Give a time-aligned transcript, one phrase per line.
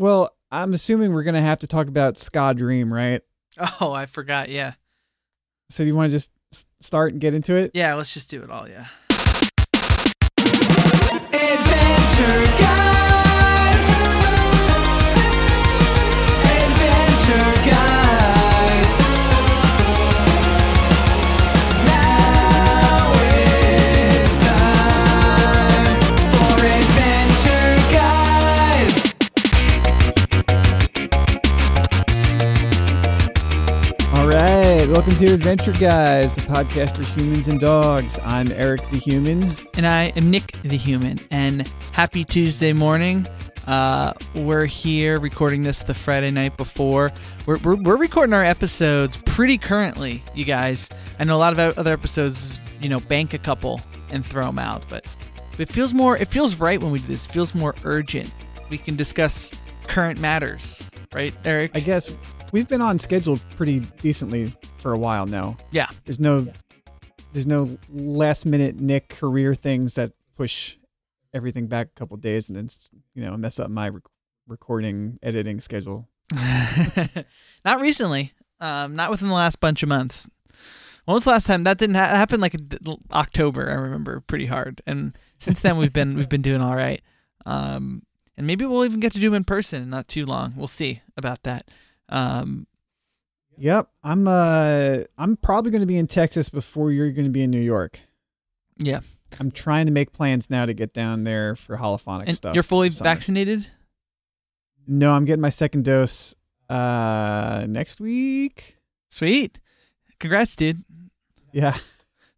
[0.00, 3.20] Well, I'm assuming we're gonna have to talk about Ska Dream, right?
[3.82, 4.48] Oh, I forgot.
[4.48, 4.72] Yeah.
[5.68, 6.32] So do you want to just
[6.80, 7.72] start and get into it?
[7.74, 8.66] Yeah, let's just do it all.
[8.66, 8.86] Yeah.
[11.28, 12.59] Adventure
[35.00, 38.18] Welcome to Adventure Guys, the podcast for humans and dogs.
[38.22, 39.42] I'm Eric the Human.
[39.72, 41.18] And I am Nick the Human.
[41.30, 43.26] And happy Tuesday morning.
[43.66, 47.10] Uh, we're here recording this the Friday night before.
[47.46, 50.90] We're, we're, we're recording our episodes pretty currently, you guys.
[51.18, 54.58] I know a lot of other episodes, you know, bank a couple and throw them
[54.58, 55.06] out, but
[55.58, 57.24] it feels more, it feels right when we do this.
[57.24, 58.30] It feels more urgent.
[58.68, 59.50] We can discuss
[59.84, 60.84] current matters,
[61.14, 61.70] right, Eric?
[61.74, 62.12] I guess
[62.52, 65.56] we've been on schedule pretty decently for a while now.
[65.70, 65.88] yeah.
[66.04, 66.46] There's no
[67.32, 70.76] there's no last minute Nick career things that push
[71.32, 72.68] everything back a couple days and then
[73.14, 74.02] you know mess up my rec-
[74.48, 76.08] recording editing schedule.
[77.64, 78.32] not recently.
[78.60, 80.28] Um, not within the last bunch of months.
[81.04, 82.40] When was the last time that didn't ha- happen?
[82.40, 82.54] Like
[83.10, 84.82] October, I remember pretty hard.
[84.86, 87.00] And since then, we've been we've been doing all right.
[87.46, 88.02] Um,
[88.36, 90.54] and maybe we'll even get to do them in person in not too long.
[90.56, 91.68] We'll see about that.
[92.10, 92.66] Um,
[93.58, 97.42] Yep, I'm uh I'm probably going to be in Texas before you're going to be
[97.42, 98.00] in New York.
[98.78, 99.00] yeah.
[99.38, 102.52] I'm trying to make plans now to get down there for holophonic And stuff.
[102.54, 103.64] you're fully vaccinated.
[104.88, 106.34] No, I'm getting my second dose
[106.70, 108.76] uh next week.
[109.10, 109.60] Sweet.
[110.18, 110.82] Congrats, dude.
[111.52, 111.76] Yeah.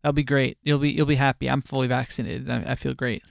[0.02, 0.58] That'll be great.
[0.62, 1.48] You'll be you'll be happy.
[1.48, 2.50] I'm fully vaccinated.
[2.50, 3.22] I, I feel great.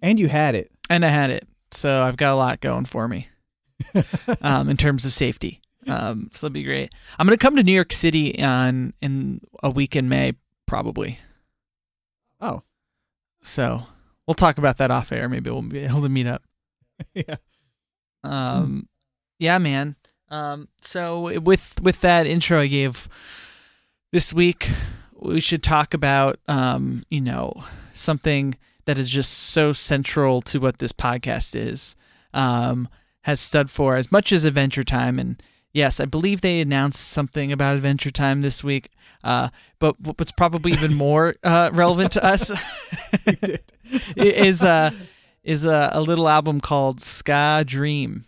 [0.00, 0.70] And you had it.
[0.88, 3.28] and I had it, so I've got a lot going for me
[4.42, 5.60] um, in terms of safety.
[5.86, 6.92] Um, so it'd be great.
[7.18, 10.34] I'm gonna come to New York City on in a week in May,
[10.66, 11.18] probably.
[12.40, 12.62] Oh.
[13.42, 13.82] So
[14.26, 15.28] we'll talk about that off air.
[15.28, 16.42] Maybe we'll be able to meet up.
[17.14, 17.36] yeah.
[18.22, 18.88] Um,
[19.38, 19.96] yeah, man.
[20.30, 23.08] Um, so with with that intro I gave
[24.12, 24.68] this week,
[25.14, 30.78] we should talk about um, you know, something that is just so central to what
[30.78, 31.96] this podcast is.
[32.34, 32.88] Um,
[33.28, 35.42] has stood for as much as Adventure Time, and
[35.74, 38.88] yes, I believe they announced something about Adventure Time this week.
[39.22, 42.50] Uh, but what's probably even more uh, relevant to us
[44.16, 44.90] is uh
[45.44, 48.24] is a, a little album called Ska Dream.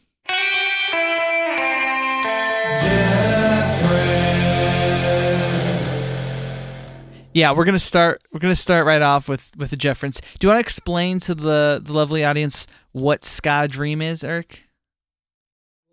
[7.32, 8.22] Yeah, we're gonna start.
[8.34, 10.21] We're gonna start right off with with the Jefference.
[10.21, 14.65] Do you want to explain to the the lovely audience what Ska Dream is, Eric?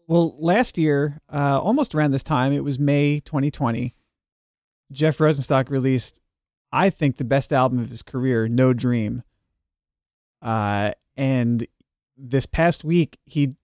[0.08, 3.94] Well, last year, uh, almost around this time, it was May 2020.
[4.92, 6.22] Jeff Rosenstock released,
[6.72, 9.24] I think, the best album of his career, No Dream.
[10.42, 11.68] Uh, and
[12.16, 13.56] this past week, he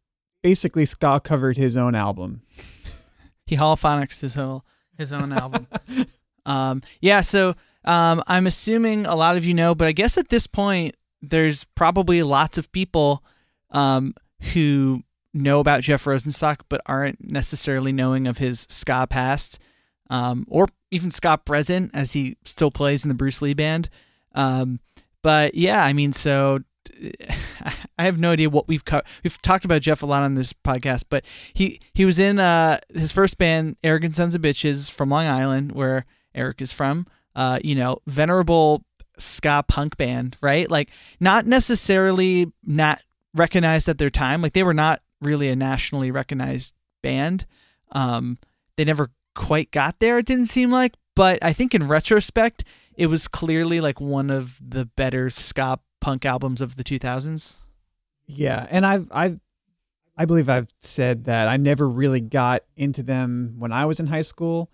[0.41, 2.41] basically ska covered his own album.
[3.45, 4.63] He holophonics his whole
[4.97, 5.67] his own album.
[6.45, 10.29] um, yeah, so um, I'm assuming a lot of you know, but I guess at
[10.29, 13.21] this point, there's probably lots of people
[13.71, 14.15] um,
[14.53, 19.59] who know about Jeff Rosenstock, but aren't necessarily knowing of his ska past,
[20.09, 23.89] um, or even ska present, as he still plays in the Bruce Lee band.
[24.35, 24.79] Um,
[25.21, 26.59] but yeah, I mean, so
[27.97, 30.53] I have no idea what we've co- we've talked about Jeff a lot on this
[30.53, 31.23] podcast, but
[31.53, 35.71] he he was in uh, his first band, Arrogant Sons of Bitches, from Long Island,
[35.71, 36.05] where
[36.35, 37.07] Eric is from.
[37.35, 38.83] Uh, you know, venerable
[39.17, 40.69] ska punk band, right?
[40.69, 40.89] Like
[41.19, 42.99] not necessarily not
[43.33, 44.41] recognized at their time.
[44.41, 47.45] Like they were not really a nationally recognized band.
[47.91, 48.37] Um,
[48.77, 50.17] they never quite got there.
[50.19, 52.63] It didn't seem like, but I think in retrospect,
[52.95, 57.55] it was clearly like one of the better ska punk albums of the 2000s.
[58.27, 59.39] Yeah, and I've I've
[60.15, 64.07] I believe I've said that I never really got into them when I was in
[64.07, 64.69] high school.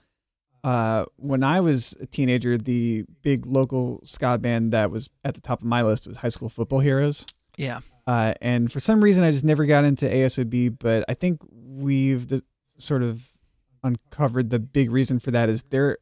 [0.63, 5.42] Uh, when I was a teenager, the big local ska band that was at the
[5.42, 7.25] top of my list was High School Football Heroes.
[7.56, 7.80] Yeah.
[8.09, 10.77] Uh, and for some reason, I just never got into ASOB.
[10.79, 12.44] But I think we've the,
[12.79, 13.23] sort of
[13.83, 16.00] uncovered the big reason for that is their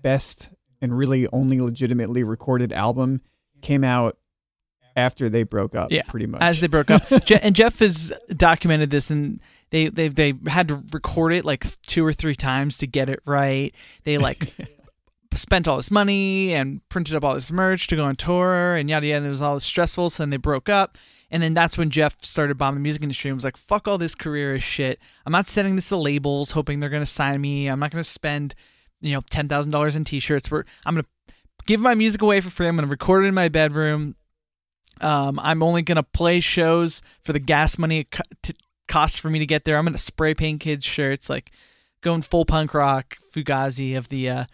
[0.00, 0.50] best
[0.80, 3.22] and really only legitimately recorded album
[3.60, 4.18] came out
[4.94, 5.90] after they broke up.
[5.90, 7.02] Yeah, pretty much as they broke up.
[7.24, 9.40] Je- and Jeff has documented this, and
[9.70, 13.18] they they they had to record it like two or three times to get it
[13.24, 13.74] right.
[14.04, 14.54] They like
[15.34, 18.88] spent all this money and printed up all this merch to go on tour and
[18.88, 19.16] yada yada.
[19.16, 20.10] And it was all stressful.
[20.10, 20.96] So then they broke up,
[21.30, 23.98] and then that's when Jeff started bombing the music industry and was like, "Fuck all
[23.98, 24.98] this career is shit.
[25.26, 27.66] I'm not sending this to labels hoping they're gonna sign me.
[27.66, 28.54] I'm not gonna spend,
[29.00, 30.50] you know, ten thousand dollars in T-shirts.
[30.50, 31.06] We're I'm gonna
[31.66, 32.66] give my music away for free.
[32.66, 34.16] I'm gonna record it in my bedroom.
[35.00, 38.54] Um, I'm only gonna play shows for the gas money it co- to
[38.88, 39.76] cost for me to get there.
[39.76, 41.50] I'm gonna spray paint kids' shirts, like
[42.00, 44.44] going full punk rock, Fugazi of the uh,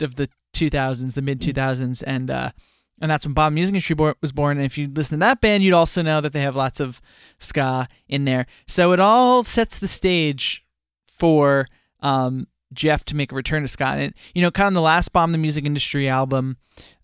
[0.00, 2.50] of the 2000s, the mid 2000s, and uh,
[3.00, 4.56] and that's when Bomb Music Industry was born.
[4.56, 7.00] And if you listen to that band, you'd also know that they have lots of
[7.38, 8.46] ska in there.
[8.66, 10.64] So it all sets the stage
[11.08, 11.66] for
[12.00, 13.84] um, Jeff to make a return to ska.
[13.84, 16.56] And you know, kind of the last Bomb the Music Industry album,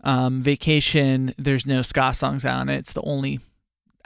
[0.04, 1.32] um, Vacation.
[1.38, 2.78] There's no ska songs on it.
[2.78, 3.40] It's the only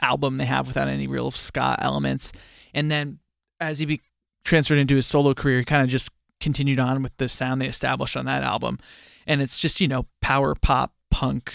[0.01, 2.31] album they have without any real ska elements.
[2.73, 3.19] And then
[3.59, 4.01] as he be-
[4.43, 6.09] transferred into his solo career, he kind of just
[6.39, 8.79] continued on with the sound they established on that album.
[9.25, 11.53] And it's just, you know, power pop, punk,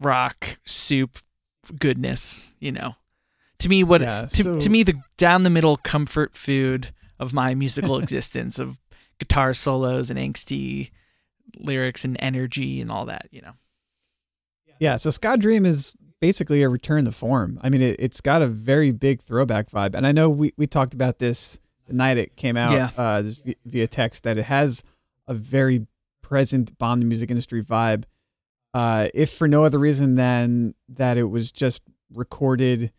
[0.00, 1.18] rock, soup
[1.78, 2.94] goodness, you know.
[3.60, 7.32] To me what Yeah, to, so- to me the down the middle comfort food of
[7.32, 8.78] my musical existence of
[9.18, 10.90] guitar solos and angsty
[11.56, 13.52] lyrics and energy and all that, you know.
[14.80, 17.60] Yeah, so Ska Dream is basically a return to form.
[17.62, 20.66] I mean, it, it's got a very big throwback vibe, and I know we, we
[20.66, 22.90] talked about this the night it came out, Yeah.
[22.96, 23.22] uh,
[23.66, 24.82] via text that it has
[25.28, 25.86] a very
[26.22, 28.04] present bomb the music industry vibe.
[28.74, 31.80] Uh, if for no other reason than that it was just
[32.12, 32.92] recorded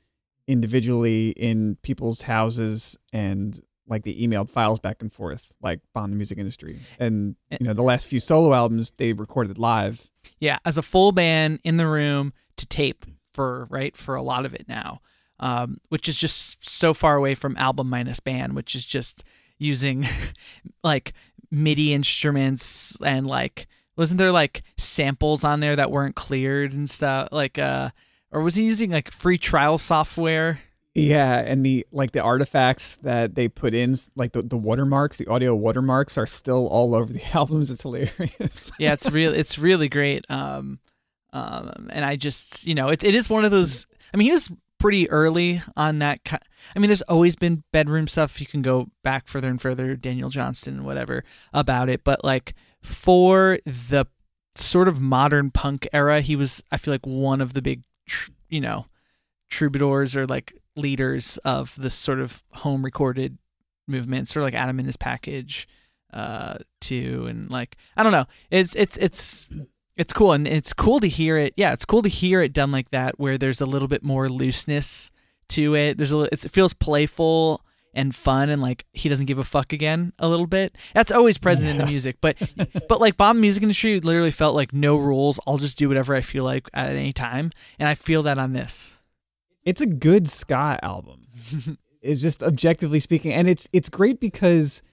[0.48, 6.16] individually in people's houses and like they emailed files back and forth, like bomb the
[6.16, 6.80] music industry.
[6.98, 10.10] And you know, the last few solo albums they recorded live.
[10.39, 14.45] Yeah, as a full band in the room to tape for right for a lot
[14.45, 15.01] of it now,
[15.39, 19.24] um, which is just so far away from album minus band, which is just
[19.57, 20.07] using
[20.83, 21.13] like
[21.51, 27.30] MIDI instruments and like wasn't there like samples on there that weren't cleared and stuff
[27.31, 27.89] like uh
[28.31, 30.59] or was he using like free trial software?
[30.94, 35.27] Yeah, and the like the artifacts that they put in, like the, the watermarks, the
[35.27, 37.69] audio watermarks, are still all over the albums.
[37.69, 38.71] It's hilarious.
[38.80, 39.33] yeah, it's real.
[39.33, 40.25] It's really great.
[40.30, 40.80] Um,
[41.33, 43.88] um, and I just, you know, it, it is one of those.
[44.13, 44.50] I mean, he was
[44.80, 46.24] pretty early on that.
[46.24, 46.38] Ki-
[46.75, 48.39] I mean, there's always been bedroom stuff.
[48.39, 52.06] You can go back further and further, Daniel Johnston, whatever about it.
[52.06, 52.53] But like
[52.86, 54.06] for the
[54.56, 56.64] sort of modern punk era, he was.
[56.72, 58.86] I feel like one of the big, tr- you know,
[59.50, 63.38] troubadours or like leaders of this sort of home recorded
[63.88, 65.68] movement, sort of like Atom and His Package
[66.14, 68.26] uh too and like I don't know.
[68.50, 69.48] It's it's it's
[69.98, 71.54] it's cool and it's cool to hear it.
[71.58, 74.30] Yeah, it's cool to hear it done like that where there's a little bit more
[74.30, 75.12] looseness
[75.50, 75.98] to it.
[75.98, 77.65] There's a it feels playful
[77.95, 80.75] and fun and like he doesn't give a fuck again a little bit.
[80.94, 82.38] That's always present in the music, but
[82.88, 85.39] but like Bomb Music Industry literally felt like no rules.
[85.47, 88.53] I'll just do whatever I feel like at any time, and I feel that on
[88.53, 88.97] this.
[89.65, 91.21] it's a good ska album.
[92.01, 94.83] it's just objectively speaking, and it's it's great because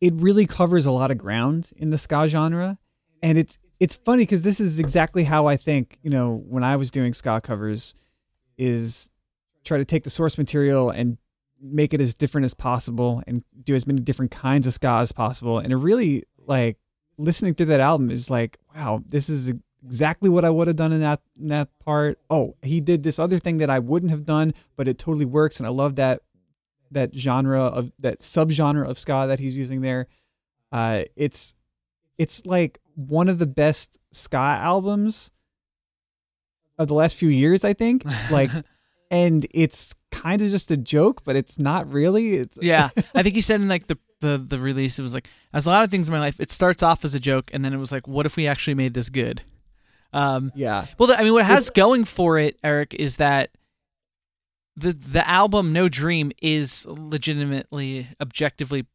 [0.00, 2.78] it really covers a lot of ground in the ska genre,
[3.22, 5.98] and it's it's funny because this is exactly how I think.
[6.02, 7.94] You know, when I was doing ska covers,
[8.58, 9.10] is
[9.64, 11.18] try to take the source material and
[11.62, 15.12] make it as different as possible and do as many different kinds of ska as
[15.12, 15.58] possible.
[15.58, 16.76] And it really like
[17.18, 19.54] listening through that album is like, wow, this is
[19.84, 22.18] exactly what I would have done in that in that part.
[22.28, 25.58] Oh, he did this other thing that I wouldn't have done, but it totally works,
[25.58, 26.22] and I love that
[26.90, 30.08] that genre of that subgenre of ska that he's using there.
[30.72, 31.54] Uh, it's
[32.18, 35.30] it's like one of the best ska albums
[36.78, 38.04] of the last few years, I think.
[38.30, 38.50] Like,
[39.12, 42.32] and it's kind of just a joke, but it's not really.
[42.32, 45.28] It's yeah, I think he said in like the, the the release, it was like
[45.52, 47.62] as a lot of things in my life, it starts off as a joke, and
[47.64, 49.42] then it was like, what if we actually made this good?
[50.14, 50.86] Um, yeah.
[50.98, 53.50] well, I mean, what it has going for it, Eric, is that
[54.76, 58.86] the the album No Dream is legitimately, objectively,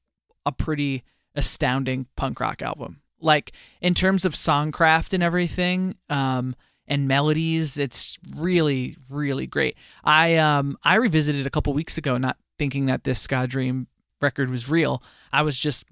[0.48, 1.04] a pretty
[1.36, 3.02] astounding punk rock album.
[3.20, 6.56] Like in terms of songcraft and everything, um,
[6.88, 9.76] and melodies, it's really, really great.
[10.04, 13.88] I um I revisited a couple weeks ago, not thinking that this Ska Dream
[14.22, 15.04] record was real.
[15.32, 15.86] I was just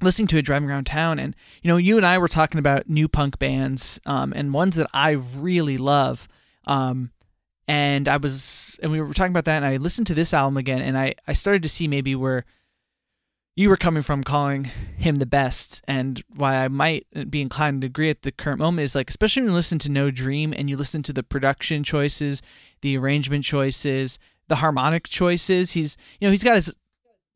[0.00, 2.88] listening to it driving around town and you know you and i were talking about
[2.88, 6.26] new punk bands um, and ones that i really love
[6.66, 7.12] um,
[7.68, 10.56] and i was and we were talking about that and i listened to this album
[10.56, 12.44] again and i i started to see maybe where
[13.54, 14.64] you were coming from calling
[14.96, 18.84] him the best and why i might be inclined to agree at the current moment
[18.84, 21.84] is like especially when you listen to no dream and you listen to the production
[21.84, 22.42] choices
[22.80, 24.18] the arrangement choices
[24.48, 26.74] the harmonic choices he's you know he's got his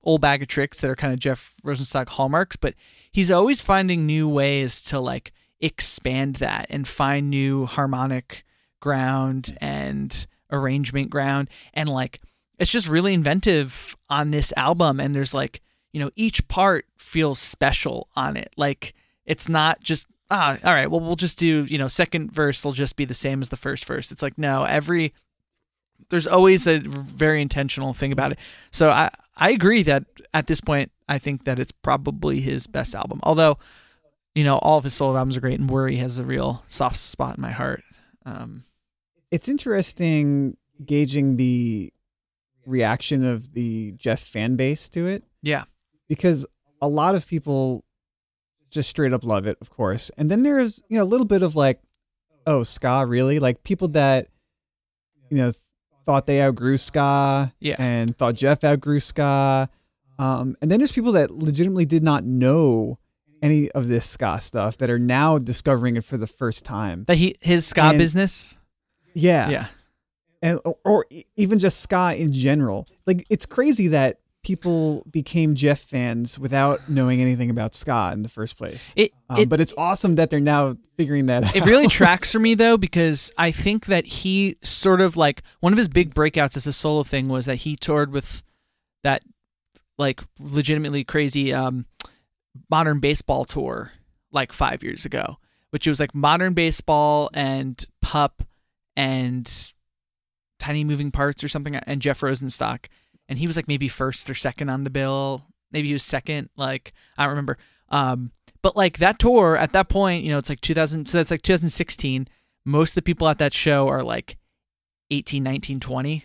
[0.07, 2.75] old bag of tricks that are kind of Jeff Rosenstock hallmarks, but
[3.11, 8.45] he's always finding new ways to like expand that and find new harmonic
[8.81, 11.51] ground and arrangement ground.
[11.75, 12.21] And like
[12.59, 15.61] it's just really inventive on this album and there's like
[15.97, 18.53] you know each part feels special on it.
[18.59, 18.93] Like
[19.25, 22.73] it's not just ah all right well we'll just do you know second verse will
[22.73, 24.13] just be the same as the first verse.
[24.13, 25.15] It's like no every
[26.11, 28.39] there's always a very intentional thing about it.
[28.73, 32.95] So i i agree that at this point i think that it's probably his best
[32.95, 33.57] album although
[34.35, 36.99] you know all of his solo albums are great and worry has a real soft
[36.99, 37.83] spot in my heart.
[38.27, 38.67] Um
[39.31, 41.91] It's interesting gauging the
[42.67, 45.25] reaction of the Jeff fan base to it.
[45.41, 45.65] Yeah
[46.09, 46.47] because
[46.81, 47.85] a lot of people
[48.71, 50.11] just straight up love it, of course.
[50.19, 51.81] And then there's, you know, a little bit of like,
[52.47, 53.39] oh, ska, really?
[53.39, 54.29] Like people that,
[55.31, 55.53] you know,
[56.05, 57.77] thought they outgrew ska Yeah.
[57.79, 59.69] and thought Jeff outgrew ska.
[60.19, 62.99] Um, and then there's people that legitimately did not know
[63.43, 67.05] any of this ska stuff that are now discovering it for the first time.
[67.05, 68.57] that he his ska And- business
[69.15, 69.51] Yeah.
[69.51, 69.67] yeah
[70.43, 72.87] and or, or even just ska in general.
[73.07, 78.29] Like it's crazy that people became Jeff fans without knowing anything about ska in the
[78.29, 78.95] first place.
[78.97, 81.57] it Um, it, but it's awesome that they're now figuring that out.
[81.57, 85.73] it really tracks for me though because I think that he sort of like one
[85.73, 88.45] of his big breakouts as a solo thing was that he toured with
[89.03, 89.23] that
[89.99, 91.87] like legitimately crazy um
[92.71, 93.91] modern baseball tour
[94.31, 95.39] like 5 years ago
[95.71, 98.45] which it was like modern baseball and pup
[98.97, 99.73] and
[100.61, 102.87] tiny moving parts or something and Jeff Rosenstock
[103.29, 106.49] and he was like maybe first or second on the bill maybe he was second
[106.57, 107.59] like I don't remember
[107.91, 108.31] um
[108.67, 111.43] but like that tour at that point, you know, it's like 2000, so that's like
[111.43, 112.27] 2016.
[112.65, 114.39] Most of the people at that show are like
[115.13, 116.25] 18, 19, 20.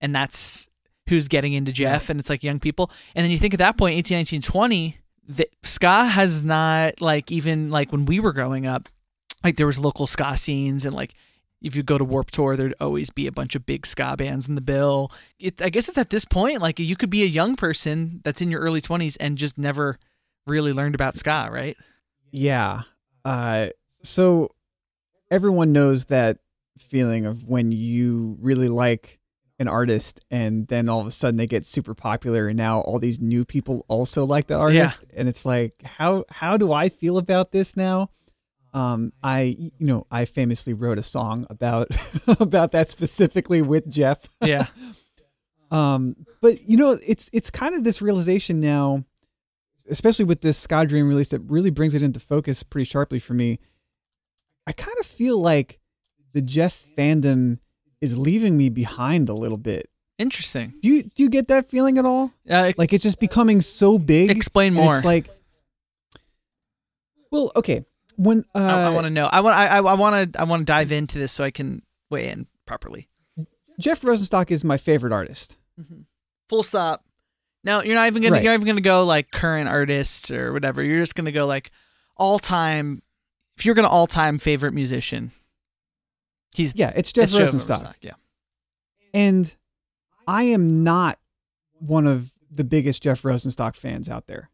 [0.00, 0.70] And that's
[1.10, 2.08] who's getting into Jeff.
[2.08, 2.90] And it's like young people.
[3.14, 7.30] And then you think at that point, 18, 19, 20, the, ska has not like
[7.30, 8.88] even like when we were growing up,
[9.44, 11.12] like there was local ska scenes and like
[11.62, 14.48] if you go to Warp Tour, there'd always be a bunch of big ska bands
[14.48, 15.10] in the bill.
[15.38, 18.40] It's I guess it's at this point like you could be a young person that's
[18.40, 19.98] in your early 20s and just never
[20.46, 21.76] really learned about ska, right?
[22.30, 22.82] yeah.
[23.24, 23.68] Uh,
[24.02, 24.50] so
[25.30, 26.38] everyone knows that
[26.78, 29.18] feeling of when you really like
[29.58, 32.98] an artist and then all of a sudden they get super popular and now all
[32.98, 37.16] these new people also like the artist and it's like how how do I feel
[37.16, 38.10] about this now?
[38.76, 41.88] Um, I you know I famously wrote a song about
[42.40, 44.28] about that specifically with Jeff.
[44.40, 44.66] Yeah.
[45.68, 49.02] Um, but you know, it's it's kind of this realization now,
[49.88, 53.34] especially with this Ska Dream release that really brings it into focus pretty sharply for
[53.34, 53.58] me.
[54.68, 55.80] I kind of feel like
[56.34, 57.58] the Jeff fandom
[58.00, 59.90] is leaving me behind a little bit.
[60.18, 60.72] Interesting.
[60.80, 62.30] Do you do you get that feeling at all?
[62.48, 64.30] Uh, Like it's just becoming so big.
[64.30, 64.94] explain more.
[64.94, 65.28] It's like,
[67.32, 67.84] well, okay.
[68.16, 69.26] When uh, I, I want to know.
[69.26, 69.56] I want.
[69.56, 69.76] I.
[69.76, 70.40] I want to.
[70.40, 73.08] I want to dive into this so I can weigh in properly.
[73.78, 75.58] Jeff Rosenstock is my favorite artist.
[76.48, 77.04] Full stop.
[77.64, 78.34] No, you're not even gonna.
[78.34, 78.42] Right.
[78.42, 80.82] You're not even gonna go like current artists or whatever.
[80.82, 81.70] You're just gonna go like
[82.16, 83.02] all time.
[83.56, 85.32] If you're gonna all time favorite musician,
[86.54, 87.82] he's Yeah, it's Jeff it's Joe Rosenstock.
[87.82, 88.12] Rosenstock, Yeah.
[89.12, 89.54] And
[90.26, 91.18] I am not
[91.78, 94.50] one of the biggest Jeff Rosenstock fans out there.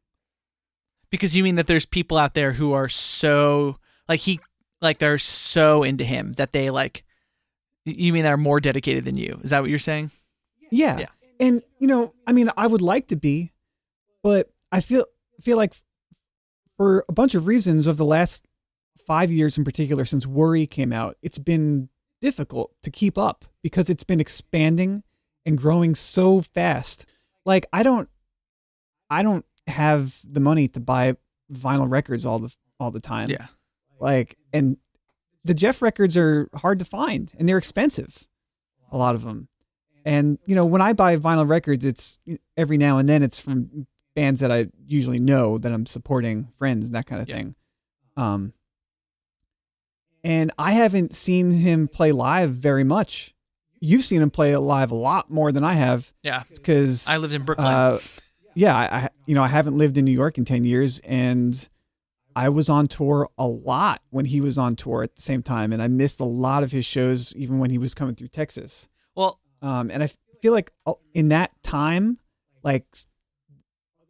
[1.12, 3.78] Because you mean that there's people out there who are so
[4.09, 4.40] like he
[4.81, 7.04] like they're so into him that they like.
[7.85, 9.40] You mean they're more dedicated than you?
[9.42, 10.11] Is that what you're saying?
[10.71, 10.99] Yeah.
[10.99, 11.07] Yeah.
[11.38, 13.52] And you know, I mean, I would like to be,
[14.23, 15.04] but I feel
[15.40, 15.75] feel like
[16.76, 18.47] for a bunch of reasons of the last
[19.07, 21.88] 5 years in particular since Worry came out, it's been
[22.21, 25.02] difficult to keep up because it's been expanding
[25.45, 27.04] and growing so fast.
[27.45, 28.09] Like I don't
[29.11, 31.17] I don't have the money to buy
[31.52, 33.29] vinyl records all the all the time.
[33.31, 33.47] Yeah.
[34.00, 34.76] like and
[35.45, 38.26] the jeff records are hard to find and they're expensive
[38.91, 39.49] a lot of them
[40.05, 42.19] and you know when i buy vinyl records it's
[42.57, 43.87] every now and then it's from
[44.17, 47.37] bands that i usually know that i'm supporting friends and that kind of Yeah.
[47.37, 47.55] thing
[48.17, 48.52] um
[50.25, 53.35] and i haven't seen him play live very much
[53.81, 56.43] you've seen him play live a lot more than i have Yeah.
[56.55, 57.67] because I lived in Brooklyn.
[57.69, 57.99] uh,
[58.54, 61.68] yeah, I, I you know I haven't lived in New York in ten years, and
[62.35, 65.73] I was on tour a lot when he was on tour at the same time,
[65.73, 68.88] and I missed a lot of his shows even when he was coming through Texas.
[69.14, 72.18] well, Um, and I feel like uh, in that time,
[72.62, 72.87] like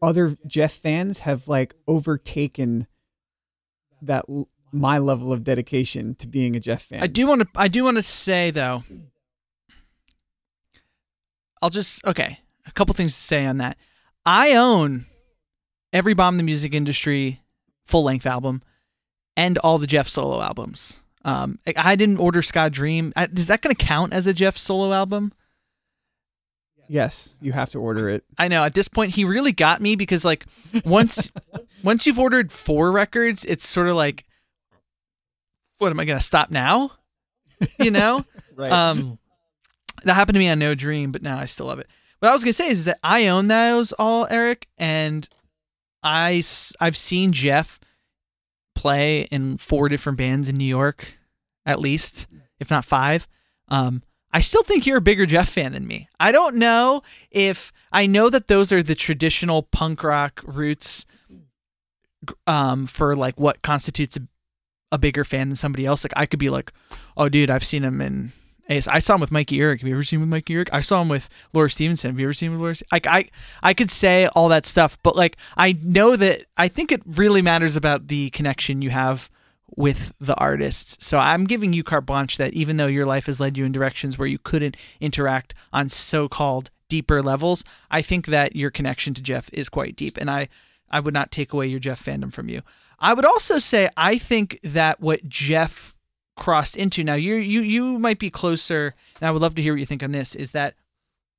[0.01, 2.87] other Jeff fans have like overtaken
[4.03, 4.25] that
[4.73, 7.03] my level of dedication to being a Jeff fan.
[7.03, 7.49] I do want to.
[7.57, 8.83] I do want to say though.
[11.61, 12.39] I'll just okay.
[12.67, 13.77] A couple things to say on that.
[14.25, 15.07] I own
[15.93, 17.41] every Bomb the Music Industry
[17.85, 18.63] full length album
[19.37, 21.01] and all the Jeff solo albums.
[21.25, 23.13] Um, I didn't order Ska Dream.
[23.17, 25.33] I, is that going to count as a Jeff solo album?
[26.89, 28.25] Yes, you have to order it.
[28.37, 30.47] I know at this point he really got me because like
[30.85, 31.31] once
[31.85, 34.25] once you've ordered four records, it's sort of like,
[35.79, 36.93] what am I going to stop now?
[37.79, 38.25] You know.
[38.55, 38.71] Right.
[38.71, 39.19] Um,
[40.05, 41.87] that happened to me on No Dream, but now I still love it.
[42.23, 45.29] What I was gonna say is that I own those all, Eric, and
[46.05, 46.45] I
[46.79, 47.81] I've seen Jeff
[48.77, 51.05] play in four different bands in New York,
[51.67, 52.29] at least,
[52.61, 53.27] if not five.
[53.67, 56.09] Um, I still think you're a bigger Jeff fan than me.
[56.21, 57.03] I don't know
[57.33, 61.07] if I know that those are the traditional punk rock roots
[62.47, 64.21] um, for like what constitutes a,
[64.93, 66.05] a bigger fan than somebody else.
[66.05, 66.71] Like I could be like,
[67.17, 68.31] oh, dude, I've seen him in.
[68.69, 69.81] I saw him with Mikey Erg.
[69.81, 70.71] Have you ever seen him with Mikey Erg?
[70.73, 72.11] I saw him with Laura Stevenson.
[72.11, 72.75] Have you ever seen him with Laura?
[72.91, 73.29] Like I,
[73.63, 77.43] I could say all that stuff, but like I know that I think it really
[77.43, 79.31] matters about the connection you have
[79.77, 81.05] with the artists.
[81.05, 83.73] So I'm giving you carte blanche that even though your life has led you in
[83.73, 89.23] directions where you couldn't interact on so-called deeper levels, I think that your connection to
[89.23, 90.49] Jeff is quite deep, and I,
[90.91, 92.61] I would not take away your Jeff fandom from you.
[92.99, 95.97] I would also say I think that what Jeff
[96.43, 97.05] crossed into.
[97.05, 99.87] Now you you you might be closer and I would love to hear what you
[99.87, 100.75] think on this is that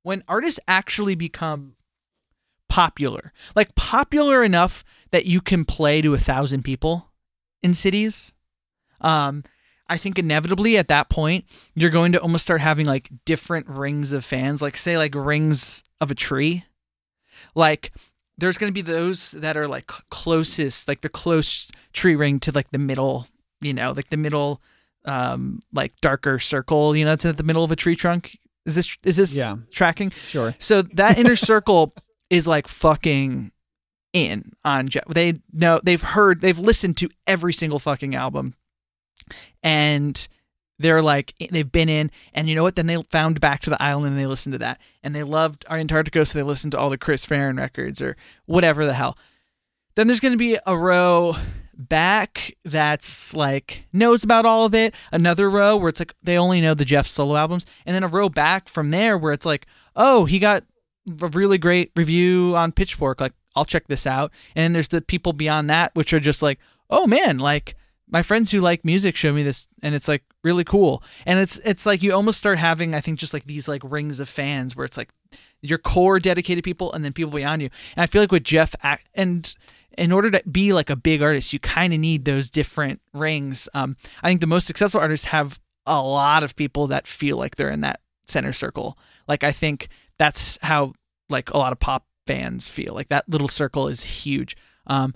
[0.02, 1.76] when artists actually become
[2.70, 7.10] popular like popular enough that you can play to a thousand people
[7.62, 8.32] in cities
[9.02, 9.44] um
[9.90, 11.44] I think inevitably at that point
[11.74, 14.62] you're going to almost start having like different rings of fans.
[14.62, 16.64] Like say like rings of a tree.
[17.54, 17.92] Like
[18.38, 22.52] there's going to be those that are like closest like the close tree ring to
[22.52, 23.26] like the middle
[23.60, 24.62] you know like the middle
[25.04, 28.74] um like darker circle you know it's at the middle of a tree trunk is
[28.74, 29.56] this is this Yeah.
[29.70, 30.54] tracking Sure.
[30.58, 31.94] so that inner circle
[32.30, 33.52] is like fucking
[34.14, 35.04] in on Jeff.
[35.08, 38.54] They know they've heard they've listened to every single fucking album,
[39.62, 40.28] and
[40.78, 42.10] they're like they've been in.
[42.32, 42.76] And you know what?
[42.76, 45.64] Then they found Back to the Island and they listened to that, and they loved
[45.70, 48.16] Antarctigo, so they listened to all the Chris Farren records or
[48.46, 49.18] whatever the hell.
[49.96, 51.36] Then there's going to be a row
[51.78, 54.94] back that's like knows about all of it.
[55.12, 58.08] Another row where it's like they only know the Jeff solo albums, and then a
[58.08, 60.64] row back from there where it's like, oh, he got
[61.22, 63.20] a really great review on Pitchfork.
[63.20, 64.32] Like, I'll check this out.
[64.56, 66.58] And there's the people beyond that, which are just like,
[66.90, 67.76] oh man, like
[68.08, 71.02] my friends who like music show me this, and it's like really cool.
[71.26, 74.20] And it's it's like you almost start having, I think, just like these like rings
[74.20, 75.10] of fans where it's like
[75.62, 77.70] your core dedicated people, and then people beyond you.
[77.96, 78.74] And I feel like with Jeff
[79.14, 79.54] and
[79.98, 83.68] in order to be like a big artist, you kind of need those different rings.
[83.74, 87.56] Um, I think the most successful artists have a lot of people that feel like
[87.56, 88.98] they're in that center circle.
[89.28, 90.94] Like I think that's how
[91.28, 92.94] like a lot of pop fans feel.
[92.94, 94.56] Like that little circle is huge.
[94.86, 95.14] Um,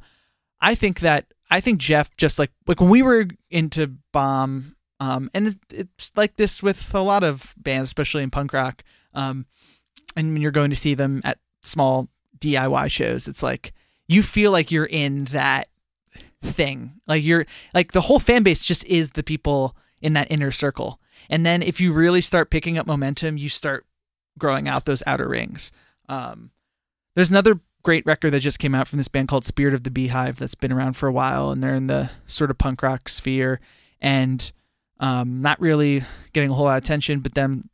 [0.61, 5.31] I think that I think Jeff just like like when we were into Bomb, um,
[5.33, 8.83] and it, it's like this with a lot of bands, especially in punk rock.
[9.15, 9.47] Um,
[10.17, 13.73] and when you're going to see them at small DIY shows, it's like
[14.09, 15.69] you feel like you're in that
[16.43, 16.95] thing.
[17.07, 21.01] Like you're like the whole fan base just is the people in that inner circle.
[21.29, 23.87] And then if you really start picking up momentum, you start
[24.39, 25.73] growing out those outer rings.
[26.09, 26.51] Um,
[27.15, 29.91] there's another great record that just came out from this band called Spirit of the
[29.91, 33.09] Beehive that's been around for a while, and they're in the sort of punk rock
[33.09, 33.61] sphere
[34.01, 34.53] and
[35.01, 37.21] um, not really getting a whole lot of attention.
[37.21, 37.69] But then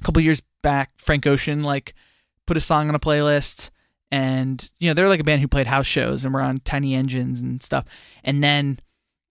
[0.00, 1.94] a couple years back, Frank Ocean like
[2.46, 3.70] put a song on a playlist,
[4.10, 6.94] and you know they're like a band who played house shows and were on Tiny
[6.94, 7.84] Engines and stuff,
[8.24, 8.80] and then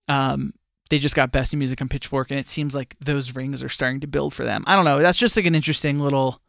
[0.08, 0.54] um,
[0.90, 3.70] they just got Best in Music on Pitchfork, and it seems like those rings are
[3.70, 4.64] starting to build for them.
[4.68, 5.00] I don't know.
[5.00, 6.42] That's just like an interesting little.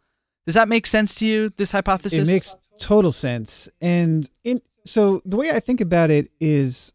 [0.47, 1.51] Does that make sense to you?
[1.51, 2.19] This hypothesis?
[2.19, 3.69] It makes total sense.
[3.81, 6.93] And in so the way I think about it is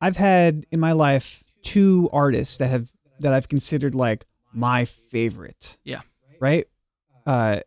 [0.00, 5.78] I've had in my life two artists that have that I've considered like my favorite.
[5.84, 6.00] Yeah.
[6.40, 6.66] Right?
[7.26, 7.60] Uh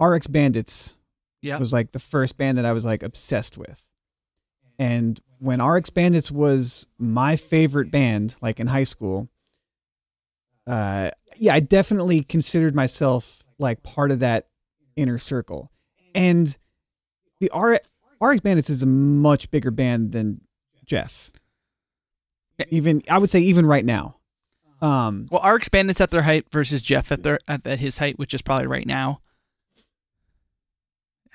[0.00, 0.95] RX Bandits
[1.46, 1.58] Yeah.
[1.58, 3.82] was like the first band that I was like obsessed with.
[4.78, 9.28] And when RX Bandits was my favorite band, like in high school,
[10.66, 14.48] uh, yeah, I definitely considered myself like part of that
[14.96, 15.70] inner circle.
[16.14, 16.56] And
[17.40, 17.80] the R-
[18.20, 20.40] RX Bandits is a much bigger band than
[20.84, 21.30] Jeff.
[22.70, 24.16] Even I would say even right now.
[24.80, 28.18] Um, Well, RX Bandits at their height versus Jeff at their at, at his height,
[28.18, 29.20] which is probably right now.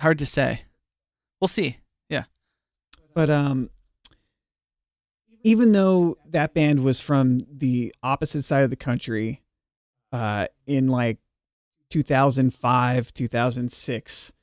[0.02, 0.64] Hard to say.
[1.40, 1.78] We'll see.
[2.10, 2.24] Yeah.
[3.14, 3.70] But um,
[5.44, 9.44] even though that band was from the opposite side of the country,
[10.12, 11.20] uh, in like
[11.92, 14.34] 2005, 2006,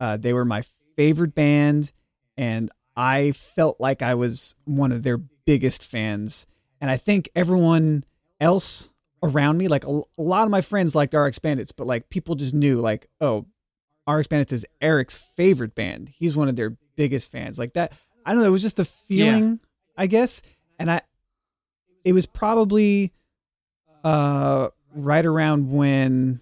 [0.00, 0.64] uh, they were my
[0.96, 1.92] favorite band,
[2.36, 6.46] and I felt like I was one of their biggest fans.
[6.78, 8.04] and I think everyone
[8.38, 12.10] else around me, like a, a lot of my friends liked RX Bandits, but like
[12.10, 13.46] people just knew, like, oh,
[14.18, 16.08] RX Bandits is Eric's favorite band.
[16.08, 17.58] He's one of their biggest fans.
[17.58, 17.92] Like that,
[18.24, 18.48] I don't know.
[18.48, 19.60] It was just a feeling,
[19.96, 20.42] I guess,
[20.78, 21.00] and I,
[22.04, 23.12] it was probably,
[24.04, 26.40] uh, right around when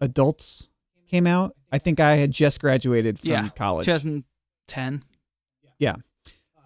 [0.00, 0.68] Adults
[1.08, 1.54] came out.
[1.72, 3.84] I think I had just graduated from Yeah, college.
[3.86, 5.02] 2010.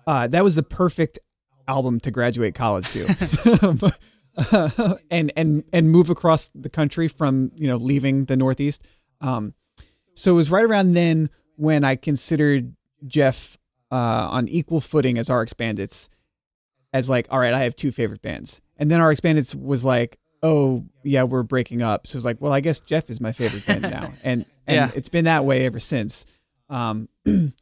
[0.06, 1.18] uh, that was the perfect
[1.66, 3.90] album to graduate college to,
[5.10, 8.84] and and and move across the country from you know leaving the Northeast.
[9.20, 9.54] Um,
[10.14, 12.74] so it was right around then when I considered
[13.07, 13.57] Jeff
[13.92, 13.96] uh,
[14.31, 16.09] on equal footing as RX Bandits,
[16.92, 20.18] as like, all right, I have two favorite bands, and then RX Bandits was like,
[20.42, 22.07] oh yeah, we're breaking up.
[22.07, 24.90] So it's like, well, I guess Jeff is my favorite band now, and and Yeah.
[24.94, 26.27] it's been that way ever since.
[26.70, 27.09] Um,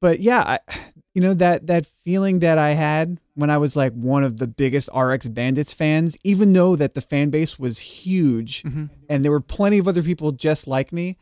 [0.00, 0.72] but yeah, I,
[1.14, 4.46] you know that that feeling that I had when I was like one of the
[4.46, 8.90] biggest RX Bandits fans, even though that the fan base was huge Mhm.
[9.08, 11.16] and there were plenty of other people just like me.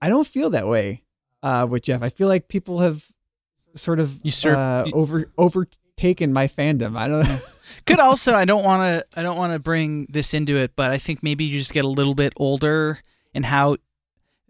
[0.00, 1.02] I don't feel that way
[1.42, 2.02] uh, with Jeff.
[2.02, 3.04] I feel like people have
[3.74, 6.96] sort of uh, over overtaken my fandom.
[6.96, 7.38] I don't know.
[7.86, 10.90] Could also I don't want to I don't want to bring this into it, but
[10.90, 13.00] I think maybe you just get a little bit older
[13.34, 13.76] and how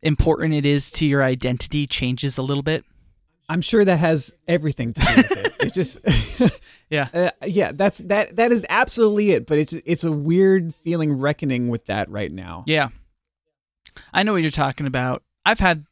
[0.03, 2.85] important it is to your identity changes a little bit.
[3.49, 5.57] I'm sure that has everything to do with it.
[5.61, 6.61] It's just
[6.91, 7.09] Yeah.
[7.13, 11.69] Uh, yeah, that's that that is absolutely it, but it's it's a weird feeling reckoning
[11.69, 12.65] with that right now.
[12.67, 12.89] Yeah.
[14.13, 15.23] I know what you're talking about.
[15.45, 15.85] I've had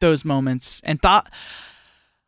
[0.00, 1.32] those moments and thought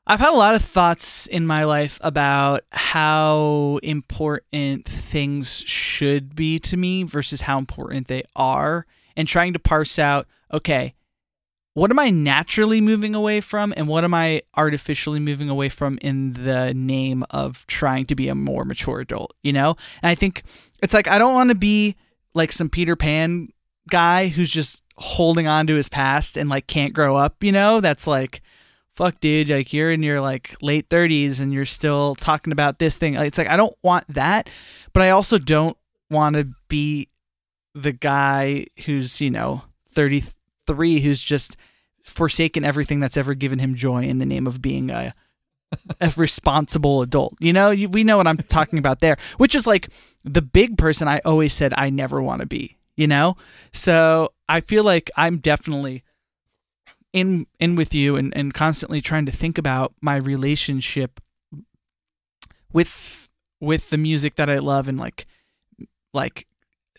[0.06, 6.58] I've had a lot of thoughts in my life about how important things should be
[6.60, 10.94] to me versus how important they are and trying to parse out okay,
[11.72, 15.98] what am I naturally moving away from and what am I artificially moving away from
[16.02, 19.76] in the name of trying to be a more mature adult, you know?
[20.00, 20.42] And I think
[20.80, 21.96] it's like I don't want to be
[22.34, 23.48] like some Peter Pan
[23.90, 27.80] guy who's just holding on to his past and like can't grow up, you know?
[27.80, 28.42] That's like
[28.94, 32.96] fuck dude, like you're in your like late 30s and you're still talking about this
[32.96, 33.14] thing.
[33.14, 34.48] It's like I don't want that,
[34.92, 35.76] but I also don't
[36.10, 37.08] want to be
[37.74, 41.56] the guy who's, you know, 33 who's just
[42.04, 45.14] forsaken everything that's ever given him joy in the name of being a
[46.00, 47.34] a responsible adult.
[47.40, 49.88] You know, you, we know what I'm talking about there, which is like
[50.22, 53.36] the big person I always said I never want to be, you know?
[53.72, 56.04] So I feel like I'm definitely
[57.12, 61.20] in in with you and, and constantly trying to think about my relationship
[62.72, 63.30] with
[63.60, 65.26] with the music that I love and like
[66.12, 66.46] like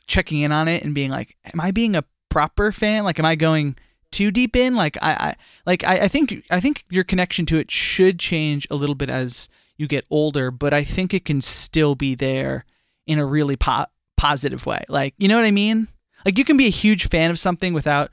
[0.08, 3.03] checking in on it and being like, am I being a proper fan?
[3.03, 3.75] Like am I going
[4.12, 4.75] too deep in?
[4.75, 8.67] Like I, I like I, I think I think your connection to it should change
[8.71, 12.65] a little bit as you get older, but I think it can still be there
[13.05, 14.84] in a really po- positive way.
[14.88, 15.89] Like, you know what I mean?
[16.25, 18.09] Like you can be a huge fan of something without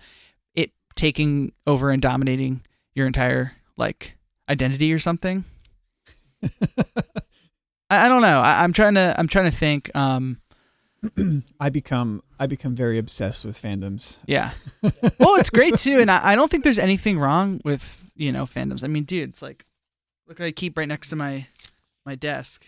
[0.55, 2.63] it taking over and dominating
[2.95, 4.17] your entire like
[4.49, 5.45] identity or something.
[7.91, 8.41] I, I don't know.
[8.41, 9.95] I, I'm trying to I'm trying to think.
[9.97, 10.39] Um,
[11.61, 14.21] I become I become very obsessed with fandoms.
[14.27, 14.51] yeah.
[15.19, 18.45] well, it's great too, and I, I don't think there's anything wrong with you know
[18.45, 18.85] fandoms.
[18.85, 19.65] I mean, dude, it's like
[20.29, 21.47] look what I keep right next to my
[22.05, 22.65] my desk.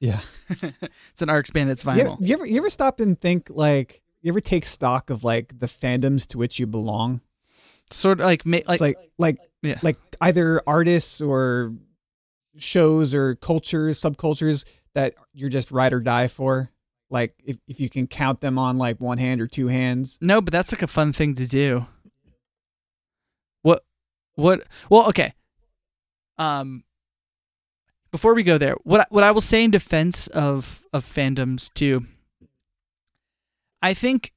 [0.00, 0.20] Yeah.
[0.50, 2.16] it's an RX Bandits You, vinyl.
[2.20, 5.66] you ever you ever stop and think like you ever take stock of like the
[5.66, 7.20] fandoms to which you belong?
[7.90, 9.78] Sort of like like, It's like like Yeah.
[9.82, 11.74] like either artists or
[12.56, 16.70] shows or cultures, subcultures that you're just ride or die for.
[17.10, 20.18] Like if, if you can count them on like one hand or two hands.
[20.22, 21.86] No, but that's like a fun thing to do.
[23.62, 23.84] What
[24.34, 25.34] what well, okay.
[26.38, 26.84] Um
[28.10, 32.06] before we go there, what what I will say in defense of of fandoms too.
[33.82, 34.32] I think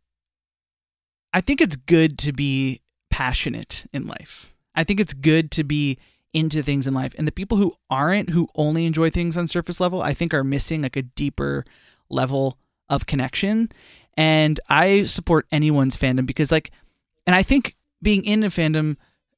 [1.33, 4.53] I think it's good to be passionate in life.
[4.73, 5.97] I think it's good to be
[6.33, 7.15] into things in life.
[7.17, 10.43] And the people who aren't who only enjoy things on surface level, I think are
[10.43, 11.63] missing like a deeper
[12.09, 12.57] level
[12.89, 13.69] of connection.
[14.17, 16.71] And I support anyone's fandom because like
[17.25, 18.97] and I think being in a fandom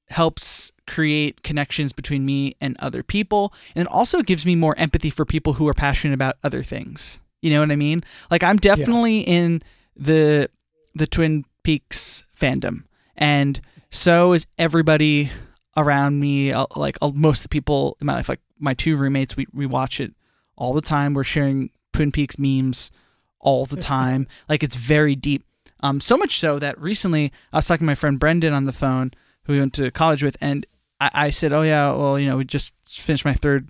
[0.09, 5.09] helps create connections between me and other people and it also gives me more empathy
[5.09, 7.19] for people who are passionate about other things.
[7.41, 8.03] You know what I mean?
[8.31, 9.61] Like I'm definitely in
[9.97, 10.49] the
[10.95, 12.83] the Twin Peaks fandom.
[13.15, 15.29] And so is everybody
[15.75, 18.97] around me uh, like uh, most of the people in my life like my two
[18.97, 20.13] roommates we we watch it
[20.55, 21.13] all the time.
[21.13, 22.91] We're sharing Twin Peaks memes
[23.39, 24.27] all the time.
[24.49, 25.43] Like it's very deep.
[25.81, 28.71] Um so much so that recently I was talking to my friend Brendan on the
[28.71, 29.11] phone
[29.43, 30.65] who we went to college with and
[30.99, 33.69] I, I said oh yeah well you know we just finished my third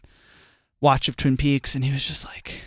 [0.79, 2.61] watch of Twin Peaks and he was just like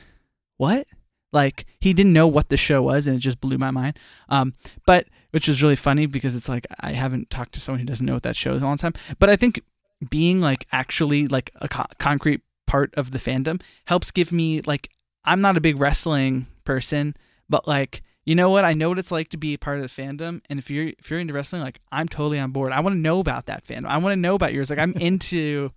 [0.56, 0.86] what?
[1.32, 3.98] Like he didn't know what the show was, and it just blew my mind.
[4.28, 4.54] Um,
[4.86, 8.04] but which was really funny because it's like I haven't talked to someone who doesn't
[8.04, 8.94] know what that show is in a long time.
[9.18, 9.60] But I think
[10.08, 14.90] being like actually like a co- concrete part of the fandom helps give me like
[15.24, 17.14] I'm not a big wrestling person,
[17.48, 18.64] but like you know what?
[18.64, 20.92] I know what it's like to be a part of the fandom, and if you're
[20.98, 22.72] if you're into wrestling, like I'm totally on board.
[22.72, 23.86] I want to know about that fandom.
[23.86, 24.70] I want to know about yours.
[24.70, 25.70] Like I'm into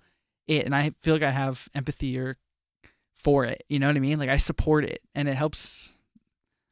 [0.47, 2.37] it, and I feel like I have empathy or
[3.23, 3.63] for it.
[3.69, 4.19] You know what I mean?
[4.19, 5.97] Like I support it, and it helps.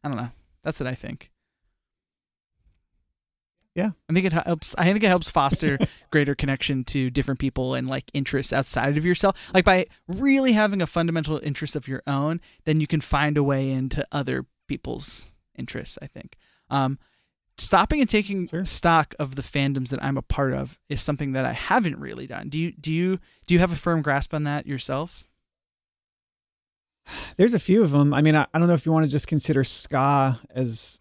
[0.03, 0.31] I don't know.
[0.63, 1.31] That's what I think.
[3.75, 3.91] Yeah.
[4.09, 4.75] I think it helps.
[4.77, 5.77] I think it helps foster
[6.11, 9.49] greater connection to different people and like interests outside of yourself.
[9.53, 13.43] Like by really having a fundamental interest of your own, then you can find a
[13.43, 15.97] way into other people's interests.
[16.01, 16.35] I think.
[16.69, 16.99] Um,
[17.57, 18.65] stopping and taking Sure.
[18.65, 22.27] stock of the fandoms that I'm a part of is something that I haven't really
[22.27, 22.49] done.
[22.49, 22.73] Do you?
[22.73, 23.19] Do you?
[23.47, 25.25] Do you have a firm grasp on that yourself?
[27.35, 28.13] There's a few of them.
[28.13, 30.99] I mean, I, I don't know if you want to just consider ska as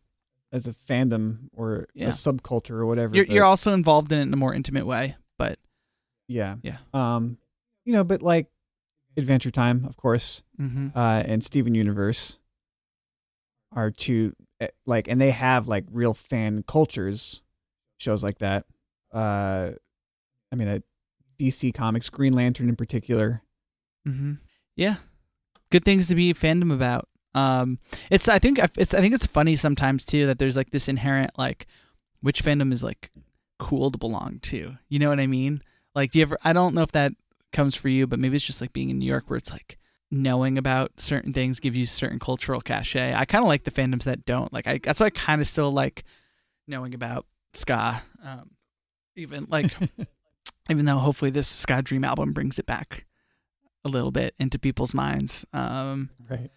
[0.52, 2.08] as a fandom or Yeah.
[2.08, 3.14] a subculture or whatever.
[3.14, 5.58] You're, you're also involved in it in a more intimate way, but
[6.26, 6.78] yeah, Yeah.
[6.92, 7.38] Um,
[7.84, 8.48] you know, but like
[9.16, 10.88] Adventure Time, of course, mm-hmm.
[10.96, 12.40] uh, and Steven Universe
[13.72, 17.42] are two eh, like, and they have like real fan cultures,
[17.98, 18.64] shows like that.
[19.12, 19.72] Uh,
[20.52, 20.82] I mean, a
[21.40, 23.42] DC Comics, Green Lantern in particular.
[24.06, 24.34] Mm-hmm.
[24.76, 24.96] Yeah,
[25.70, 27.08] good things to be fandom about.
[27.34, 27.78] Um,
[28.10, 31.30] it's I think it's I think it's funny sometimes too that there's like this inherent
[31.38, 31.66] like
[32.20, 33.10] which fandom is like
[33.58, 34.76] cool to belong to.
[34.88, 35.62] You know what I mean?
[35.94, 36.38] Like, do you ever?
[36.44, 37.12] I don't know if that
[37.52, 39.78] comes for you, but maybe it's just like being in New York where it's like
[40.10, 43.14] knowing about certain things gives you certain cultural cachet.
[43.14, 44.52] I kind of like the fandoms that don't.
[44.52, 46.04] Like, I that's why I kind of still like
[46.66, 48.02] knowing about ska.
[48.24, 48.50] Um,
[49.16, 49.70] even like
[50.70, 53.06] even though hopefully this ska dream album brings it back
[53.84, 55.46] a little bit into people's minds.
[55.52, 56.50] Um, right.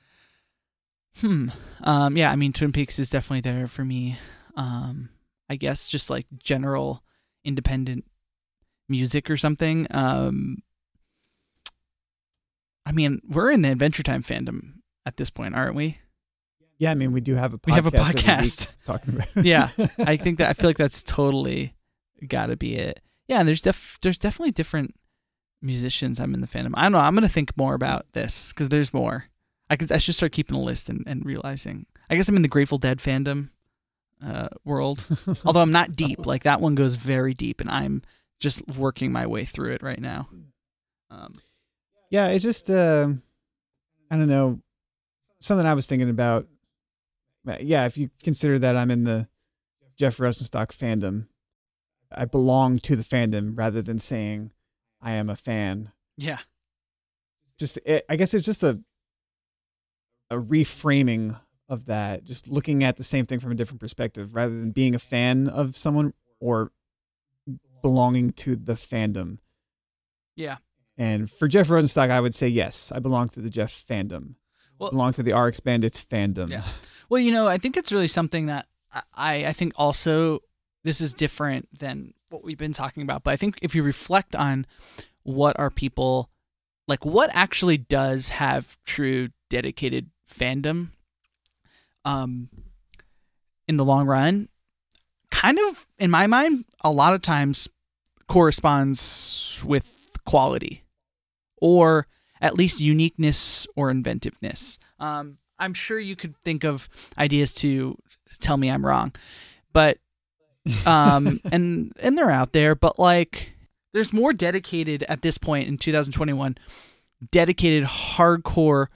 [1.19, 1.49] hmm.
[1.83, 4.17] Um, yeah, I mean, Twin Peaks is definitely there for me.
[4.55, 5.09] Um,
[5.49, 7.03] I guess just like general
[7.43, 8.05] independent
[8.89, 9.87] music or something.
[9.91, 10.63] Um,
[12.85, 15.99] I mean, we're in the Adventure Time fandom at this point, aren't we?
[16.77, 17.67] Yeah, I mean, we do have a podcast.
[17.67, 18.75] We have a podcast.
[18.85, 19.27] talking about.
[19.45, 21.75] Yeah, I think that I feel like that's totally
[22.27, 23.01] got to be it.
[23.27, 24.95] Yeah, and there's def there's definitely different
[25.63, 26.71] musicians I'm in the fandom.
[26.75, 26.99] I don't know.
[26.99, 29.25] I'm gonna think more about this because there's more.
[29.69, 31.85] I could I should start keeping a list and, and realizing.
[32.09, 33.49] I guess I'm in the Grateful Dead fandom
[34.23, 35.05] uh, world,
[35.45, 36.25] although I'm not deep.
[36.25, 38.01] Like that one goes very deep, and I'm
[38.39, 40.27] just working my way through it right now.
[41.09, 41.33] Um,
[42.09, 43.07] Yeah, it's just uh,
[44.11, 44.59] I don't know
[45.39, 46.47] something I was thinking about.
[47.47, 49.27] Uh, Yeah, if you consider that I'm in the
[49.97, 51.27] Jeff Rosenstock fandom,
[52.11, 54.51] I belong to the fandom rather than saying
[55.03, 55.91] I am a fan.
[56.17, 56.39] yeah,
[57.59, 58.79] Just it, I guess it's just a
[60.29, 61.39] a reframing
[61.69, 64.95] of that, just looking at the same thing from a different perspective rather than being
[64.95, 66.71] a fan of someone or
[67.81, 69.37] belonging to the fandom.
[70.35, 70.57] yeah.
[70.95, 74.35] And for Jeff Rosenstock, I would say yes, I belong to the Jeff fandom.
[74.77, 76.49] Well- belong to the RX Bandits fandom.
[76.51, 76.63] Yeah.
[77.09, 78.67] Well, you know, I think it's really something that
[79.13, 80.39] I, I think also
[80.83, 83.23] this is different than what we've been talking about.
[83.23, 84.65] But I think if you reflect on
[85.21, 86.29] what are people
[86.87, 90.89] like, what actually does have true dedicated fandom,
[92.03, 92.49] um,
[93.67, 94.49] in the long run,
[95.31, 97.69] kind of in my mind, a lot of times
[98.27, 100.83] corresponds with quality,
[101.61, 102.07] or
[102.41, 104.79] at least uniqueness or inventiveness.
[104.99, 107.97] Um, I'm sure you could think of ideas to
[108.39, 109.13] tell me I'm wrong,
[109.71, 109.99] but
[110.85, 113.53] um, and and they're out there, but like
[113.93, 116.57] there's more dedicated at this point in 2021,
[117.31, 118.87] dedicated hardcore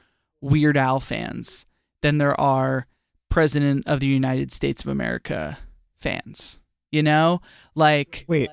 [0.41, 1.65] Weird Al fans
[2.01, 2.87] than there are
[3.29, 5.57] President of the United States of America
[5.99, 6.59] fans.
[6.91, 7.41] You know,
[7.75, 8.49] like Wait,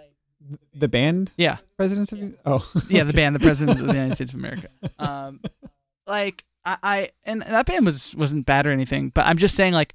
[0.75, 4.33] the band yeah, presidents of oh yeah, the band, the President of the United States
[4.33, 4.69] of America.
[4.99, 5.41] Um,
[6.07, 9.73] like I, I and that band was wasn't bad or anything, but I'm just saying
[9.73, 9.95] like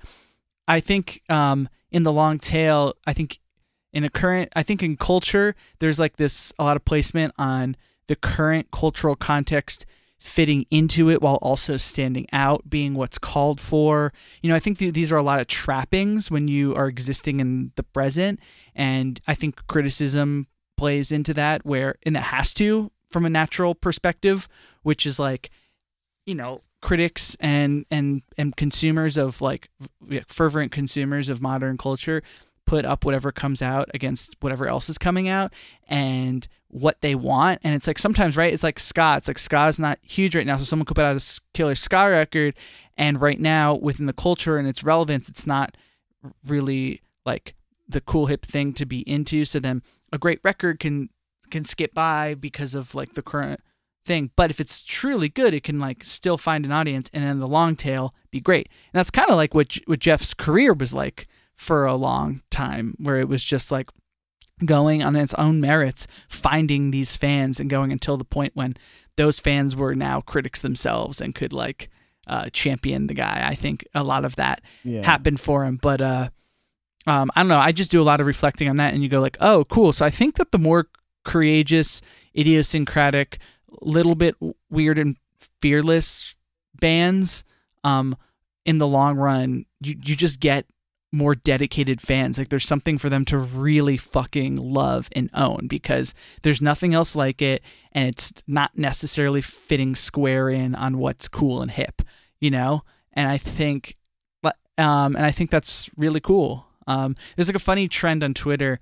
[0.67, 3.39] I think um in the long tail, I think
[3.91, 7.75] in a current, I think in culture, there's like this a lot of placement on
[8.07, 9.85] the current cultural context
[10.19, 14.11] fitting into it while also standing out, being what's called for.
[14.41, 17.39] You know, I think th- these are a lot of trappings when you are existing
[17.39, 18.39] in the present,
[18.75, 20.47] and I think criticism
[20.79, 24.47] plays into that where and it has to from a natural perspective
[24.81, 25.49] which is like
[26.25, 29.69] you know critics and and and consumers of like
[30.27, 32.23] fervent consumers of modern culture
[32.65, 35.51] put up whatever comes out against whatever else is coming out
[35.87, 37.59] and what they want.
[37.63, 39.15] And it's like sometimes right it's like ska.
[39.17, 40.57] It's like ska is not huge right now.
[40.57, 42.55] So someone could put out a killer ska record
[42.97, 45.75] And right now, within the culture and its relevance, it's not
[46.45, 47.55] really like
[47.87, 49.45] the cool hip thing to be into.
[49.45, 49.81] So then
[50.13, 51.09] a great record can
[51.49, 53.61] can skip by because of like the current
[54.05, 54.31] thing.
[54.35, 57.47] But if it's truly good, it can like still find an audience, and then the
[57.47, 58.67] long tail be great.
[58.93, 62.95] And that's kind of like what what Jeff's career was like for a long time,
[62.97, 63.89] where it was just like
[64.65, 68.75] going on its own merits, finding these fans and going until the point when
[69.15, 71.89] those fans were now critics themselves and could like
[72.27, 73.41] uh, champion the guy.
[73.45, 75.01] I think a lot of that Yeah.
[75.03, 76.29] happened for him, but uh,
[77.07, 77.57] um, I don't know.
[77.57, 79.93] I just do a lot of reflecting on that, and you go like, oh, cool.
[79.93, 80.87] So I think that the more
[81.25, 82.01] courageous,
[82.37, 83.39] idiosyncratic,
[83.81, 84.35] little bit
[84.69, 85.17] weird and
[85.61, 86.35] fearless
[86.79, 87.43] bands,
[87.83, 88.15] um,
[88.65, 90.65] in the long run, you you just get
[91.11, 92.37] more dedicated fans.
[92.37, 97.15] Like there's something for them to really fucking love and own because there's nothing else
[97.15, 102.03] like it and it's not necessarily fitting square in on what's cool and hip,
[102.39, 102.83] you know?
[103.13, 103.95] And I think
[104.77, 106.67] um and I think that's really cool.
[106.87, 108.79] Um there's like a funny trend on Twitter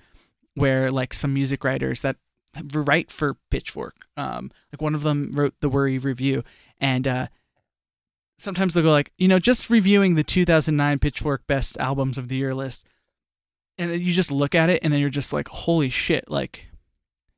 [0.56, 2.18] where like some music writers that
[2.74, 6.44] write for Pitchfork, um like one of them wrote the Worry review
[6.80, 7.28] and uh
[8.38, 12.36] sometimes they'll go like, you know, just reviewing the 2009 Pitchfork Best Albums of the
[12.38, 12.88] Year list,
[13.78, 16.68] and you just look at it, and then you're just like, holy shit, like,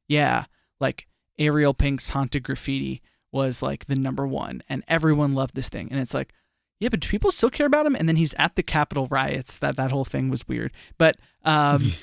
[0.07, 0.45] yeah,
[0.79, 3.01] like Ariel Pink's Haunted Graffiti
[3.31, 6.33] was like the number one, and everyone loved this thing, and it's like,
[6.79, 7.95] yeah, but do people still care about him?
[7.95, 9.57] And then he's at the Capitol riots.
[9.57, 11.91] That that whole thing was weird, but um.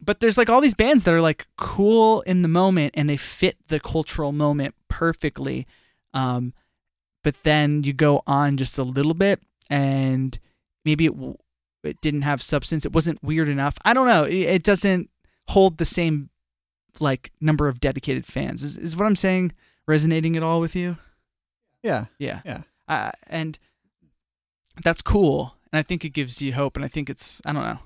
[0.00, 3.16] But there's like all these bands that are like cool in the moment and they
[3.16, 5.66] fit the cultural moment perfectly.
[6.14, 6.54] Um,
[7.24, 10.38] but then you go on just a little bit and
[10.84, 11.36] maybe it w-
[11.84, 15.10] it didn't have substance it wasn't weird enough i don't know it, it doesn't
[15.48, 16.30] hold the same
[17.00, 19.52] like number of dedicated fans is, is what i'm saying
[19.86, 20.96] resonating at all with you
[21.82, 22.06] Yeah.
[22.18, 22.62] yeah Yeah.
[22.88, 23.58] uh, and
[24.82, 27.62] that's cool and i think it gives you hope and i think it's i don't
[27.64, 27.78] know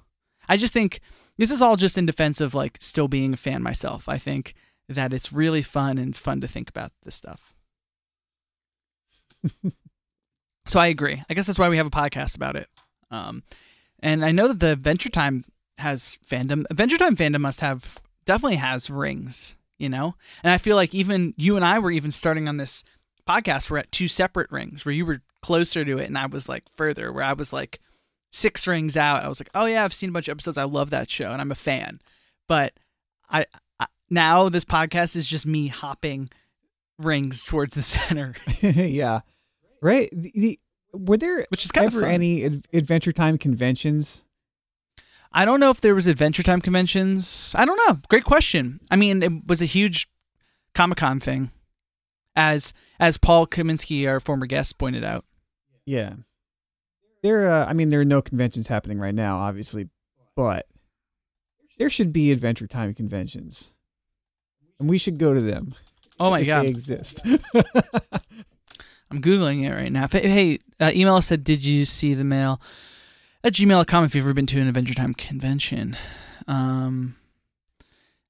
[0.48, 1.00] i just think
[1.38, 4.54] this is all just in defense of like still being a fan myself i think
[4.88, 7.54] that it's really fun and it's fun to think about this stuff
[10.66, 11.22] so I agree.
[11.28, 12.68] I guess that's why we have a podcast about it.
[13.10, 13.42] Um,
[14.00, 15.44] and I know that the Adventure Time
[15.78, 16.64] has fandom.
[16.70, 20.14] Adventure Time fandom must have definitely has rings, you know.
[20.42, 22.84] And I feel like even you and I were even starting on this
[23.28, 23.70] podcast.
[23.70, 26.68] We're at two separate rings where you were closer to it, and I was like
[26.68, 27.12] further.
[27.12, 27.80] Where I was like
[28.32, 29.24] six rings out.
[29.24, 30.58] I was like, oh yeah, I've seen a bunch of episodes.
[30.58, 32.00] I love that show, and I'm a fan.
[32.48, 32.74] But
[33.30, 33.46] I,
[33.78, 36.28] I now this podcast is just me hopping
[36.98, 39.20] rings towards the center, yeah.
[39.80, 40.08] Right.
[40.12, 40.60] The, the,
[40.94, 42.10] were there which is kind of ever fun.
[42.10, 44.24] any Ad- Adventure Time conventions?
[45.32, 47.54] I don't know if there was Adventure Time conventions.
[47.56, 47.98] I don't know.
[48.08, 48.80] Great question.
[48.90, 50.08] I mean, it was a huge
[50.74, 51.50] Comic Con thing,
[52.36, 55.24] as as Paul Kaminsky, our former guest, pointed out.
[55.86, 56.14] Yeah.
[57.22, 57.50] There.
[57.50, 59.88] Uh, I mean, there are no conventions happening right now, obviously,
[60.34, 60.66] but
[61.78, 63.74] there should be Adventure Time conventions,
[64.78, 65.74] and we should go to them.
[66.20, 67.20] Oh my if god, they exist.
[69.10, 70.08] I'm googling it right now.
[70.08, 72.60] Hey, uh, email us at did you see the mail
[73.44, 75.96] at gmail.com if you've ever been to an Adventure Time convention.
[76.46, 77.16] Um,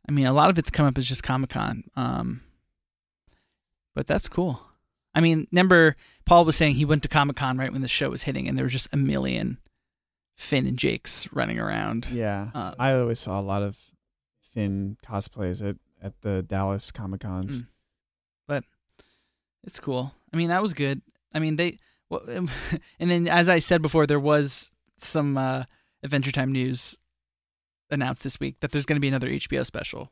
[0.09, 1.85] I mean, a lot of it's come up as just Comic Con.
[1.97, 2.43] Um,
[3.95, 4.61] but that's cool.
[5.15, 8.11] I mean, remember Paul was saying he went to Comic Con right when the show
[8.11, 9.59] was hitting, and there was just a million
[10.37, 12.07] Finn and Jake's running around.
[12.11, 13.79] yeah, Uh, I always saw a lot of
[14.41, 17.63] Finn cosplays at at the Dallas Comic Cons.
[17.63, 17.67] Mm.
[19.65, 20.13] It's cool.
[20.33, 21.03] I mean, that was good.
[21.33, 21.79] I mean, they,
[22.11, 22.23] well,
[22.99, 25.63] and then as I said before, there was some uh,
[26.03, 26.99] Adventure Time news
[27.89, 30.11] announced this week that there's going to be another HBO special.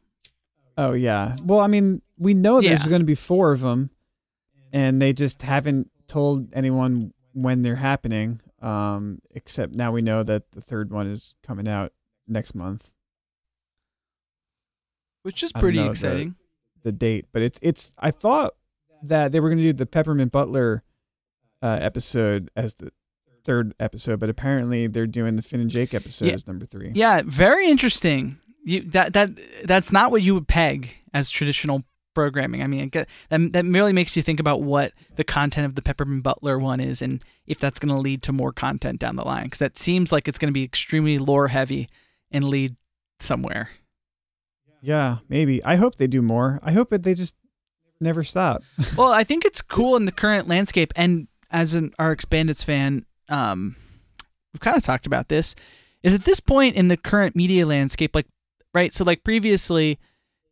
[0.79, 1.35] Oh yeah.
[1.45, 2.91] Well, I mean, we know there's Yeah.
[2.91, 3.91] going to be four of them,
[4.73, 8.41] and they just haven't told anyone when they're happening.
[8.61, 11.93] Um, except now we know that the third one is coming out
[12.29, 12.93] next month.
[15.23, 16.37] Which is I don't pretty know the- exciting.
[16.83, 17.93] The date, but it's it's.
[17.99, 18.55] I thought
[19.03, 20.83] that they were going to do the Peppermint Butler
[21.61, 22.91] uh, episode as the
[23.45, 26.33] third episode, but apparently they're doing the Finn and Jake episode Yeah.
[26.35, 26.91] as number three.
[26.95, 28.39] Yeah, very interesting.
[28.65, 29.29] You that that
[29.65, 31.85] that's not what you would peg as traditional
[32.15, 32.63] programming.
[32.63, 35.83] I mean, get- that that merely makes you think about what the content of the
[35.83, 39.25] Peppermint Butler one is, and if that's going to lead to more content down the
[39.25, 39.45] line.
[39.45, 41.89] Because that seems like it's going to be extremely lore heavy
[42.31, 42.77] and lead
[43.19, 43.71] somewhere.
[44.83, 45.63] Yeah, maybe.
[45.65, 46.59] I hope they do more.
[46.63, 47.37] I hope that they just
[48.01, 48.63] never stop.
[48.97, 53.05] well, I think it's cool in the current landscape, and as an RX Bandits fan,
[53.29, 53.77] um,
[54.53, 55.55] we've kind of talked about this.
[56.03, 58.27] Is at this point in the current media landscape, like
[58.73, 59.99] right, so like previously,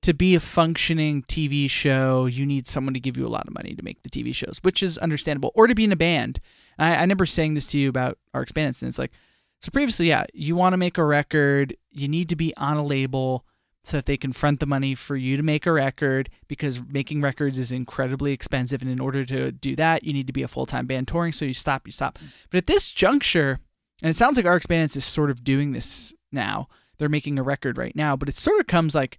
[0.02, 3.54] to be a functioning TV show, you need someone to give you a lot of
[3.54, 5.50] money to make the TV shows, which is understandable.
[5.54, 6.40] Or to be in a band.
[6.78, 9.12] I, I remember saying this to you about our experience, and it's like,
[9.60, 12.84] so previously, yeah, you want to make a record, you need to be on a
[12.84, 13.44] label
[13.82, 17.22] so that they can front the money for you to make a record because making
[17.22, 18.82] records is incredibly expensive.
[18.82, 21.32] And in order to do that, you need to be a full time band touring.
[21.32, 22.18] So you stop, you stop.
[22.18, 22.28] Mm.
[22.50, 23.60] But at this juncture,
[24.02, 26.68] and it sounds like RX Bandits is sort of doing this now.
[26.98, 29.18] They're making a record right now, but it sort of comes like,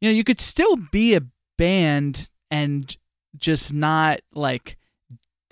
[0.00, 1.22] you know, you could still be a
[1.58, 2.96] band and
[3.36, 4.76] just not like,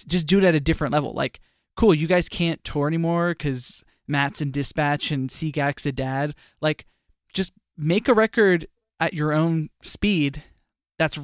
[0.06, 1.12] just do it at a different level.
[1.12, 1.40] Like,
[1.76, 6.34] cool, you guys can't tour anymore because Matt's in Dispatch and Seagak's a dad.
[6.60, 6.86] Like,
[7.32, 8.66] just make a record
[9.00, 10.44] at your own speed
[10.98, 11.18] that's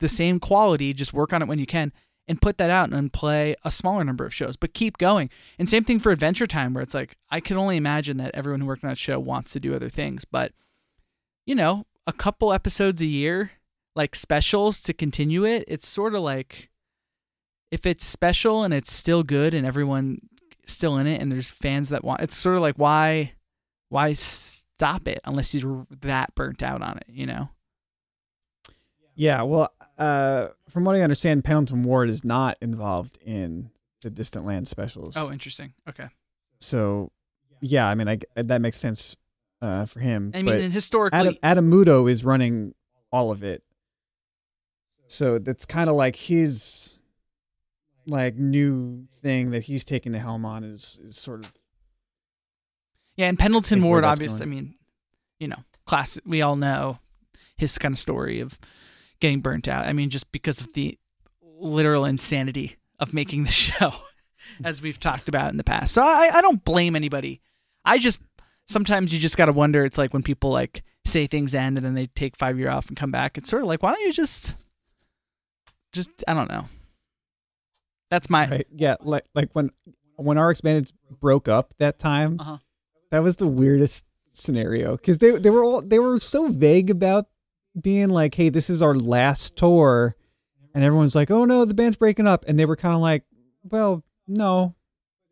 [0.00, 1.92] the same quality just work on it when you can
[2.28, 5.68] and put that out and play a smaller number of shows but keep going and
[5.68, 8.66] same thing for adventure time where it's like i can only imagine that everyone who
[8.66, 10.52] worked on that show wants to do other things but
[11.46, 13.52] you know a couple episodes a year
[13.94, 16.70] like specials to continue it it's sort of like
[17.70, 20.18] if it's special and it's still good and everyone
[20.66, 23.32] still in it and there's fans that want it's sort of like why
[23.88, 27.48] why stop it unless you're that burnt out on it you know?
[29.14, 34.46] Yeah, well, uh, from what I understand, Pendleton Ward is not involved in the Distant
[34.46, 35.16] Land specials.
[35.16, 35.74] oh interesting.
[35.88, 36.08] Okay.
[36.60, 37.12] So
[37.60, 39.16] yeah, I mean, I, that makes sense
[39.62, 40.32] uh, for him.
[40.34, 42.74] i but mean historically Adam, Muto is running
[43.10, 43.62] all of it,
[45.06, 47.02] so that's kind of like his
[48.06, 51.52] like new thing that he's taking the helm on is is sort of
[53.16, 54.74] Yeah, and Pendleton Ward, obviously, I mean,
[55.38, 56.18] you know, class.
[56.26, 56.98] We all know
[57.56, 58.58] his kind of story of
[59.20, 59.86] getting burnt out.
[59.86, 60.98] I mean, just because of the
[61.40, 63.92] literal insanity of making the show,
[64.64, 65.94] as we've talked about in the past.
[65.94, 67.40] So I, I don't blame anybody.
[67.84, 68.18] I just
[68.68, 69.84] sometimes you just got to wonder.
[69.84, 72.88] It's like when people like say things end and then they take five year off
[72.88, 73.36] and come back.
[73.38, 74.54] It's sort of like, why don't you just,
[75.92, 76.66] just I don't know.
[78.10, 78.66] That's my right.
[78.74, 79.70] Yeah, like like when
[80.16, 82.58] when RX Bandits broke up that time, Uh-huh.
[83.10, 84.04] that was the weirdest
[84.34, 87.26] scenario because they they were all they were so vague about
[87.80, 90.14] being like, hey, this is our last tour,
[90.74, 93.24] and everyone's like, oh no, the band's breaking up, and they were kind of like,
[93.64, 94.74] well, no,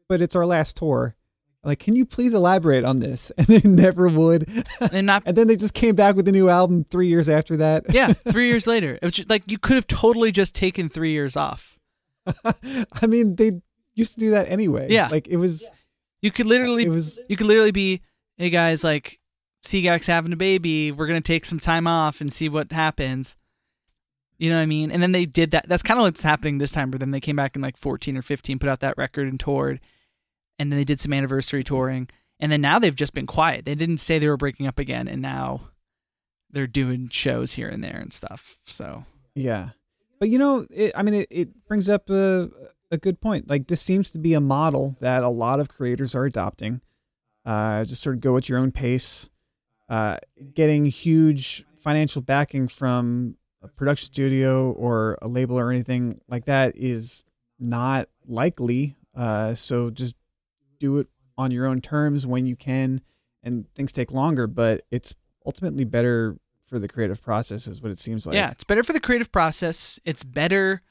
[0.08, 1.14] but it's our last tour.
[1.62, 3.30] Like, can you please elaborate on this?
[3.38, 4.48] And they never would.
[4.92, 7.56] and not and then they just came back with a new album three years after
[7.58, 7.84] that.
[7.92, 8.94] yeah, three years later.
[8.94, 11.78] It was just, like you could have totally just taken three years off.
[13.02, 13.60] I mean, they
[13.94, 14.88] used to do that anyway.
[14.90, 15.08] Yeah.
[15.08, 15.70] like it was.
[16.22, 17.22] You could literally, It was.
[17.28, 18.02] you could literally be,
[18.36, 19.18] hey guys, like
[19.66, 20.92] Seagak's having a baby.
[20.92, 23.36] We're gonna take some time off and see what happens.
[24.38, 24.90] You know what I mean?
[24.90, 25.68] And then they did that.
[25.68, 26.90] That's kind of what's happening this time.
[26.90, 29.38] But then they came back in like 14 or 15, put out that record and
[29.38, 29.80] toured,
[30.60, 32.06] and then they did some anniversary touring.
[32.38, 33.64] And then now they've just been quiet.
[33.64, 35.70] They didn't say they were breaking up again, and now
[36.50, 38.58] they're doing shows here and there and stuff.
[38.66, 39.04] So
[39.34, 39.70] Yeah,
[40.18, 42.50] but you know, it, I mean, it, it brings up a
[42.90, 43.48] a good point.
[43.48, 46.82] Like this seems to be a model that a lot of creators are adopting.
[47.44, 49.30] Uh, just sort of go at your own pace.
[49.88, 50.18] Uh,
[50.54, 56.76] getting huge financial backing from a production studio or a label or anything like that
[56.76, 57.24] is
[57.58, 58.96] not likely.
[59.16, 60.16] Uh, so just
[60.80, 61.06] do it
[61.38, 63.00] on your own terms when you can,
[63.44, 65.14] and things take longer, but it's
[65.46, 68.34] ultimately better for the creative process, is what it seems like.
[68.34, 69.98] yeah, it's better for the creative process.
[70.04, 70.82] It's better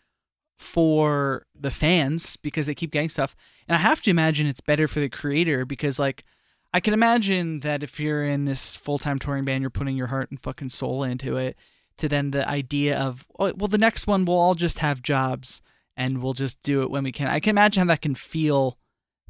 [0.57, 3.35] for the fans because they keep getting stuff.
[3.67, 6.25] And I have to imagine it's better for the creator because like
[6.73, 10.29] I can imagine that if you're in this full-time touring band, you're putting your heart
[10.29, 11.55] and fucking soul into it
[11.97, 15.61] to then the idea of oh, well the next one we'll all just have jobs
[15.95, 17.27] and we'll just do it when we can.
[17.27, 18.77] I can imagine how that can feel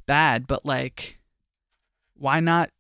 [0.10, 1.20] bad, but like
[2.16, 2.72] why not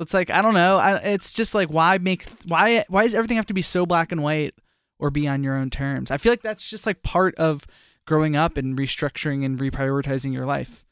[0.00, 0.76] it's like I don't know.
[0.76, 4.10] I, it's just like why make why why does everything have to be so black
[4.10, 4.54] and white
[4.98, 6.10] or be on your own terms?
[6.10, 7.64] I feel like that's just like part of
[8.06, 10.84] growing up and restructuring and reprioritizing your life.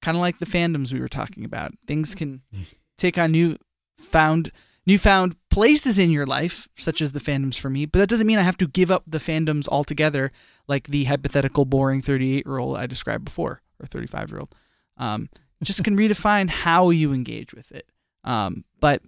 [0.00, 1.72] Kind of like the fandoms we were talking about.
[1.84, 2.42] Things can
[2.96, 3.56] take on new
[3.98, 4.52] found
[4.86, 8.38] newfound places in your life, such as the fandoms for me, but that doesn't mean
[8.38, 10.30] I have to give up the fandoms altogether,
[10.68, 14.54] like the hypothetical boring 38 year old I described before, or 35 year old.
[14.96, 15.28] Um,
[15.62, 17.88] just can redefine how you engage with it.
[18.22, 19.02] Um, but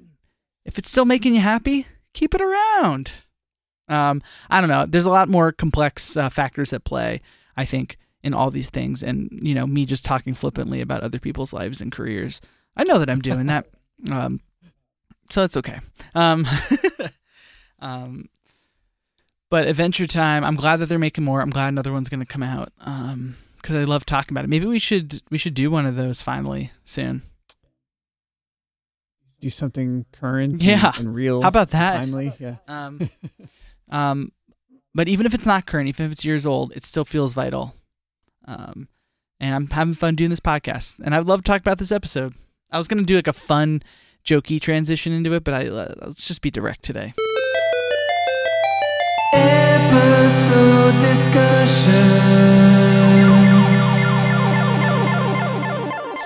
[0.65, 3.13] if it's still making you happy, keep it around.
[3.89, 4.87] Um, I don't know.
[4.87, 7.21] There's a lot more complex uh, factors at play,
[7.57, 9.03] I think, in all these things.
[9.03, 12.41] And, you know, me just talking flippantly about other people's lives and careers.
[12.77, 13.67] I know that I'm doing that.
[14.13, 14.41] Um,
[15.31, 15.81] so it's okay.
[16.15, 16.47] Um,
[17.81, 18.29] um,
[19.49, 21.41] but Adventure Time, I'm glad that they're making more.
[21.41, 22.71] I'm glad another one's going to come out.
[22.85, 24.49] Um, because I love talking about it.
[24.49, 27.23] Maybe we should we should do one of those finally soon.
[29.41, 30.93] do something current Yeah.
[30.97, 31.97] and, and real How about that?
[32.05, 33.01] timely yeah Um,
[33.91, 34.31] Um,
[34.95, 37.75] but even if it's not current, even if it's years old, it still feels vital.
[38.47, 38.89] Um,
[39.41, 42.35] and I'm having fun doing this podcast, and I'd love to talk about this episode.
[42.71, 43.83] I was gonna do like a fun,
[44.25, 47.13] jokey transition into it, but I uh, let's just be direct today.
[49.35, 52.56] Episode discussion.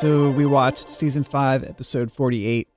[0.01, 2.69] So we watched season five, episode 48,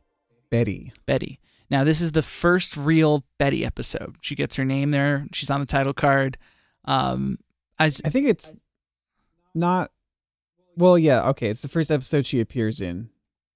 [0.49, 0.91] Betty.
[1.05, 1.39] Betty.
[1.69, 4.17] Now, this is the first real Betty episode.
[4.21, 5.25] She gets her name there.
[5.31, 6.37] She's on the title card.
[6.85, 7.37] Um,
[7.79, 8.51] I, I think it's
[9.55, 9.89] not.
[10.75, 11.47] Well, yeah, okay.
[11.47, 13.09] It's the first episode she appears in,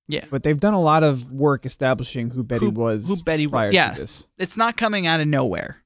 [0.07, 3.47] yeah, but they've done a lot of work establishing who Betty Who- was who Betty
[3.47, 3.51] was.
[3.51, 3.91] prior Yeah.
[3.93, 4.27] to this.
[4.37, 5.83] it's not coming out of nowhere.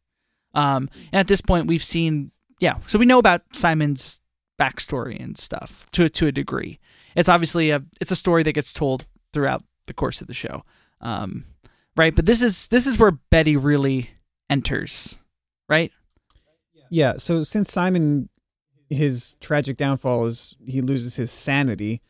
[0.54, 4.20] Um, and at this point, we've seen, yeah, so we know about Simon's
[4.62, 6.80] backstory and stuff to to a degree.
[7.16, 10.64] It's obviously a it's a story that gets told throughout the course of the show,
[11.02, 11.46] um,
[11.98, 12.16] right?
[12.16, 14.12] But this is this is where Betty really
[14.50, 15.18] enters,
[15.68, 15.92] right?
[16.92, 17.14] Yeah.
[17.18, 18.30] So since Simon,
[18.90, 22.02] his tragic downfall is he loses his sanity,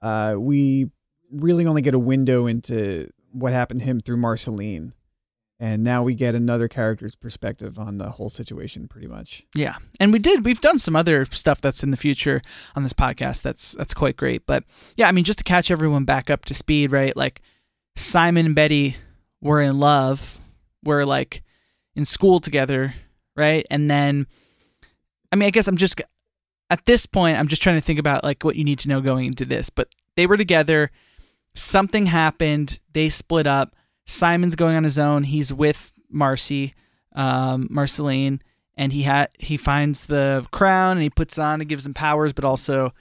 [0.00, 0.90] uh, we
[1.30, 4.94] really only get a window into what happened to him through Marceline.
[5.60, 9.44] And now we get another character's perspective on the whole situation, pretty much.
[9.56, 10.44] Yeah, and we did.
[10.44, 12.42] We've done some other stuff that's in the future
[12.76, 13.42] on this podcast.
[13.42, 14.46] That's that's quite great.
[14.46, 14.62] But
[14.96, 17.16] yeah, I mean, just to catch everyone back up to speed, right?
[17.16, 17.42] Like
[17.96, 18.96] Simon and Betty
[19.40, 20.38] were in love,
[20.84, 21.42] were like
[21.96, 22.94] in school together,
[23.36, 23.66] right?
[23.68, 24.28] And then,
[25.32, 26.00] I mean, I guess I'm just
[26.70, 29.00] at this point, I'm just trying to think about like what you need to know
[29.00, 29.70] going into this.
[29.70, 30.92] But they were together.
[31.54, 32.78] Something happened.
[32.92, 33.70] They split up.
[34.08, 35.22] Simon's going on his own.
[35.22, 36.74] He's with Marcy,
[37.14, 38.40] um, Marceline,
[38.74, 41.60] and he had he finds the crown and he puts it on.
[41.60, 42.94] It gives him powers, but also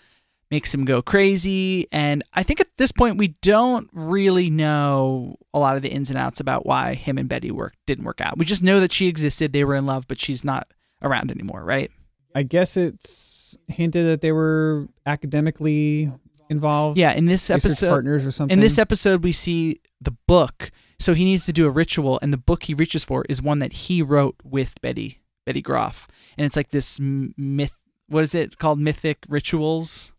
[0.51, 1.87] makes him go crazy.
[1.93, 6.09] And I think at this point we don't really know a lot of the ins
[6.09, 8.37] and outs about why him and Betty work didn't work out.
[8.37, 9.53] We just know that she existed.
[9.53, 11.89] They were in love, but she's not around anymore, right?
[12.35, 16.11] I guess it's hinted that they were academically
[16.49, 16.97] involved.
[16.97, 17.13] Yeah.
[17.13, 18.53] In this episode, partners or something.
[18.53, 20.71] In this episode, we see the book.
[20.99, 23.59] So he needs to do a ritual, and the book he reaches for is one
[23.59, 27.75] that he wrote with Betty Betty Grof, and it's like this myth.
[28.07, 28.79] What is it called?
[28.79, 30.13] Mythic rituals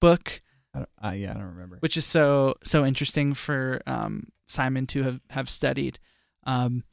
[0.00, 0.42] book,
[0.74, 1.78] I don't, uh, yeah, I don't remember.
[1.80, 5.98] which is so so interesting for um, Simon to have have studied.
[6.44, 6.84] Um,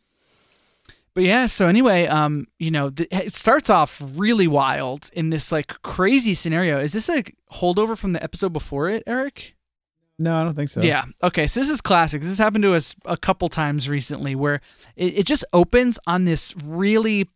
[1.13, 5.51] but yeah, so anyway, um, you know, th- it starts off really wild in this
[5.51, 6.79] like crazy scenario.
[6.79, 9.55] Is this a holdover from the episode before it, Eric?
[10.23, 10.81] No, I don't think so.
[10.81, 11.03] Yeah.
[11.21, 11.47] Okay.
[11.47, 12.21] So this is classic.
[12.21, 14.61] This has happened to us a couple times recently where
[14.95, 17.29] it, it just opens on this really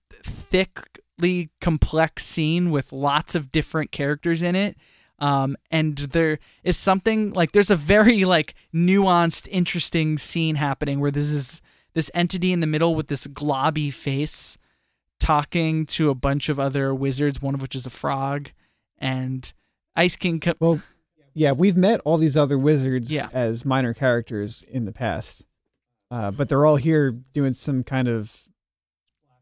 [0.51, 4.77] thickly complex scene with lots of different characters in it.
[5.19, 11.11] Um, and there is something like there's a very like nuanced, interesting scene happening where
[11.11, 11.61] this is
[11.93, 14.57] this entity in the middle with this globby face
[15.19, 18.51] talking to a bunch of other wizards, one of which is a frog,
[18.99, 19.51] and
[19.95, 20.39] Ice King.
[20.39, 20.81] Co- Well,
[21.37, 23.29] yeah, we've met all these other wizards Yeah.
[23.31, 25.45] as minor characters in the past,
[26.09, 28.47] uh, but they're all here doing some kind of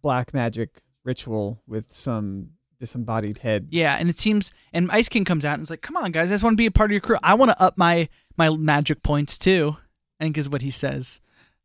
[0.02, 3.68] black magic ritual with some disembodied head.
[3.72, 6.30] Yeah, and it seems and Ice King comes out and is like, "Come on, guys,
[6.30, 7.18] I just want to be a part of your crew.
[7.24, 9.78] I want to up my my magic points too."
[10.20, 11.20] I think is what he says.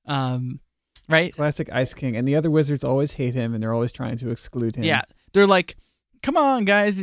[0.07, 0.61] Um,
[1.09, 1.33] right?
[1.33, 4.31] Classic Ice King, and the other wizards always hate him, and they're always trying to
[4.31, 4.85] exclude him.
[4.85, 5.03] Yeah,
[5.33, 5.77] they're like,
[6.23, 7.01] "Come on, guys,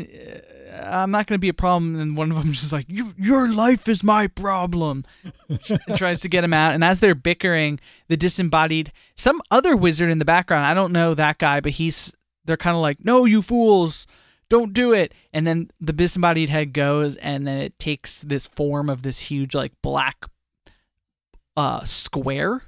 [0.81, 3.13] I'm not going to be a problem." And one of them is just like, "You,
[3.17, 5.05] your life is my problem,"
[5.47, 6.73] and tries to get him out.
[6.73, 10.65] And as they're bickering, the disembodied some other wizard in the background.
[10.65, 12.13] I don't know that guy, but he's
[12.45, 14.07] they're kind of like, "No, you fools."
[14.49, 15.13] Don't do it.
[15.33, 19.53] And then the disembodied head goes, and then it takes this form of this huge,
[19.53, 20.25] like, black
[21.57, 22.61] uh, square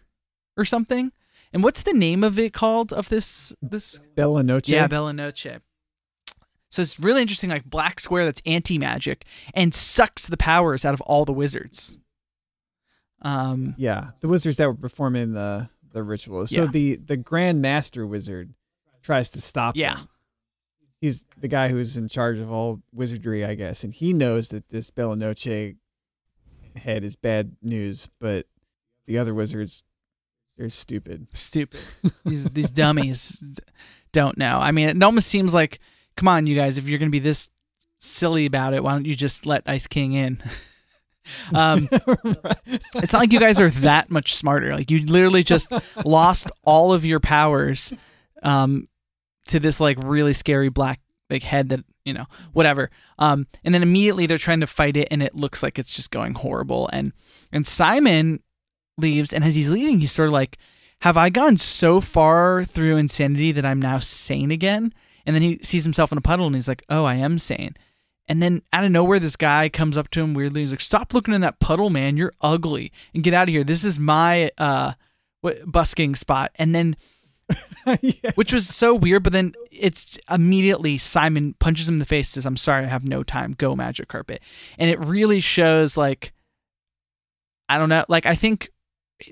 [0.58, 1.14] or something.
[1.54, 2.92] And what's the name of it called?
[2.92, 4.70] Of this this Bella Noche.
[4.70, 5.48] yeah, Bella Noche.
[6.70, 10.94] So it's really interesting, like black square that's anti magic and sucks the powers out
[10.94, 11.98] of all the wizards.
[13.22, 16.46] Um, Yeah, the wizards that were performing the the ritual.
[16.48, 16.68] So Yeah.
[16.72, 18.54] the the Grand Master wizard
[19.02, 19.96] tries to stop Yeah.
[19.96, 20.10] them.
[21.02, 24.70] He's the guy who's in charge of all wizardry, I guess, and he knows that
[24.70, 25.76] this Bella Noche
[26.76, 28.46] head is bad news, but
[29.06, 29.84] the other wizards
[30.56, 31.28] they're stupid.
[31.34, 31.80] stupid.
[32.26, 33.42] these these dummies
[34.12, 34.60] don't know.
[34.60, 35.80] I mean, it almost seems like,
[36.20, 37.48] come on, you guys, if you're gonna be this
[38.00, 40.38] silly about it, why don't you just let Ice King in?
[41.56, 44.76] um, it's not like you guys are that much smarter.
[44.76, 45.72] Like you literally just
[46.06, 47.94] lost all of your powers
[48.44, 48.88] um,
[49.46, 51.00] to this like really scary black
[51.30, 52.92] like head that you know whatever.
[53.18, 56.12] Um, and then immediately they're trying to fight it, and it looks like it's just
[56.12, 56.90] going horrible.
[56.92, 57.14] And
[57.54, 58.44] and Simon
[58.98, 60.58] leaves, and as he's leaving, he's sort of like
[61.02, 64.94] have I gone so far through insanity that I'm now sane again?
[65.26, 67.76] And then he sees himself in a puddle and he's like, oh, I am sane.
[68.30, 70.62] And then out of nowhere, this guy comes up to him weirdly.
[70.62, 72.16] He's like, "Stop looking in that puddle, man.
[72.16, 73.64] You're ugly, and get out of here.
[73.64, 74.94] This is my uh,
[75.66, 76.96] busking spot." And then,
[78.02, 78.30] yeah.
[78.36, 82.30] which was so weird, but then it's immediately Simon punches him in the face.
[82.30, 83.56] Says, "I'm sorry, I have no time.
[83.58, 84.44] Go magic carpet."
[84.78, 86.32] And it really shows, like,
[87.68, 88.70] I don't know, like I think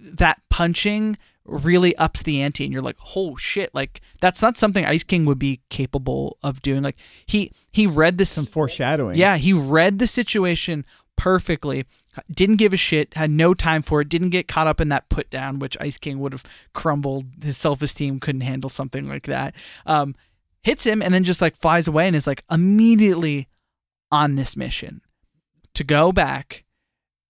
[0.02, 4.86] that punching really ups the ante and you're like oh shit like that's not something
[4.86, 9.18] ice king would be capable of doing like he he read this Some foreshadowing.
[9.18, 10.86] yeah he read the situation
[11.16, 11.86] perfectly
[12.30, 15.08] didn't give a shit had no time for it didn't get caught up in that
[15.10, 16.44] put down which ice king would have
[16.74, 20.14] crumbled his self-esteem couldn't handle something like that um
[20.64, 23.48] hits him and then just like flies away and is like immediately
[24.12, 25.02] on this mission
[25.74, 26.66] to go back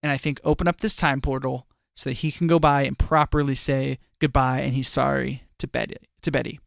[0.02, 1.67] and i think open up this time portal
[1.98, 5.96] so that he can go by and properly say goodbye and he's sorry to Betty.
[6.22, 6.60] To Betty.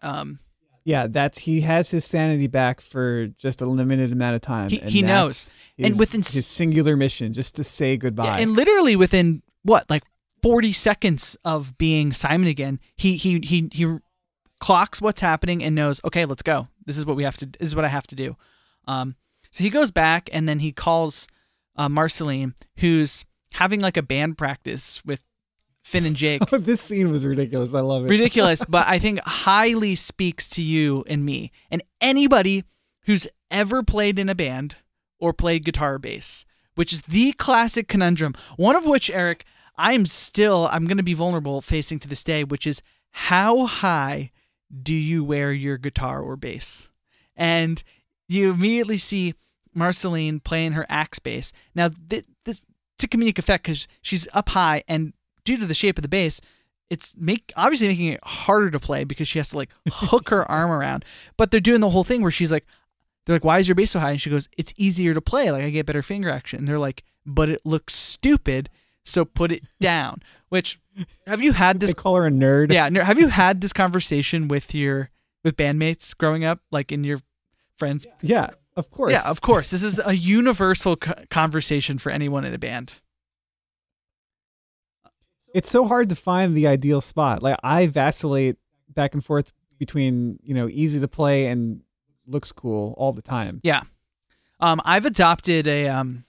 [0.00, 0.38] Um,
[0.84, 4.70] Yeah, that's he has his sanity back for just a limited amount of time.
[4.70, 5.50] He- and he knows.
[5.76, 8.24] And within- his singular mission, just to say goodbye.
[8.26, 10.04] yeah, and literally within what, like
[10.40, 13.98] forty seconds of being Simon again, he he he he
[14.60, 16.00] clocks what's happening and knows.
[16.04, 16.68] Okay, let's go.
[16.86, 17.46] This is what we have to.
[17.46, 18.36] This is what I have to do.
[18.86, 19.16] Um,
[19.50, 21.26] so he goes back and then he calls
[21.76, 25.22] uh, Marceline, who's having like a band practice with
[25.84, 26.42] Finn and Jake.
[26.50, 27.74] this scene was ridiculous.
[27.74, 28.10] I love it.
[28.10, 32.64] ridiculous, but I think highly speaks to you and me and anybody
[33.06, 34.76] who's ever played in a band
[35.18, 36.44] or played guitar or bass,
[36.74, 38.34] which is the classic conundrum.
[38.56, 39.44] One of which, Eric,
[39.76, 44.30] I'm still I'm going to be vulnerable facing to this day, which is how high
[44.82, 46.90] do you wear your guitar or bass?
[47.36, 47.82] And
[48.28, 49.34] you immediately see
[49.74, 51.52] Marceline playing her axe bass.
[51.74, 52.24] Now, th-
[52.98, 55.12] to comedic effect because she's up high, and
[55.44, 56.40] due to the shape of the bass,
[56.90, 60.50] it's make obviously making it harder to play because she has to like hook her
[60.50, 61.04] arm around.
[61.36, 62.66] But they're doing the whole thing where she's like,
[63.26, 65.50] they're like, "Why is your bass so high?" And she goes, "It's easier to play.
[65.50, 68.70] Like I get better finger action." And they're like, "But it looks stupid,
[69.04, 70.80] so put it down." Which
[71.26, 71.90] have you had this?
[71.90, 72.72] They call her a nerd.
[72.72, 75.10] Yeah, have you had this conversation with your
[75.44, 77.20] with bandmates growing up, like in your
[77.76, 78.06] friends?
[78.22, 78.48] Yeah,
[78.78, 79.12] of course.
[79.12, 79.70] Yeah, of course.
[79.70, 83.00] This is a universal co- conversation for anyone in a band.
[85.54, 87.42] it's so hard to find the ideal spot.
[87.42, 88.56] Like I vacillate
[88.88, 91.82] back and forth between you know easy to play and
[92.26, 93.60] looks cool all the time.
[93.62, 93.82] Yeah.
[94.60, 96.24] Um, I've adopted a um,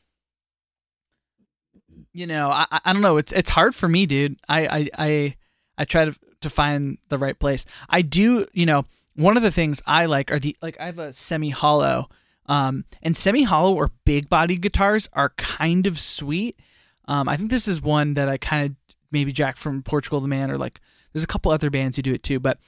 [2.13, 3.17] you know, I I I don't know.
[3.17, 4.37] It's it's hard for me, dude.
[4.47, 5.35] I I I,
[5.77, 7.65] I try to to find the right place.
[7.89, 8.85] I do, you know,
[9.15, 12.07] one of the things I like are the like I have a semi hollow,
[12.49, 16.59] um, and semi hollow or big body guitars are kind of sweet.
[17.05, 20.27] Um, I think this is one that I kind of maybe Jack from Portugal the
[20.27, 20.81] Man or like
[21.13, 22.59] there's a couple other bands who do it too, but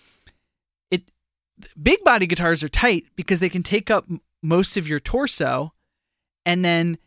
[0.92, 1.10] it
[1.82, 4.06] big body guitars are tight because they can take up
[4.44, 5.74] most of your torso
[6.46, 6.98] and then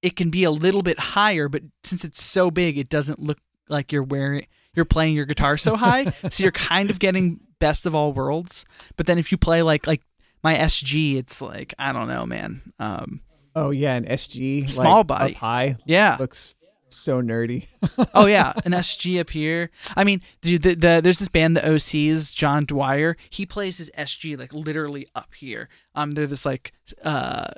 [0.00, 3.38] it can be a little bit higher but since it's so big it doesn't look
[3.68, 4.44] like you're wearing
[4.74, 8.64] you're playing your guitar so high so you're kind of getting best of all worlds
[8.96, 10.02] but then if you play like like
[10.42, 13.20] my SG it's like I don't know man um
[13.56, 15.34] Oh yeah, an SG Small like, body.
[15.34, 16.54] up high yeah looks
[16.90, 17.66] so nerdy.
[18.14, 19.70] oh yeah, an SG up here.
[19.96, 23.16] I mean, dude, the, the there's this band, the OCs, John Dwyer.
[23.30, 25.68] He plays his SG like literally up here.
[25.94, 26.72] Um, they're this like
[27.02, 27.48] uh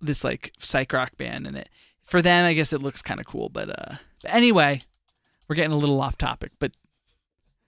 [0.00, 1.68] this like psych rock band, and it
[2.04, 3.48] for them, I guess it looks kind of cool.
[3.48, 4.82] But uh, but anyway,
[5.48, 6.72] we're getting a little off topic, but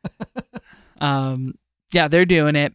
[1.01, 1.55] um,
[1.93, 2.75] yeah, they're doing it,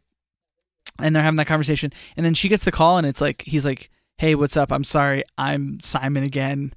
[1.00, 3.66] and they're having that conversation, and then she gets the call, and it's like he's
[3.66, 4.72] like, "Hey, what's up?
[4.72, 6.74] I'm sorry, I'm Simon again."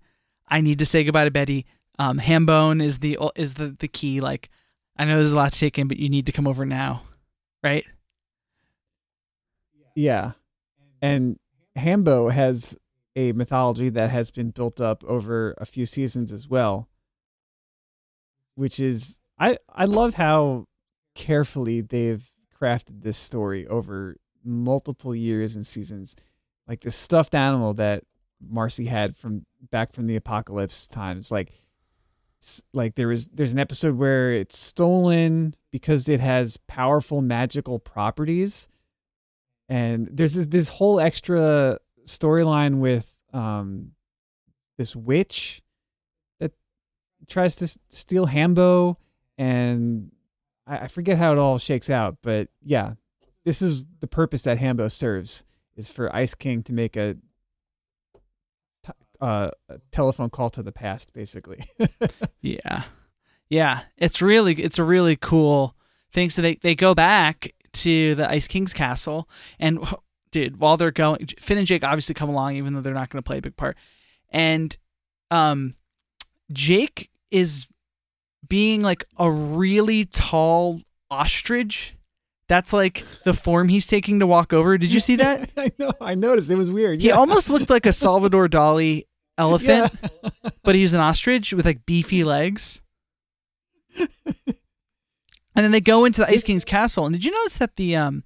[0.48, 1.66] I need to say goodbye to Betty.
[1.98, 4.20] Um, Hambone is the is the the key.
[4.20, 4.50] Like,
[4.96, 7.02] I know there's a lot to take in, but you need to come over now,
[7.62, 7.84] right?
[9.94, 10.32] Yeah.
[11.02, 11.38] And
[11.76, 12.76] Hambo has
[13.16, 16.88] a mythology that has been built up over a few seasons as well.
[18.54, 20.66] Which is I I love how
[21.14, 22.28] carefully they've
[22.60, 26.16] crafted this story over multiple years and seasons.
[26.66, 28.04] Like the stuffed animal that
[28.40, 31.52] Marcy had from back from the apocalypse times like
[32.72, 38.68] like there is there's an episode where it's stolen because it has powerful magical properties
[39.68, 43.90] and there's this, this whole extra storyline with um
[44.76, 45.60] this witch
[46.38, 46.52] that
[47.26, 48.98] tries to steal Hambo
[49.36, 50.12] and
[50.68, 52.94] I, I forget how it all shakes out but yeah
[53.44, 55.44] this is the purpose that Hambo serves
[55.76, 57.16] is for Ice King to make a
[59.20, 61.64] uh, a telephone call to the past basically
[62.40, 62.84] Yeah,
[63.48, 65.76] Yeah, it's really it's a really cool
[66.12, 66.30] thing.
[66.30, 69.78] So they they go back to the Ice King's castle, and
[70.30, 73.22] dude, while they're going, Finn and Jake obviously come along, even though they're not going
[73.22, 73.76] to play a big part.
[74.30, 74.76] And
[75.30, 75.74] um,
[76.52, 77.66] Jake is
[78.46, 80.80] being like a really tall
[81.10, 81.94] ostrich.
[82.48, 84.78] That's like the form he's taking to walk over.
[84.78, 85.50] Did you see that?
[85.56, 85.92] I know.
[86.00, 86.50] I noticed.
[86.50, 87.02] It was weird.
[87.02, 87.14] He yeah.
[87.14, 89.02] almost looked like a Salvador Dali
[89.38, 90.30] elephant, Yeah.
[90.64, 92.80] but he's an ostrich with like beefy legs.
[93.98, 94.06] and
[95.54, 97.04] then they go into the Ice King's castle.
[97.04, 98.24] And did you notice that the um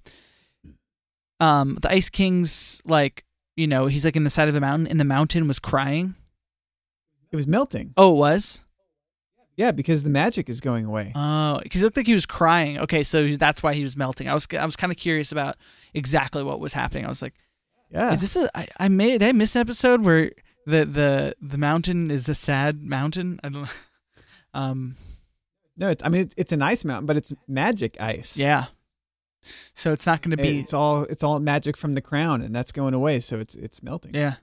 [1.39, 3.25] um the Ice King's like
[3.57, 6.15] you know he's like in the side of the mountain and the mountain was crying?
[7.31, 7.93] It was melting.
[7.97, 8.62] Oh, it was.
[9.55, 11.11] Yeah, because the magic is going away.
[11.15, 12.79] Oh, because it looked like he was crying.
[12.79, 14.27] Okay, so he- that's why he was melting.
[14.27, 15.57] I was I was kind of curious about
[15.93, 17.05] exactly what was happening.
[17.05, 17.33] I was like,
[17.91, 18.13] yeah.
[18.13, 20.31] is this a I, I made did I miss an episode where
[20.65, 23.39] the the the mountain is a sad mountain?
[23.43, 23.63] I don't.
[23.63, 23.67] know.
[24.55, 24.97] Um.
[25.77, 28.37] no, it's, I mean it's, it's an ice mountain, but it's magic ice.
[28.37, 28.65] Yeah.
[29.73, 30.59] So it's not going to be.
[30.59, 33.19] It's all it's all magic from the crown, and that's going away.
[33.19, 34.13] So it's it's melting.
[34.13, 34.35] Yeah.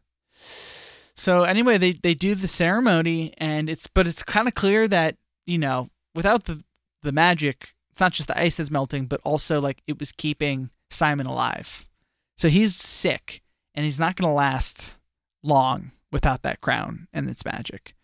[1.21, 5.17] So anyway, they they do the ceremony, and it's but it's kind of clear that
[5.45, 6.65] you know without the
[7.03, 10.71] the magic, it's not just the ice that's melting, but also like it was keeping
[10.89, 11.91] Simon alive.
[12.39, 13.43] So he's sick,
[13.75, 14.97] and he's not to last
[15.43, 17.95] long without that crown and its magic.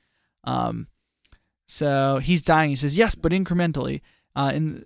[0.44, 0.88] Um,
[1.66, 2.68] so he's dying.
[2.68, 4.02] He says, "Yes, but incrementally."
[4.34, 4.84] Uh, in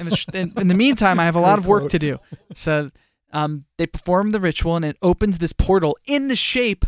[0.00, 2.18] in the, in, in the meantime, I have a lot of work to do.
[2.54, 2.90] So
[3.32, 6.86] um, they perform the ritual, and it opens this portal in the shape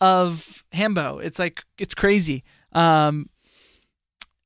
[0.00, 1.18] of Hambo.
[1.18, 2.44] It's like it's crazy.
[2.72, 3.26] Um,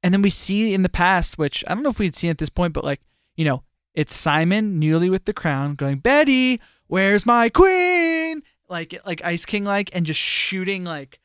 [0.03, 2.38] and then we see in the past, which I don't know if we'd seen at
[2.38, 3.00] this point, but like
[3.36, 3.62] you know,
[3.94, 9.64] it's Simon newly with the crown, going, "Betty, where's my queen?" Like like Ice King
[9.64, 11.20] like, and just shooting like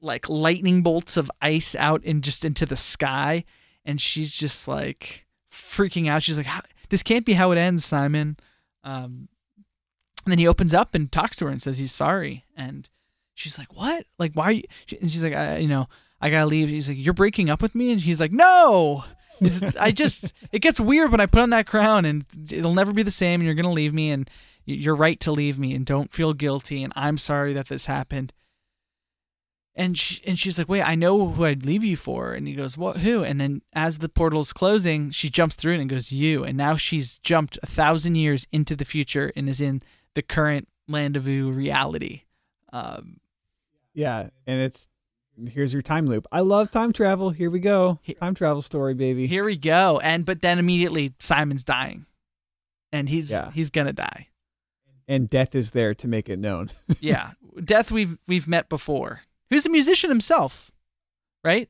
[0.00, 3.44] like lightning bolts of ice out and just into the sky,
[3.84, 6.22] and she's just like freaking out.
[6.22, 6.46] She's like,
[6.88, 8.36] "This can't be how it ends, Simon."
[8.84, 9.28] Um,
[10.24, 12.88] and then he opens up and talks to her and says he's sorry, and
[13.34, 14.04] she's like, "What?
[14.18, 15.86] Like, why?" She- And she's like, I, "You know,
[16.20, 19.04] I gotta leave." She's like, "You're breaking up with me?" And he's like, "No."
[19.80, 23.02] I just it gets weird when I put on that crown and it'll never be
[23.02, 24.30] the same and you're to leave me and
[24.64, 28.32] you're right to leave me and don't feel guilty and I'm sorry that this happened.
[29.74, 32.54] And she, and she's like, "Wait, I know who I'd leave you for." And he
[32.54, 32.98] goes, "What?
[32.98, 36.56] Who?" And then as the portal's closing, she jumps through it and goes, "You." And
[36.58, 39.80] now she's jumped a thousand years into the future and is in
[40.14, 42.24] the current Land of Ooo reality.
[42.70, 43.16] Um,
[43.94, 44.88] Yeah, and it's
[45.48, 46.26] here's your time loop.
[46.32, 47.30] I love time travel.
[47.30, 47.98] Here we go.
[48.20, 49.26] Time travel story, baby.
[49.26, 49.98] here we go.
[50.00, 52.06] And but then immediately Simon's dying,
[52.92, 53.50] and he's Yeah.
[53.52, 54.28] he's gonna die.
[55.08, 56.70] and death is there to make it known.
[57.00, 57.32] yeah,
[57.62, 59.22] Death we've we've met before.
[59.50, 60.70] Who's a musician himself,
[61.44, 61.68] right?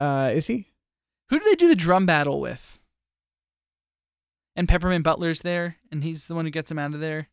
[0.00, 0.68] Uh, is he?
[1.28, 2.78] Who do they do the drum battle with?
[4.56, 7.28] And Peppermint Butler's there, and he's the one who gets him out of there.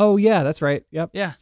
[0.00, 0.84] Oh yeah, that's right.
[0.92, 1.10] Yep.
[1.12, 1.32] Yeah,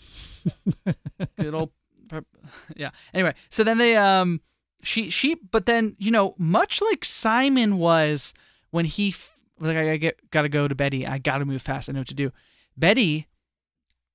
[1.38, 1.72] good old,
[2.76, 2.88] yeah.
[3.12, 4.40] Anyway, so then they um,
[4.82, 8.32] she she, but then you know, much like Simon was
[8.70, 9.14] when he
[9.60, 12.14] like I get gotta go to Betty, I gotta move fast, I know what to
[12.14, 12.32] do.
[12.78, 13.26] Betty,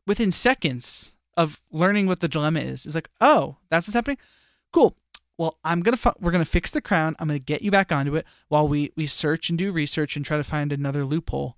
[0.07, 4.17] within seconds of learning what the dilemma is, is like, oh, that's what's happening.
[4.73, 4.97] Cool.
[5.37, 7.15] Well, I'm gonna fi- we're gonna fix the crown.
[7.19, 10.25] I'm gonna get you back onto it while we we search and do research and
[10.25, 11.57] try to find another loophole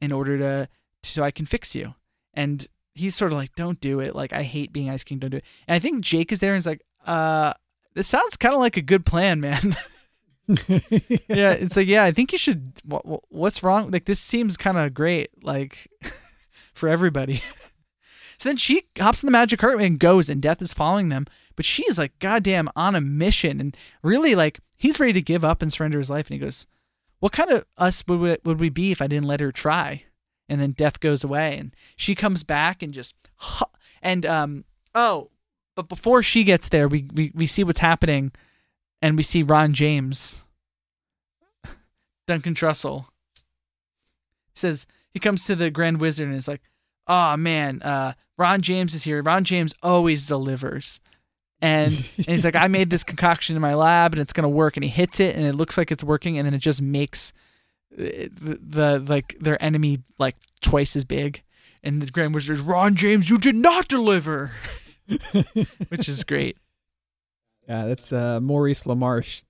[0.00, 0.68] in order to
[1.02, 1.94] so I can fix you.
[2.34, 4.14] And he's sort of like, don't do it.
[4.14, 5.18] Like I hate being Ice King.
[5.18, 5.44] Don't do it.
[5.66, 7.54] And I think Jake is there and is like, uh,
[7.94, 9.76] this sounds kind of like a good plan, man.
[10.48, 12.72] yeah, it's like, yeah, I think you should.
[12.84, 13.90] What, what's wrong?
[13.90, 15.88] Like this seems kind of great, like
[16.74, 17.36] for everybody.
[18.38, 21.26] so then she hops in the magic cart and goes, and Death is following them.
[21.54, 25.44] But she is like goddamn on a mission, and really like he's ready to give
[25.44, 26.28] up and surrender his life.
[26.28, 26.66] And he goes,
[27.18, 30.04] "What kind of us would we, would we be if I didn't let her try?"
[30.48, 33.14] And then Death goes away, and she comes back and just
[34.02, 35.30] and um oh,
[35.76, 38.32] but before she gets there, we we, we see what's happening,
[39.02, 40.44] and we see Ron James.
[42.26, 43.06] Duncan Trussell
[44.54, 46.62] says he comes to the Grand Wizard and is like,
[47.06, 49.22] "Oh man, uh, Ron James is here.
[49.22, 51.00] Ron James always delivers."
[51.60, 54.76] And, and he's like, I made this concoction in my lab and it's gonna work.
[54.76, 57.32] And he hits it and it looks like it's working, and then it just makes
[57.90, 58.30] the,
[58.60, 61.42] the like their enemy like twice as big.
[61.82, 64.50] And the Grand Wizard is Ron James, you did not deliver,
[65.88, 66.58] which is great.
[67.68, 69.44] yeah, that's uh, Maurice LaMarche.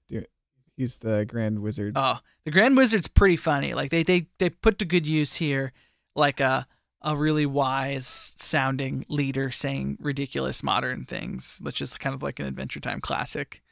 [0.77, 1.95] He's the Grand Wizard.
[1.97, 3.75] Oh, the Grand Wizard's pretty funny.
[3.75, 5.73] Like they they they put to good use here,
[6.15, 6.65] like uh
[7.03, 12.47] a really wise sounding leader saying ridiculous modern things, which is kind of like an
[12.47, 13.63] Adventure Time classic.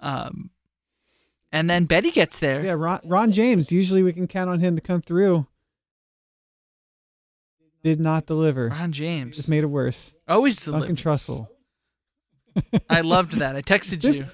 [0.00, 0.50] Um,
[1.52, 2.64] and then Betty gets there.
[2.64, 3.72] Yeah, Ron, Ron James.
[3.72, 5.46] Usually we can count on him to come through.
[7.82, 8.68] Did not deliver.
[8.68, 10.14] Ron James Just made it worse.
[10.28, 11.02] always Duncan delivers.
[11.02, 11.48] Trussell.
[12.90, 13.56] I loved that.
[13.56, 14.26] I texted This- you.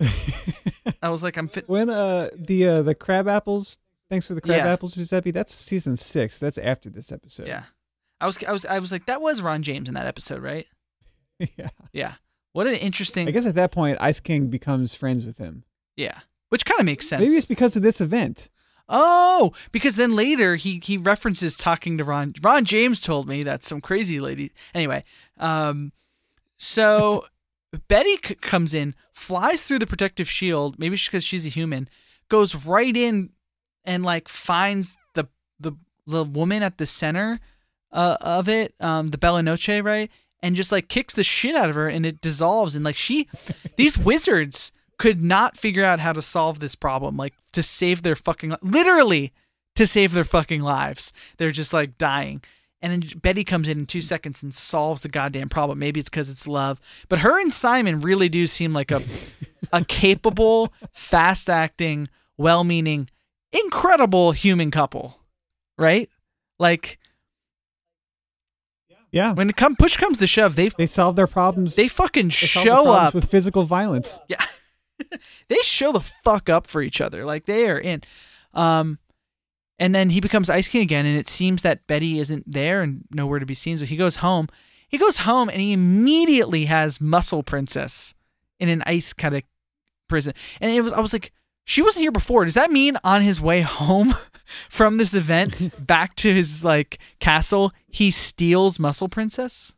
[1.02, 1.68] I was like, I'm fit.
[1.68, 3.78] when uh the uh the crab apples.
[4.10, 4.72] Thanks for the crab Yeah.
[4.72, 5.30] apples, Giuseppe.
[5.30, 6.38] That's season six.
[6.40, 7.46] That's after this episode.
[7.46, 7.62] Yeah,
[8.20, 10.66] I was, I was, I was like, that was Ron James in that episode, right?
[11.56, 11.68] yeah.
[11.92, 12.12] Yeah.
[12.52, 13.26] What an interesting.
[13.28, 15.64] I guess at that point, Ice King becomes friends with him.
[15.96, 16.18] Yeah,
[16.48, 17.20] which kind of makes sense.
[17.20, 18.48] Maybe it's because of this event.
[18.88, 22.34] Oh, because then later he he references talking to Ron.
[22.42, 24.52] Ron James told me that some crazy lady.
[24.74, 25.04] Anyway,
[25.38, 25.92] um,
[26.56, 27.24] so
[27.88, 30.78] Betty c- comes in, flies through the protective shield.
[30.78, 31.88] Maybe because she's a human,
[32.28, 33.30] goes right in
[33.84, 35.28] and like finds the
[35.58, 35.72] the
[36.06, 37.40] the woman at the center
[37.90, 40.10] uh, of it, um, the Bella Noche, right,
[40.42, 42.76] and just like kicks the shit out of her, and it dissolves.
[42.76, 43.28] And like she,
[43.76, 48.16] these wizards could not figure out how to solve this problem, like to save their
[48.16, 49.32] fucking li- literally
[49.76, 51.12] to save their fucking lives.
[51.36, 52.42] They're just like dying.
[52.82, 55.78] And then Betty comes in in two seconds and solves the goddamn problem.
[55.78, 59.00] Maybe it's because it's love, but her and Simon really do seem like a
[59.72, 63.08] a capable, fast acting, well meaning,
[63.52, 65.18] incredible human couple,
[65.78, 66.10] right?
[66.58, 66.98] Like
[69.10, 69.32] Yeah.
[69.32, 71.76] when it come push comes to shove, they They solve their problems.
[71.76, 74.20] they fucking they solve the show problems up with physical violence.
[74.28, 74.44] Yeah.
[75.48, 77.24] they show the fuck up for each other.
[77.24, 78.02] Like they are in.
[78.52, 78.98] Um
[79.78, 83.04] and then he becomes Ice King again and it seems that Betty isn't there and
[83.12, 83.78] nowhere to be seen.
[83.78, 84.48] So he goes home.
[84.88, 88.14] He goes home and he immediately has Muscle Princess
[88.60, 89.42] in an ice kind of
[90.08, 90.34] prison.
[90.60, 91.32] And it was I was like,
[91.64, 92.44] she wasn't here before.
[92.44, 97.72] Does that mean on his way home from this event back to his like castle,
[97.88, 99.73] he steals Muscle Princess?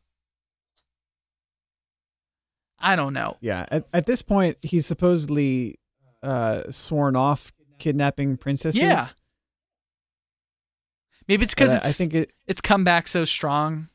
[2.79, 3.37] I don't know.
[3.41, 3.66] Yeah.
[3.70, 5.79] At, at this point, he's supposedly
[6.22, 8.81] uh, sworn off kidnapping princesses.
[8.81, 9.07] Yeah.
[11.29, 12.33] Maybe it's because I, think it.
[12.47, 13.89] it's come back so strong.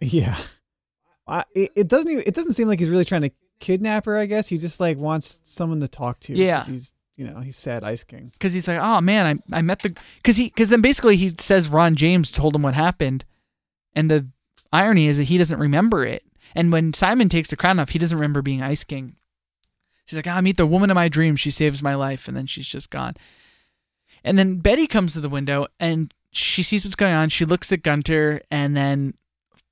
[0.00, 0.36] Yeah.
[1.26, 2.24] I, it, it doesn't even.
[2.26, 4.16] It doesn't seem like he's really trying to kidnap her.
[4.16, 6.34] I guess he just like wants someone to talk to.
[6.34, 6.64] Yeah.
[6.64, 8.30] He's you know he's sad Ice King.
[8.32, 11.30] Because he's like, oh man, I I met the because he because then basically he
[11.38, 13.24] says Ron James told him what happened,
[13.94, 14.26] and the
[14.72, 16.22] irony is that he doesn't remember it.
[16.54, 19.16] And when Simon takes the crown off, he doesn't remember being Ice King.
[20.04, 21.40] She's like, ah, I meet the woman of my dreams.
[21.40, 23.14] She saves my life, and then she's just gone.
[24.24, 27.28] And then Betty comes to the window and she sees what's going on.
[27.28, 29.14] She looks at Gunter and then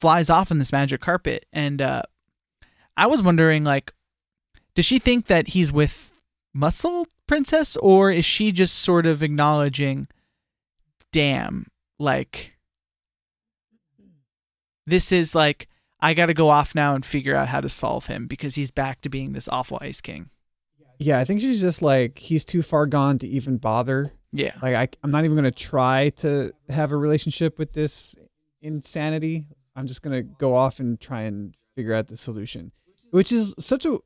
[0.00, 1.46] flies off on this magic carpet.
[1.52, 2.02] And uh,
[2.96, 3.92] I was wondering, like,
[4.74, 6.12] does she think that he's with
[6.54, 10.08] Muscle Princess, or is she just sort of acknowledging,
[11.12, 11.66] damn,
[11.98, 12.56] like,
[14.86, 15.68] this is like,
[16.06, 18.70] I got to go off now and figure out how to solve him because he's
[18.70, 20.30] back to being this awful Ice King.
[21.00, 24.12] Yeah, I think she's just like he's too far gone to even bother.
[24.30, 24.52] Yeah.
[24.62, 28.14] Like I, I'm not even gonna try to have a relationship with this
[28.62, 29.48] insanity.
[29.74, 32.70] I'm just gonna go off and try and figure out the solution,
[33.10, 33.98] which is such a.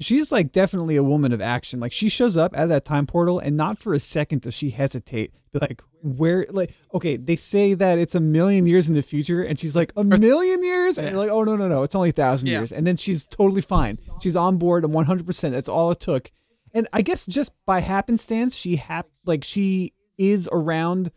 [0.00, 1.80] She's like definitely a woman of action.
[1.80, 4.70] Like she shows up at that time portal, and not for a second does she
[4.70, 5.32] hesitate.
[5.52, 6.46] Be like, where?
[6.50, 9.92] Like, okay, they say that it's a million years in the future, and she's like,
[9.96, 11.10] a million years, and Yeah.
[11.12, 12.58] you're like, oh no, no, no, it's only a thousand Yeah.
[12.58, 13.98] years, and then she's totally fine.
[14.22, 15.26] She's on board, and 100.
[15.26, 16.30] percent That's all it took.
[16.74, 21.10] And I guess just by happenstance, she hap like she is around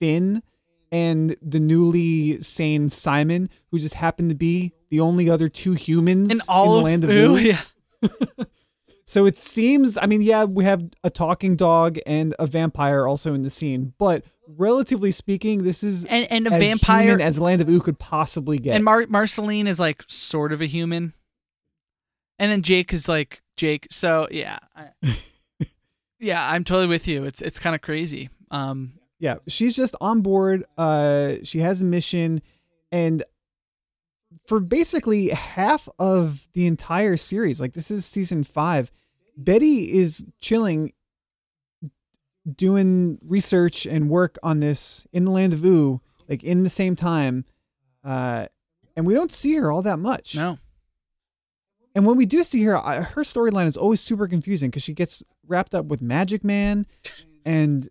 [0.00, 0.42] Finn
[0.92, 6.30] and the newly sane Simon, who just happened to be the only other two humans
[6.30, 7.36] And all in the of, land of Ooo.
[7.38, 7.60] yeah.
[9.08, 13.34] So it seems, I mean, yeah, we have a talking dog and a vampire also
[13.34, 17.38] in the scene, but relatively speaking, this is And and a as vampire human as
[17.38, 18.74] Land of Ooo could possibly get.
[18.74, 21.12] and Mar- Marceline is like sort of a human,
[22.40, 23.86] and then Jake is like Jake.
[23.92, 24.88] So yeah, I,
[26.18, 27.24] yeah, I'm totally with you.
[27.24, 28.28] It's it's kind of crazy.
[28.50, 30.64] Um, yeah, she's just on board.
[30.76, 32.42] Uh, she has a mission,
[32.90, 33.22] and
[34.46, 38.90] for basically half of the entire series, like this is season five,
[39.36, 40.92] Betty is chilling,
[42.54, 46.96] doing research and work on this in the land of Ooo, like in the same
[46.96, 47.44] time,
[48.04, 48.46] uh,
[48.96, 50.34] and we don't see her all that much.
[50.36, 50.58] no,
[51.94, 54.92] And when we do see her, I, her storyline is always super confusing because she
[54.94, 56.86] gets wrapped up with Magic Man,
[57.44, 57.88] and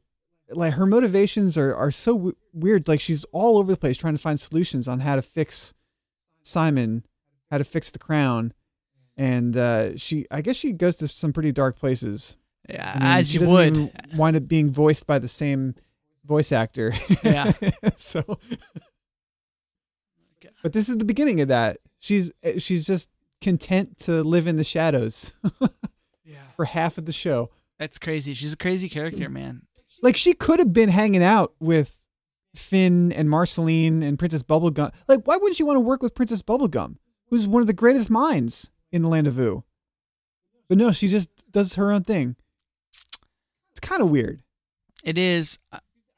[0.50, 2.88] like her motivations are are so w- weird.
[2.88, 5.74] Like she's all over the place trying to find solutions on how to fix
[6.46, 7.06] Simon,
[7.52, 8.54] how to fix the crown,
[9.18, 12.38] and uh, she I guess she goes to some pretty dark places.
[12.70, 13.92] yeah, I mean, as she you would.
[14.16, 15.76] wind up being voiced by the same
[16.26, 16.94] voice actor.
[17.24, 17.52] Yeah.
[17.96, 18.24] so,
[20.64, 21.78] but this is the beginning of that.
[22.00, 23.10] She's eh, she's just
[23.42, 25.34] content to live in the shadows
[26.26, 26.38] Yeah.
[26.56, 27.50] for half of the show.
[27.78, 28.34] That's crazy.
[28.34, 29.64] She's a crazy character, man.
[30.02, 32.00] Like she could have been hanging out with
[32.58, 34.94] Finn and Marceline and Princess Bubblegum.
[35.08, 36.98] Like, why wouldn't you want to work with Princess Bubblegum,
[37.30, 39.64] who's one of the greatest minds in the land of Ooo?
[40.68, 42.36] But no, she just does her own thing.
[43.72, 44.42] It's kind of weird.
[45.04, 45.60] It is.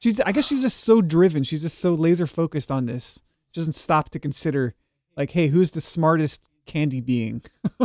[0.00, 1.42] She's, I guess, she's just so driven.
[1.42, 3.22] She's just so laser focused on this.
[3.48, 4.74] She doesn't stop to consider,
[5.16, 7.42] like, hey, who's the smartest candy being?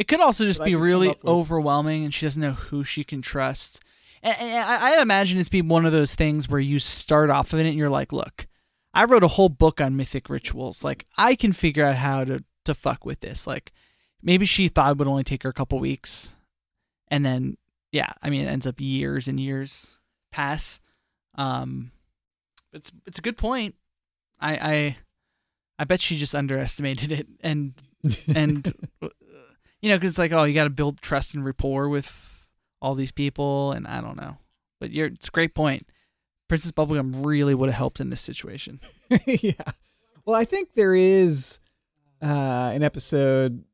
[0.00, 3.82] It could also just be really overwhelming, and she doesn't know who she can trust.
[4.22, 7.52] And, and I, I imagine it's be one of those things where you start off
[7.52, 8.46] in it and you're like, "Look,
[8.92, 10.84] I wrote a whole book on mythic rituals.
[10.84, 13.46] Like, I can figure out how to to fuck with this.
[13.46, 13.72] Like,
[14.22, 16.34] maybe she thought it would only take her a couple weeks,
[17.08, 17.56] and then
[17.92, 19.98] yeah, I mean, it ends up years and years
[20.30, 20.80] pass.
[21.36, 21.92] Um,
[22.72, 23.74] it's it's a good point.
[24.40, 24.96] I I
[25.78, 27.74] I bet she just underestimated it and
[28.34, 28.72] and
[29.80, 32.39] you know because it's like oh you got to build trust and rapport with
[32.82, 34.36] all these people and i don't know
[34.80, 35.82] but you're it's a great point
[36.48, 38.80] princess bubblegum really would have helped in this situation
[39.26, 39.52] yeah.
[40.26, 41.60] Well, I think there is
[42.22, 43.64] uh, an episode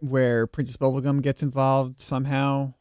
[0.00, 2.74] where Princess Bubblegum gets involved somehow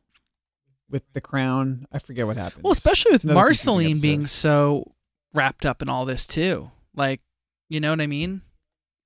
[0.89, 1.87] with the crown.
[1.91, 2.63] I forget what happens.
[2.63, 4.93] well especially with It's another confusing marceline being so
[5.33, 7.21] wrapped up in all this too like
[7.69, 8.41] you know what i mean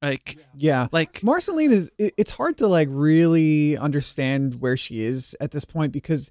[0.01, 0.87] like yeah.
[0.91, 5.65] like Marceline is it- it's hard to like really understand where she is at this
[5.65, 6.29] point because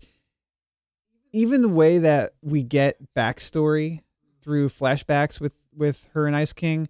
[1.34, 4.00] even the way that we get backstory
[4.40, 6.88] through flashbacks with with her and Ice King,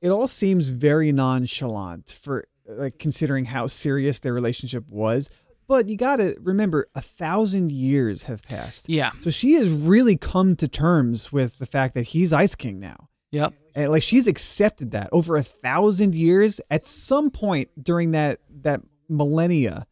[0.00, 5.28] it all seems very nonchalant for like considering how serious their relationship was.
[5.66, 8.88] But you got to remember, a thousand years have passed.
[8.88, 12.80] yeah So she has really come to terms with the fact that he's Ice King
[12.80, 13.08] now.
[13.30, 16.60] yep And like she's accepted that over a thousand years.
[16.70, 18.80] At some point during that that
[19.10, 19.86] millennia,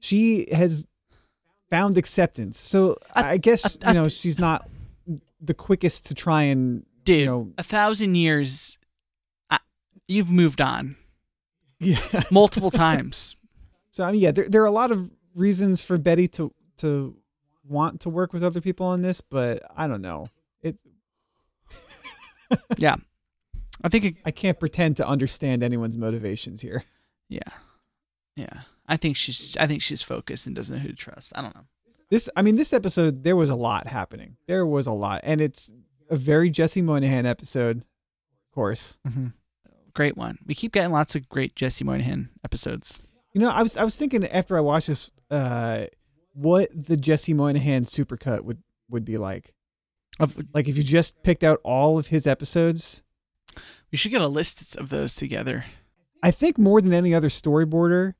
[0.00, 0.87] she has
[1.70, 2.58] found acceptance.
[2.58, 4.68] So I, I- guess I- you know she's not
[5.40, 8.76] the quickest to try and dude you know a thousand years
[10.08, 10.96] you've moved on
[11.80, 12.00] yeah.
[12.32, 13.36] multiple times
[13.90, 17.16] So I mean yeah, there there are a lot of reasons for Betty to to
[17.64, 20.28] want to work with other people on this, but I don't know.
[20.62, 20.82] It's
[22.78, 22.96] yeah
[23.84, 26.82] i think it, I can't pretend to understand anyone's motivations here.
[27.28, 27.40] yeah
[28.36, 31.42] yeah i think she's i think she's focused and doesn't know who to trust i
[31.42, 31.66] don't know
[32.10, 34.36] This, I mean, this episode there was a lot happening.
[34.46, 35.72] There was a lot, and it's
[36.08, 38.98] a very Jesse Moynihan episode, of course.
[39.06, 39.26] Mm-hmm.
[39.92, 40.38] Great one.
[40.46, 43.02] We keep getting lots of great Jesse Moynihan episodes.
[43.34, 45.84] You know, I was I was thinking after I watched this, uh,
[46.32, 49.52] what the Jesse Moynihan supercut would would be like.
[50.18, 53.02] Of, Like if you just picked out all of his episodes,
[53.92, 55.64] we should get a list of those together.
[56.22, 58.14] I think more than any other storyboarder,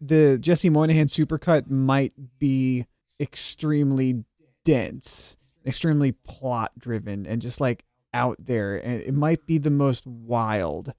[0.00, 2.86] the Jesse Moynihan supercut might be
[3.20, 4.24] extremely
[4.64, 5.36] dense,
[5.66, 7.84] extremely plot driven, and just like
[8.14, 8.76] out there.
[8.76, 10.92] And it might be the most wild.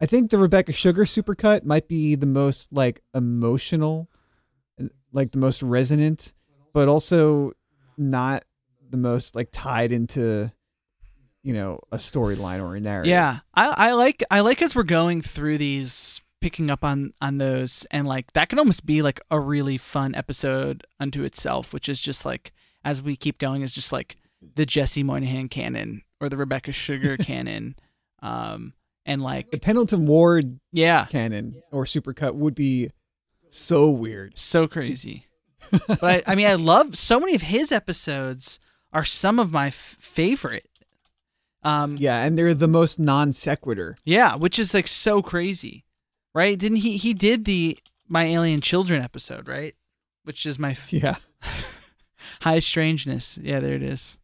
[0.00, 4.08] I think the Rebecca Sugar supercut might be the most like emotional,
[5.12, 6.32] like the most resonant,
[6.72, 7.52] but also
[7.96, 8.44] not
[8.88, 10.50] the most like tied into,
[11.42, 13.10] you know, a storyline or a narrative.
[13.10, 17.38] Yeah, I, I like I like as we're going through these, picking up on on
[17.38, 21.88] those, and like that could almost be like a really fun episode unto itself, which
[21.88, 22.52] is just like
[22.84, 24.16] as we keep going, is just like
[24.54, 27.76] the Jesse Moynihan canon or the Rebecca Sugar canon,
[28.22, 28.72] um,
[29.06, 32.90] and like The Pendleton Ward yeah, canon or supercut would be
[33.48, 34.36] so weird.
[34.38, 35.26] so crazy.
[35.88, 38.60] but I, I mean, I love so many of his episodes
[38.92, 40.68] are some of my f- favorite.
[41.62, 43.96] Um, Yeah, and they're the most non sequitur.
[44.04, 45.84] Yeah, which is like so crazy,
[46.38, 46.56] right?
[46.56, 46.96] Didn't he?
[46.96, 47.76] He did the
[48.06, 49.74] My Alien Children episode, right?
[50.22, 51.16] Which is my f- Yeah.
[52.42, 53.38] high strangeness.
[53.42, 54.18] Yeah, there it is.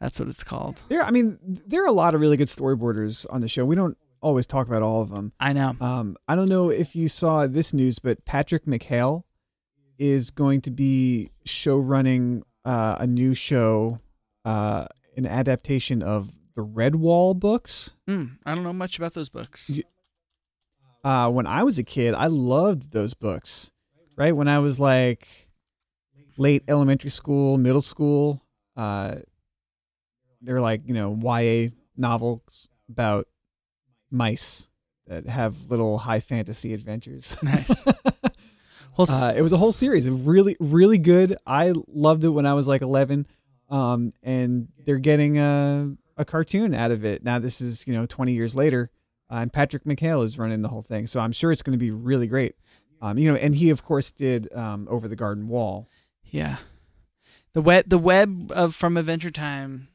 [0.00, 0.82] That's what it's called.
[0.88, 3.64] There I mean, there are a lot of really good storyboarders on the show.
[3.64, 5.32] We don't always talk about all of them.
[5.40, 5.74] I know.
[5.80, 9.24] Um, I don't know if you saw this news, but Patrick McHale
[9.98, 13.98] is going to be show running uh, a new show,
[14.44, 14.86] uh,
[15.16, 17.94] an adaptation of the Redwall books.
[18.08, 19.70] Mm, I don't know much about those books.
[21.02, 23.70] Uh, when I was a kid, I loved those books.
[24.16, 25.26] Right when I was like
[26.36, 28.42] late elementary school, middle school,
[28.76, 29.16] uh,
[30.42, 33.26] they're like you know YA novels about
[34.10, 34.68] mice
[35.06, 37.36] that have little high fantasy adventures.
[37.42, 37.84] Nice.
[38.98, 40.10] Uh, it was a whole series.
[40.10, 41.34] Really, really good.
[41.46, 43.26] I loved it when I was like 11.
[43.70, 47.24] um, and they're getting a a cartoon out of it.
[47.24, 48.90] Now this is you know 20 years later,
[49.30, 51.82] uh, and Patrick McHale is running the whole thing, so I'm sure it's going to
[51.82, 52.54] be really great.
[53.02, 55.88] Um, you know, and he of course did um, Over the Garden Wall.
[56.24, 56.56] Yeah.
[57.52, 59.88] The web the web of from Adventure Time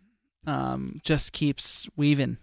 [0.48, 2.38] um just keeps weaving.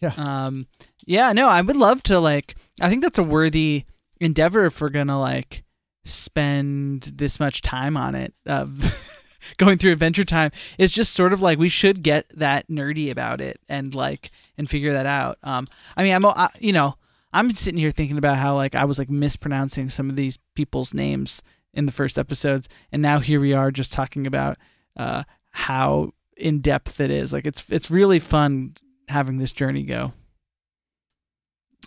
[0.00, 0.12] Yeah.
[0.16, 0.66] Um
[1.06, 3.84] yeah, no, I would love to like I think that's a worthy
[4.20, 5.64] endeavor if we're gonna like
[6.04, 8.96] spend this much time on it of
[9.58, 10.50] going through Adventure Time.
[10.78, 14.68] It's just sort of like we should get that nerdy about it and like and
[14.68, 15.38] figure that out.
[15.42, 16.96] Um I mean I'm I, you know,
[17.32, 20.94] I'm sitting here thinking about how like I was like mispronouncing some of these people's
[20.94, 24.58] names in the first episodes, and now here we are just talking about
[24.96, 27.32] uh, how in depth it is.
[27.32, 28.76] Like it's it's really fun
[29.08, 30.12] having this journey go.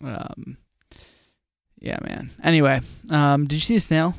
[0.03, 0.57] Um,
[1.79, 2.31] yeah, man.
[2.41, 2.81] Anyway,
[3.11, 4.15] um, did you see the snail?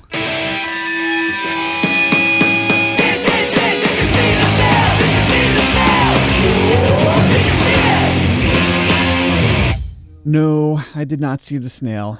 [10.26, 12.18] No, I did not see the snail.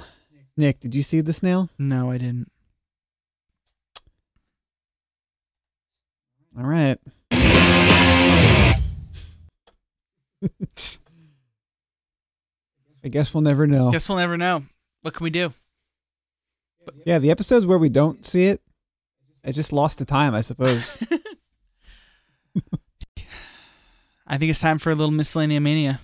[0.55, 1.69] Nick, did you see the snail?
[1.79, 2.51] No, I didn't.
[6.57, 6.97] All right.
[13.03, 13.91] I guess we'll never know.
[13.91, 14.63] Guess we'll never know.
[15.01, 15.51] What can we do?
[17.05, 18.61] Yeah, the episodes where we don't see it,
[19.43, 21.03] it's just lost to time, I suppose.
[24.27, 25.99] I think it's time for a little miscellanea mania.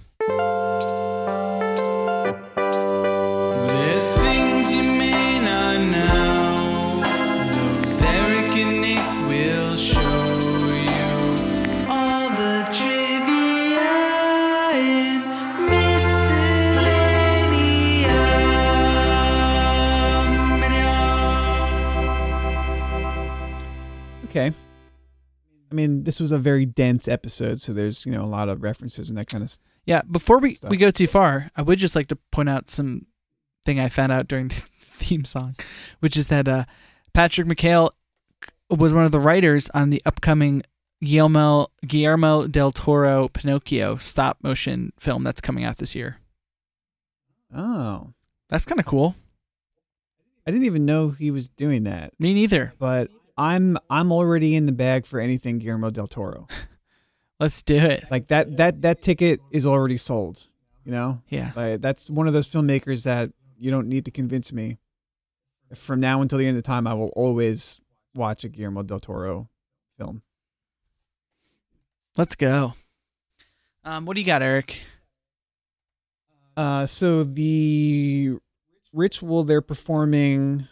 [25.72, 28.62] I mean, this was a very dense episode, so there's, you know, a lot of
[28.62, 29.66] references and that kind of stuff.
[29.86, 30.70] Yeah, before we, Stuff.
[30.70, 33.08] we go too far, I would just like to point out some
[33.66, 35.56] thing I found out during the theme song,
[36.00, 36.66] which is that uh,
[37.14, 37.92] Patrick McHale
[38.70, 40.64] was one of the writers on the upcoming
[41.04, 46.18] Guillermo Guillermo del Toro Pinocchio stop motion film that's coming out this year.
[47.54, 48.14] Oh.
[48.50, 49.16] That's kind of cool.
[50.46, 52.14] I didn't even know he was doing that.
[52.20, 52.74] Me neither.
[52.78, 56.48] But I'm I'm already in the bag for anything Guillermo del Toro.
[57.40, 58.06] Let's do it.
[58.12, 60.48] Like that that that ticket is already sold,
[60.84, 61.22] you know?
[61.30, 61.52] Yeah.
[61.56, 64.78] Like that's one of those filmmakers that you don't need to convince me.
[65.74, 67.80] From now until the end of time, I will always
[68.14, 69.50] watch a Guillermo del Toro
[69.98, 70.22] film.
[72.18, 72.74] Let's go.
[73.84, 74.82] Um, what do you got, Eric?
[76.58, 78.36] Uh, so the
[78.94, 80.68] ritual they're performing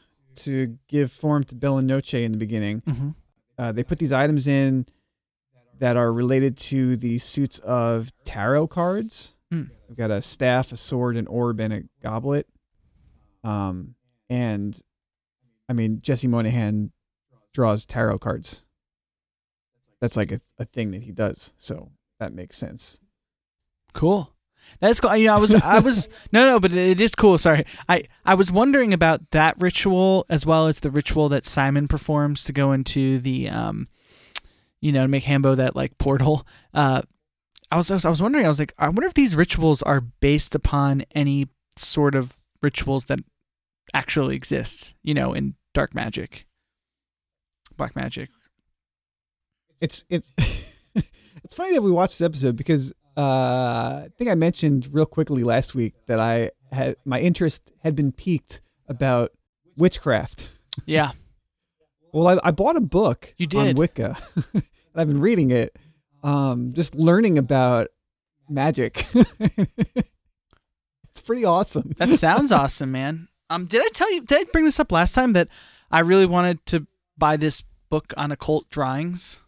[0.45, 3.09] to give form to Bella Noche in the beginning, Mm-hmm.
[3.57, 4.85] uh, they put these items in
[5.79, 9.37] that are related to the suits of tarot cards.
[9.51, 9.63] Hmm.
[9.87, 12.47] We've got a staff, a sword, an orb, and a goblet.
[13.43, 13.95] Um,
[14.29, 14.79] and
[15.69, 16.91] I mean, Jesse Moynihan
[17.53, 18.63] draws tarot cards.
[20.01, 21.53] That's like a, a thing that he does.
[21.57, 22.99] So that makes sense.
[23.93, 24.31] Cool.
[24.80, 25.15] That's cool.
[25.15, 27.38] You know, I was, I was, no, no, but it is cool.
[27.38, 31.88] Sorry, I, I was wondering about that ritual as well as the ritual that Simon
[31.88, 33.88] performs to go into the, um,
[34.82, 36.45] you know, make Hambo that like portal.
[36.74, 37.01] Uh,
[37.72, 38.45] I was, I was, I was wondering.
[38.45, 43.05] I was like, I wonder if these rituals are based upon any sort of rituals
[43.05, 43.20] that
[43.93, 44.95] actually exist.
[45.03, 46.45] You know, in dark magic,
[47.78, 48.29] black magic.
[49.82, 50.32] It's it's
[50.96, 55.43] it's funny that we watched this episode because uh, I think I mentioned real quickly
[55.43, 59.32] last week that I had my interest had been piqued about
[59.78, 60.50] witchcraft.
[60.86, 61.12] Yeah,
[62.13, 63.78] Well, I, I bought a book You on did.
[63.78, 64.16] Wicca,
[64.54, 64.63] and
[64.96, 65.75] I've been reading it,
[66.24, 67.89] um, just learning about
[68.47, 69.04] magic.
[69.13, 70.13] it's
[71.25, 71.91] pretty awesome.
[71.97, 73.28] That sounds awesome, man.
[73.50, 74.21] Um, did I tell you?
[74.21, 75.50] Did I bring this up last time that
[75.91, 76.87] I really wanted to
[77.17, 79.41] buy this book on occult drawings?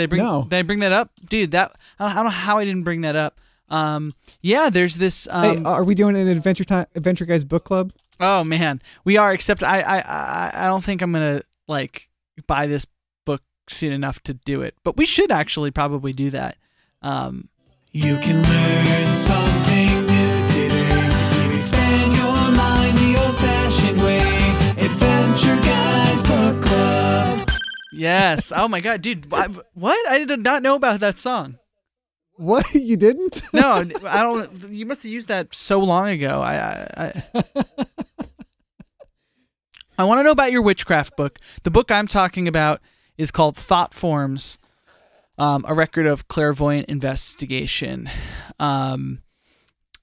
[0.00, 0.22] Did I bring?
[0.22, 0.46] No.
[0.48, 1.50] Did I bring that up, dude?
[1.50, 3.38] That I don't, I don't know how I didn't bring that up.
[3.68, 5.28] Um, yeah, there's this.
[5.30, 7.92] Um, hey, are we doing an adventure time, adventure guys book club?
[8.18, 9.32] oh man, we are.
[9.32, 12.08] Except I, I, I, I don't think I'm gonna like
[12.46, 12.86] buy this
[13.26, 14.74] book soon enough to do it.
[14.84, 16.56] But we should actually probably do that.
[17.02, 17.48] Um,
[17.92, 19.69] You can learn something
[28.00, 28.52] yes.
[28.54, 29.32] oh my god, dude.
[29.32, 30.10] I, what?
[30.10, 31.58] I did not know about that song.
[32.36, 33.42] What you didn't?
[33.52, 34.70] No, I don't.
[34.70, 36.40] You must have used that so long ago.
[36.40, 37.64] I, I, I,
[39.98, 41.38] I want to know about your witchcraft book.
[41.64, 42.80] The book I'm talking about
[43.18, 44.58] is called Thought Forms,
[45.36, 48.08] um, a record of clairvoyant investigation.
[48.58, 49.20] Um,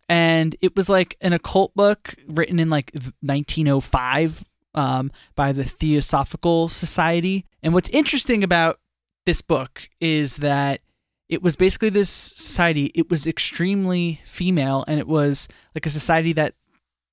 [0.07, 2.91] and it was like an occult book written in like
[3.21, 4.43] 1905
[4.75, 7.45] um, by the Theosophical Society.
[7.63, 8.79] And what's interesting about
[9.25, 10.81] this book is that
[11.29, 12.91] it was basically this society.
[12.95, 16.53] It was extremely female, and it was like a society that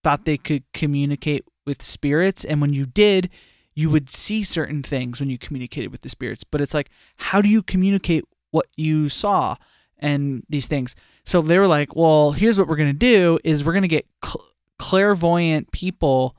[0.03, 2.45] thought they could communicate with spirits.
[2.45, 3.31] And when you did,
[3.75, 6.45] you would see certain things when you communicated with the spirits.
[6.45, 9.57] But it's like, how do you communicate what you saw
[9.99, 10.95] and these things?
[11.25, 14.47] So they were like, well, here's what we're gonna do: is we're gonna get cl-
[14.79, 16.37] clairvoyant people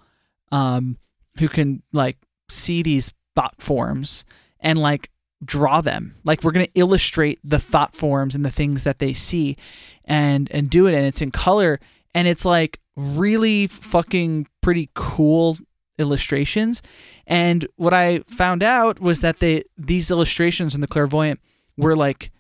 [0.52, 0.98] um,
[1.40, 2.18] who can like
[2.50, 4.26] see these thought forms
[4.60, 5.12] and like
[5.44, 6.16] draw them.
[6.24, 9.58] Like we're going to illustrate the thought forms and the things that they see
[10.06, 11.80] and and do it and it's in color.
[12.14, 15.58] And it's like really fucking pretty cool
[15.98, 16.82] illustrations.
[17.28, 21.40] And what i found out was that they these illustrations from the clairvoyant
[21.78, 22.32] were like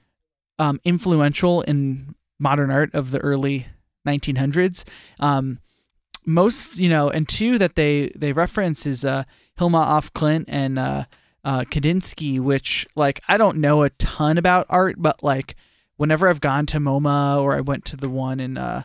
[0.59, 3.67] um influential in modern art of the early
[4.05, 4.83] 1900s
[5.19, 5.59] um
[6.25, 9.23] most you know and two that they they reference is uh
[9.57, 11.05] hilma af klint and uh
[11.43, 15.55] uh kandinsky which like i don't know a ton about art but like
[15.97, 18.83] whenever i've gone to moma or i went to the one in uh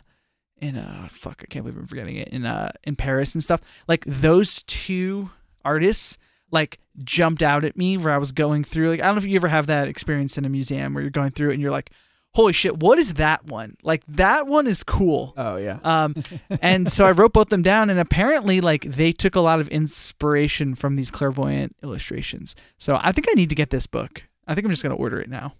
[0.59, 3.61] in uh fuck i can't believe i'm forgetting it in uh in paris and stuff
[3.87, 5.29] like those two
[5.65, 6.17] artists
[6.51, 9.25] like jumped out at me where i was going through like i don't know if
[9.25, 11.71] you ever have that experience in a museum where you're going through it and you're
[11.71, 11.91] like
[12.33, 15.79] holy shit what is that one like that one is cool Oh yeah.
[15.83, 16.15] um,
[16.61, 19.67] and so I wrote both them down, and apparently, like they took a lot of
[19.69, 22.55] inspiration from these clairvoyant illustrations.
[22.77, 24.23] So I think I need to get this book.
[24.47, 25.53] I think I'm just gonna order it now.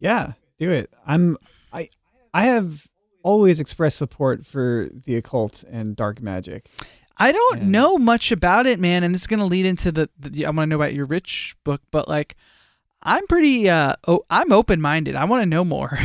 [0.00, 0.92] Yeah, do it.
[1.06, 1.36] I'm
[1.72, 1.88] I
[2.34, 2.86] I have
[3.22, 6.66] always expressed support for the occult and dark magic.
[7.16, 7.68] I don't Yeah.
[7.68, 10.08] know much about it, man, and this is gonna lead into the.
[10.18, 12.36] the I want to know about your rich book, but like,
[13.02, 13.68] I'm pretty.
[13.68, 15.16] uh oh, I'm open minded.
[15.16, 15.98] I want to know more.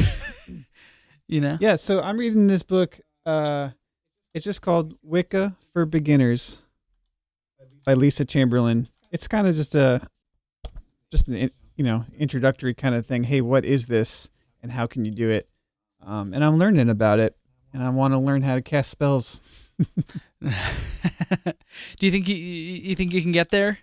[1.27, 1.57] you know.
[1.59, 2.99] Yeah, so I'm reading this book.
[3.25, 3.69] Uh,
[4.33, 6.63] it's just called Wicca for Beginners
[7.85, 8.87] by Lisa Chamberlain.
[9.11, 10.07] It's kind of just a
[11.11, 13.23] just an you know introductory kind of thing.
[13.23, 14.29] Hey, what is this,
[14.61, 15.47] and how can you do it?
[16.05, 17.35] Um, and I'm learning about it,
[17.73, 19.41] and I want to learn how to cast spells.
[20.41, 20.49] Do
[22.01, 23.79] you think you you think you can get there?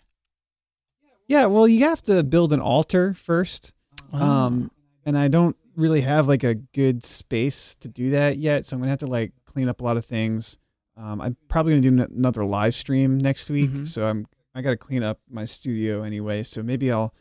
[1.31, 3.73] Yeah, well, you have to build an altar first.
[4.13, 4.21] Oh.
[4.21, 4.73] Um,
[5.07, 8.81] and I don't really have like a good space to do that yet, so I'm
[8.81, 10.59] gonna have to like clean up a lot of things.
[10.97, 13.87] Um, I'm probably gonna do n- another live stream next week, Mhm.
[13.87, 14.27] so I'm
[14.57, 16.43] I gotta clean up my studio anyway.
[16.43, 17.15] So maybe I'll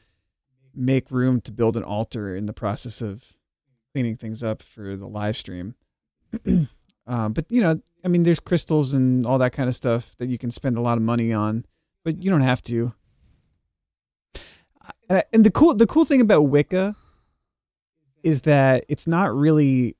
[0.73, 3.37] make room to build an altar in the process of
[3.93, 5.75] cleaning things up for the live stream.
[7.05, 10.29] um, but you know, I mean, there's crystals and all that kind of stuff that
[10.29, 11.63] you can spend a lot of money on,
[12.03, 12.93] but you don't have to.
[15.09, 16.95] And, I- and the cool the cool thing about Wicca
[18.23, 19.95] is that it's not really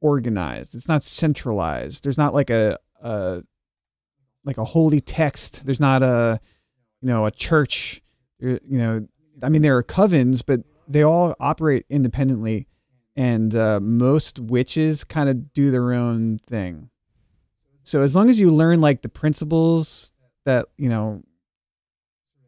[0.00, 0.74] organized.
[0.74, 2.04] It's not centralized.
[2.04, 3.42] There's not like a, a
[4.44, 5.66] like a holy text.
[5.66, 6.40] There's not a
[7.00, 8.02] you know a church.
[8.38, 9.06] You know,
[9.42, 12.66] I mean, there are covens, but they all operate independently,
[13.16, 16.90] and uh, most witches kind of do their own thing.
[17.82, 20.12] So as long as you learn like the principles
[20.44, 21.22] that you know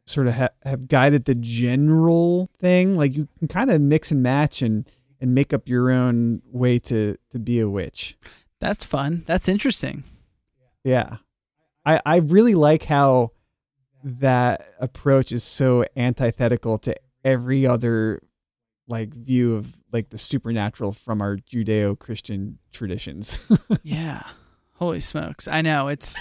[0.09, 4.22] sort of ha- have guided the general thing like you can kind of mix and
[4.22, 4.89] match and
[5.20, 8.16] and make up your own way to to be a witch
[8.60, 9.22] That's fun.
[9.26, 10.05] That's interesting.
[10.85, 11.16] yeah
[11.85, 13.30] i i really like how
[14.05, 16.94] that approach is so antithetical to
[17.24, 18.22] every other
[18.86, 23.44] like view of like the supernatural from our judeo-christian traditions
[23.82, 24.22] Yeah.
[24.74, 25.48] Holy smokes.
[25.48, 25.89] I know.
[25.89, 26.14] It's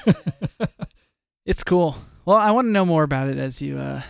[1.46, 1.96] it's cool.
[2.28, 4.02] Well, I want to know more about it as you uh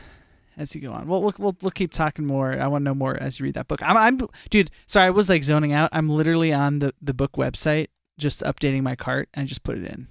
[0.58, 1.08] as you go on.
[1.08, 2.52] Well, we'll we'll, we'll keep talking more.
[2.52, 3.80] I want to know more as you read that book.
[3.84, 5.92] I'm I'm dude, sorry, I was like zoning out.
[5.94, 9.86] I'm literally on the the book website just updating my cart and just put it
[9.86, 10.08] in.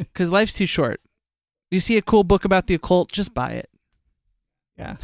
[0.14, 1.00] Cuz life's too short.
[1.70, 3.70] You see a cool book about the occult, just buy it.
[4.76, 4.96] Yeah.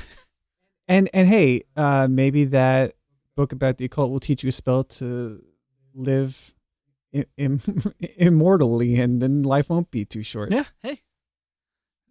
[0.88, 2.94] And and hey, uh maybe that
[3.36, 5.40] book about the occult will teach you a spell to
[5.94, 6.52] live
[7.36, 7.60] Im-
[8.16, 10.50] immortally and then life won't be too short.
[10.50, 11.02] Yeah, hey.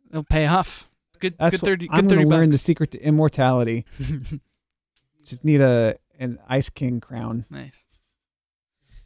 [0.09, 0.89] It'll pay off.
[1.19, 3.85] Good That's good what- 30 I'm good going 30 to learn the secret to immortality.
[5.23, 7.45] Just need a an ice king crown.
[7.49, 7.85] nice.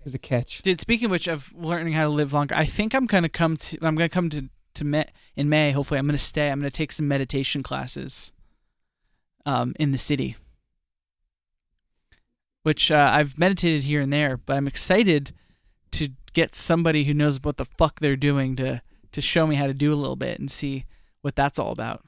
[0.03, 0.61] There's a catch.
[0.63, 3.55] Dude, speaking of which, of learning how to live longer, I think I'm gonna come
[3.57, 3.77] to.
[3.81, 5.05] I'm gonna come to to May
[5.35, 5.71] in May.
[5.71, 6.49] Hopefully, I'm gonna stay.
[6.51, 8.31] I'm gonna take some meditation classes.
[9.45, 10.38] Um, in the city,
[12.63, 15.34] which uh, I've meditated here and there, but I'm excited
[15.91, 18.81] to get somebody who knows what the fuck they're doing to
[19.11, 20.85] to show me how to do a little bit and see
[21.23, 22.03] what that's all about.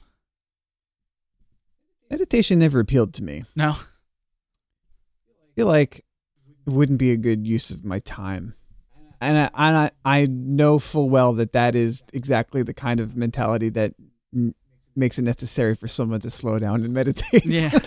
[2.12, 3.44] meditation never appealed to me.
[3.56, 3.72] No.
[3.72, 3.76] I
[5.56, 6.06] feel like
[6.68, 8.56] it wouldn't be a good use of my time.
[9.22, 13.16] And I, and I, I know full well that that is exactly the kind of
[13.16, 13.94] mentality that
[14.34, 14.54] n-
[14.96, 17.46] makes it necessary for someone to slow down and meditate.
[17.46, 17.72] Yeah.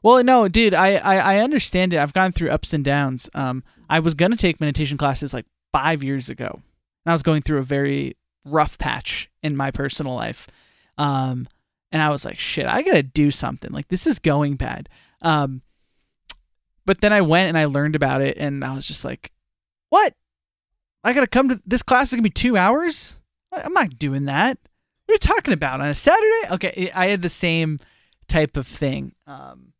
[0.00, 1.98] Well, no, dude, I, I I understand it.
[1.98, 3.28] I've gone through ups and downs.
[3.34, 6.62] Um, I was gonna take meditation classes like five years ago, and
[7.10, 8.16] I was going through a very
[8.46, 10.46] rough patch in my personal life.
[10.96, 11.48] Um,
[11.90, 13.72] and I was like, shit, I gotta do something.
[13.72, 14.88] Like this is going bad.
[15.22, 15.62] Um,
[16.84, 19.32] but then I went and I learned about it, and I was just like,
[19.90, 20.14] what?
[21.04, 23.18] I gotta come to this class is gonna be two hours.
[23.52, 24.58] I'm not doing that.
[25.06, 26.52] What are you talking about on a Saturday?
[26.52, 27.78] Okay, I had the same
[28.28, 29.12] type of thing.
[29.26, 29.72] Um,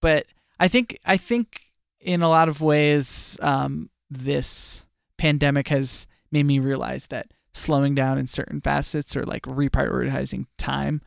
[0.00, 0.26] but
[0.60, 1.60] I think I think
[2.00, 4.84] in a lot of ways, um, this
[5.18, 11.00] pandemic has made me realize that slowing down in certain facets or like reprioritizing time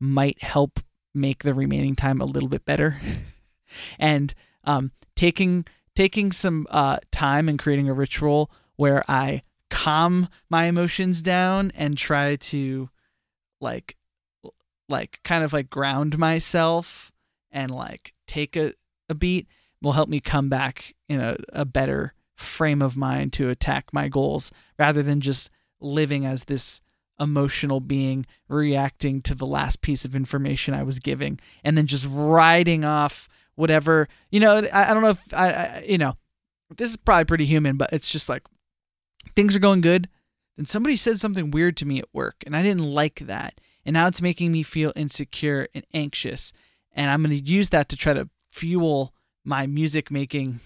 [0.00, 0.80] might help
[1.14, 3.00] make the remaining time a little bit better.
[3.98, 4.34] and
[4.64, 5.64] um, taking
[5.94, 11.96] taking some uh, time and creating a ritual where I calm my emotions down and
[11.96, 12.90] try to
[13.60, 13.96] like
[14.88, 17.10] like kind of like ground myself
[17.50, 18.72] and like take a,
[19.08, 19.48] a beat
[19.82, 24.08] will help me come back in a, a better frame of mind to attack my
[24.08, 25.50] goals rather than just
[25.86, 26.80] living as this
[27.18, 32.06] emotional being reacting to the last piece of information I was giving and then just
[32.10, 36.16] riding off whatever you know I, I don't know if I, I you know
[36.76, 38.42] this is probably pretty human but it's just like
[39.34, 40.10] things are going good
[40.58, 43.94] then somebody said something weird to me at work and I didn't like that and
[43.94, 46.52] now it's making me feel insecure and anxious
[46.92, 49.14] and i'm going to use that to try to fuel
[49.44, 50.58] my music making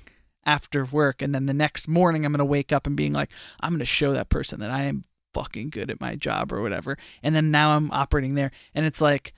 [0.47, 3.31] after work and then the next morning i'm going to wake up and being like
[3.61, 5.03] i'm going to show that person that i am
[5.35, 9.01] fucking good at my job or whatever and then now i'm operating there and it's
[9.01, 9.33] like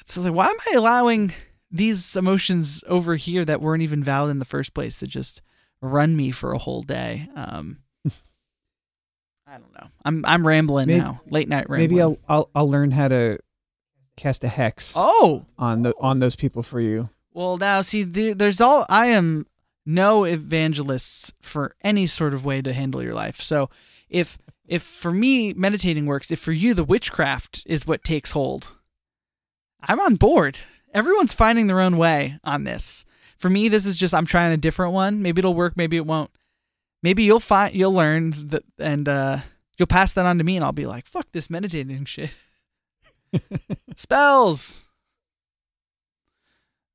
[0.00, 1.32] it's like why am i allowing
[1.70, 5.42] these emotions over here that weren't even valid in the first place to just
[5.80, 7.78] run me for a whole day um
[9.48, 9.88] I don't know.
[10.04, 11.20] I'm I'm rambling Maybe- now.
[11.30, 11.88] Late night rambling.
[11.90, 13.38] Maybe I'll, I'll I'll learn how to
[14.16, 17.10] cast a hex Oh, on the on those people for you.
[17.32, 19.46] Well, now see, the, there's all I am
[19.84, 23.40] no evangelists for any sort of way to handle your life.
[23.40, 23.70] So,
[24.08, 28.72] if if for me meditating works, if for you the witchcraft is what takes hold,
[29.80, 30.58] I'm on board.
[30.92, 33.04] Everyone's finding their own way on this.
[33.36, 35.20] For me, this is just I'm trying a different one.
[35.22, 35.76] Maybe it'll work.
[35.76, 36.30] Maybe it won't.
[37.02, 39.38] Maybe you'll find you'll learn that, and uh,
[39.78, 42.30] you'll pass that on to me, and I'll be like, "Fuck this meditating shit."
[43.94, 44.84] Spells.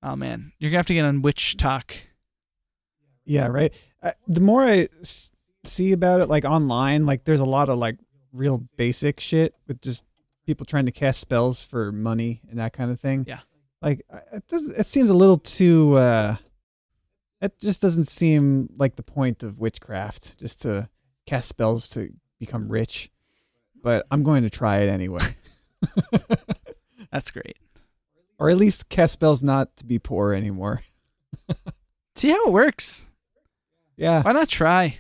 [0.04, 1.94] Oh man, you're gonna have to get on WitchTok.
[3.24, 3.72] Yeah, right.
[4.02, 5.32] Uh, the more I s-
[5.64, 7.98] see about it, like online, like there's a lot of like
[8.34, 10.04] real basic shit with just
[10.46, 13.26] people trying to cast spells for money and that kind of thing.
[13.28, 13.40] Yeah.
[13.82, 14.02] Like
[14.34, 14.70] it does.
[14.70, 15.96] It seems a little too.
[15.98, 16.36] uh
[17.42, 20.88] It just doesn't seem like the point of witchcraft, just to
[21.26, 22.10] cast spells to
[22.40, 23.10] become rich.
[23.84, 25.36] But I'm going to try it anyway,
[27.12, 27.58] That's great.
[28.40, 30.82] or at least cast spells not to be poor anymore.
[32.16, 33.10] See how it works.
[33.98, 34.22] Yeah.
[34.22, 35.00] Why not try?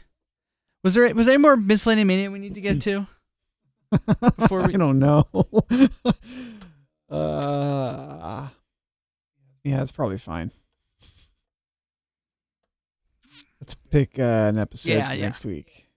[0.83, 3.05] Was there was there any more miscellaneous mania we need to get to
[4.37, 4.73] before we?
[4.73, 5.27] I don't know.
[7.09, 8.47] uh,
[9.63, 10.51] yeah, it's probably fine.
[13.59, 15.25] Let's pick uh, an episode Yeah, for yeah.
[15.25, 15.87] next week.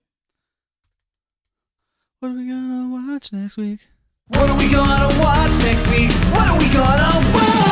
[2.20, 3.80] What are we gonna watch next week?
[4.28, 6.10] What are we gonna watch next week?
[6.34, 7.64] What are we gonna watch?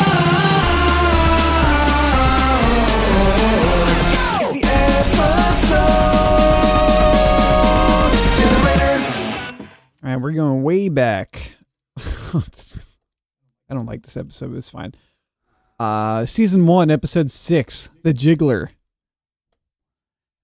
[4.40, 6.11] It's the episode
[10.04, 11.54] All right, we're going way back.
[11.98, 12.40] I
[13.74, 14.92] don't like this episode, it's fine.
[15.78, 18.68] Uh, season one, episode six, The Jiggler.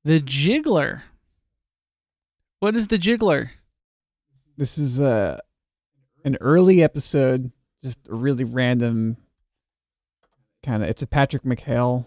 [0.05, 1.03] The Jiggler.
[2.61, 3.51] What is the Jiggler?
[4.57, 5.39] This is uh,
[6.25, 7.53] an early episode,
[7.83, 9.17] just a really random
[10.65, 10.89] kind of.
[10.89, 12.07] It's a Patrick McHale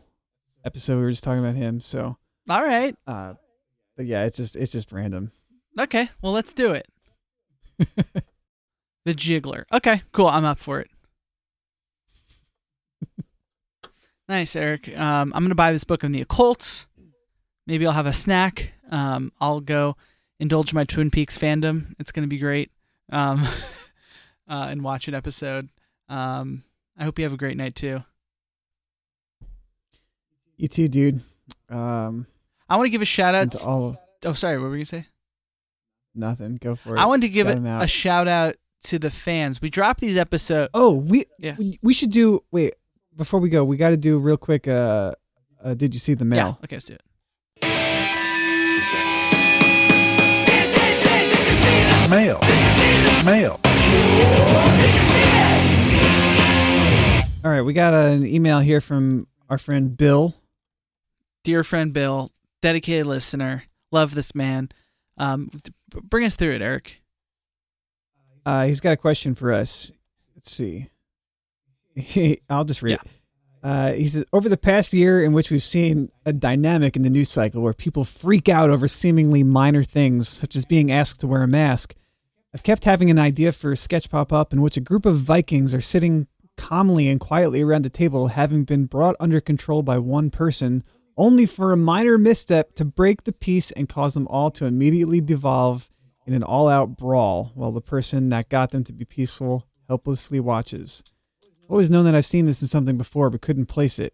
[0.65, 0.97] episode.
[0.97, 2.17] We were just talking about him, so
[2.49, 2.95] All right.
[3.07, 3.35] uh,
[3.95, 5.31] but yeah, it's just it's just random.
[5.79, 6.09] Okay.
[6.21, 6.87] Well, let's do it.
[9.03, 9.63] The Jiggler.
[9.73, 10.01] Okay.
[10.11, 10.27] Cool.
[10.27, 10.89] I'm up for it.
[14.29, 14.95] nice, Eric.
[14.97, 16.85] Um, I'm gonna buy this book on the occult.
[17.65, 18.73] Maybe I'll have a snack.
[18.91, 19.95] Um, I'll go
[20.39, 21.95] indulge my Twin Peaks fandom.
[21.99, 22.71] It's gonna be great.
[23.11, 23.47] Um,
[24.47, 25.69] uh, and watch an episode.
[26.07, 26.63] Um,
[26.97, 28.03] I hope you have a great night too.
[30.57, 31.21] You too, dude.
[31.69, 32.27] Um,
[32.69, 33.53] I want to give a shout out.
[33.53, 34.59] to all oh, sorry.
[34.59, 35.07] What were you gonna say?
[36.15, 36.57] Nothing.
[36.57, 36.99] Go for it.
[36.99, 38.55] I wanted to give Shout it a shout out
[38.85, 39.61] to the fans.
[39.61, 40.69] We drop these episodes.
[40.73, 41.55] Oh, we Yeah.
[41.57, 42.43] we, we should do.
[42.51, 42.75] Wait,
[43.15, 44.67] before we go, we got to do real quick.
[44.67, 45.13] Uh,
[45.63, 46.57] uh, did you see the mail?
[46.59, 46.63] Yeah.
[46.65, 47.01] Okay, let's do it.
[52.09, 52.39] Mail.
[53.25, 53.59] Mail.
[57.43, 60.35] All right, we got an email here from our friend Bill.
[61.43, 62.31] Dear friend Bill,
[62.61, 64.69] dedicated listener, love this man.
[65.21, 65.49] Um,
[65.89, 67.01] bring us through it, Eric.
[68.43, 69.91] Uh, he's got a question for us.
[70.35, 70.89] Let's see.
[72.49, 72.93] I'll just read.
[72.93, 73.01] it.
[73.63, 77.11] Uh, he says, over the past year in which we've seen a dynamic in the
[77.11, 81.27] news cycle where people freak out over seemingly minor things, such as being asked to
[81.27, 81.93] wear a mask,
[82.55, 85.17] I've kept having an idea for a sketch pop up in which a group of
[85.17, 86.27] Vikings are sitting
[86.57, 90.83] calmly and quietly around the table, having been brought under control by one person,
[91.17, 95.21] only for a minor misstep to break the peace and cause them all to immediately
[95.21, 95.89] devolve
[96.25, 100.39] in an all out brawl, while the person that got them to be peaceful helplessly
[100.39, 101.03] watches.
[101.67, 104.13] Always known that I've seen this in something before, but couldn't place it.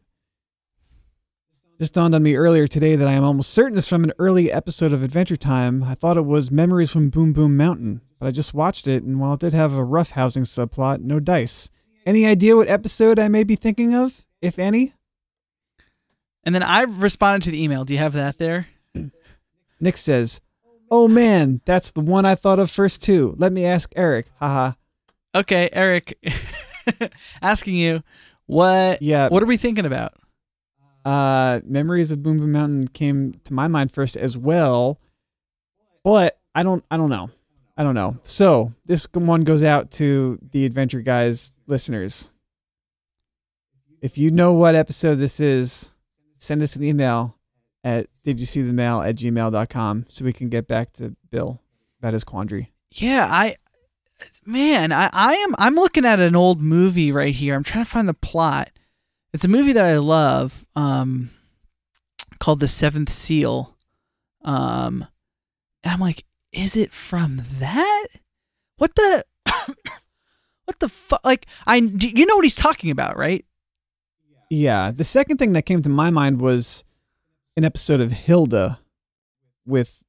[1.79, 4.51] Just dawned on me earlier today that I am almost certain it's from an early
[4.51, 5.83] episode of Adventure Time.
[5.83, 9.19] I thought it was Memories from Boom Boom Mountain, but I just watched it, and
[9.19, 11.69] while it did have a rough housing subplot, no dice.
[12.07, 14.93] Any idea what episode I may be thinking of, if any?
[16.47, 17.83] And then I responded to the email.
[17.83, 18.67] Do you have that there?
[19.81, 20.39] Nick says,
[20.89, 23.35] Oh man, that's the one I thought of first too.
[23.37, 24.27] Let me ask Eric.
[24.39, 24.71] Haha.
[25.35, 26.17] Okay, Eric,
[27.41, 28.01] asking you
[28.45, 29.27] what Yeah.
[29.27, 30.13] what are we thinking about?
[31.03, 35.01] Uh, Memories of Boom Boom Mountain came to my mind first as well,
[36.05, 37.29] but I don't, I don't know,
[37.75, 38.19] I don't know.
[38.23, 42.31] So this one goes out to the Adventure Guys listeners.
[44.01, 45.91] If you know what episode this is,
[46.37, 47.37] send us an email
[47.83, 51.61] at did you see the mail at gmail.com so we can get back to Bill
[51.99, 52.71] about his quandary.
[52.91, 53.55] Yeah, I
[54.45, 57.55] man, I, I am I'm looking at an old movie right here.
[57.55, 58.71] I'm trying to find the plot.
[59.33, 61.29] It's a movie that I love, um,
[62.39, 63.75] called The Seventh Seal.
[64.43, 65.05] Um,
[65.83, 66.23] and I'm like,
[66.53, 68.07] is it from that?
[68.77, 69.25] What the
[70.65, 71.23] what the fuck?
[71.25, 73.45] Like, I you know what he's talking about, right?
[74.49, 74.91] Yeah.
[74.91, 76.83] The second thing that came to my mind was
[77.55, 78.79] an episode of Hilda
[79.65, 80.03] with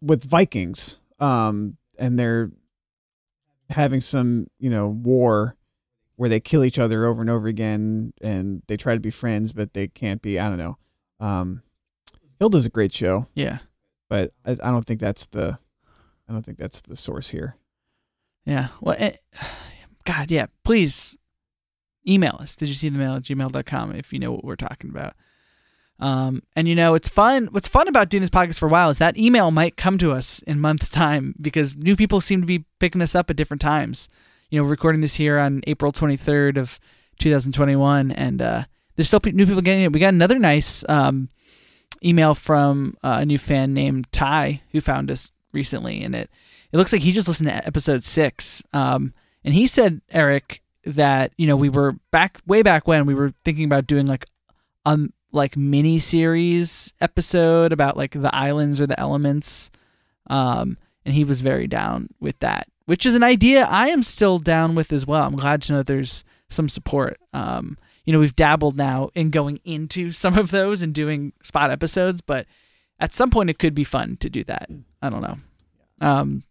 [0.00, 0.98] with Vikings.
[1.20, 2.50] Um, and they're
[3.70, 5.56] having some, you know, war
[6.16, 9.52] where they kill each other over and over again and they try to be friends
[9.52, 10.38] but they can't be.
[10.38, 10.76] I don't know.
[11.20, 11.62] Um,
[12.40, 13.58] Hilda's a great show, Yeah,
[14.08, 15.56] but I, I don't think that's the
[16.28, 17.56] I don't think that's the source here.
[18.44, 18.68] yeah.
[18.80, 19.12] Well, eh,
[20.04, 20.46] God, yeah.
[20.64, 21.16] Please
[22.06, 22.56] email us.
[22.56, 25.14] Did you see the mail at gmail.com if you know what we're talking about?
[26.00, 27.46] Um, and you know, it's fun.
[27.52, 30.12] What's fun about doing this podcast for a while is that email might come to
[30.12, 33.60] us in months' time because new people seem to be picking us up at different
[33.60, 34.08] times.
[34.50, 36.80] You know, recording this here on April 23rd of
[37.18, 38.64] 2021, and uh,
[38.96, 39.92] there's still new people getting it.
[39.92, 41.28] We got another nice um,
[42.04, 46.28] email from uh, a new fan named Ty who found us recently, and it
[46.72, 48.62] it looks like he just listened to episode six.
[48.72, 49.14] Um,
[49.44, 53.30] and he said, Eric, that you know we were back way back when we were
[53.44, 54.26] thinking about doing like
[54.84, 59.70] um like mini series episode about like the islands or the elements.
[60.28, 64.38] Um and he was very down with that which is an idea i am still
[64.38, 65.24] down with as well.
[65.24, 67.18] I'm glad to know there's some support.
[67.32, 71.70] Um you know we've dabbled now in going into some of those and doing spot
[71.70, 72.46] episodes but
[73.00, 74.68] at some point it could be fun to do that.
[75.00, 75.36] I don't know.
[76.00, 76.42] Um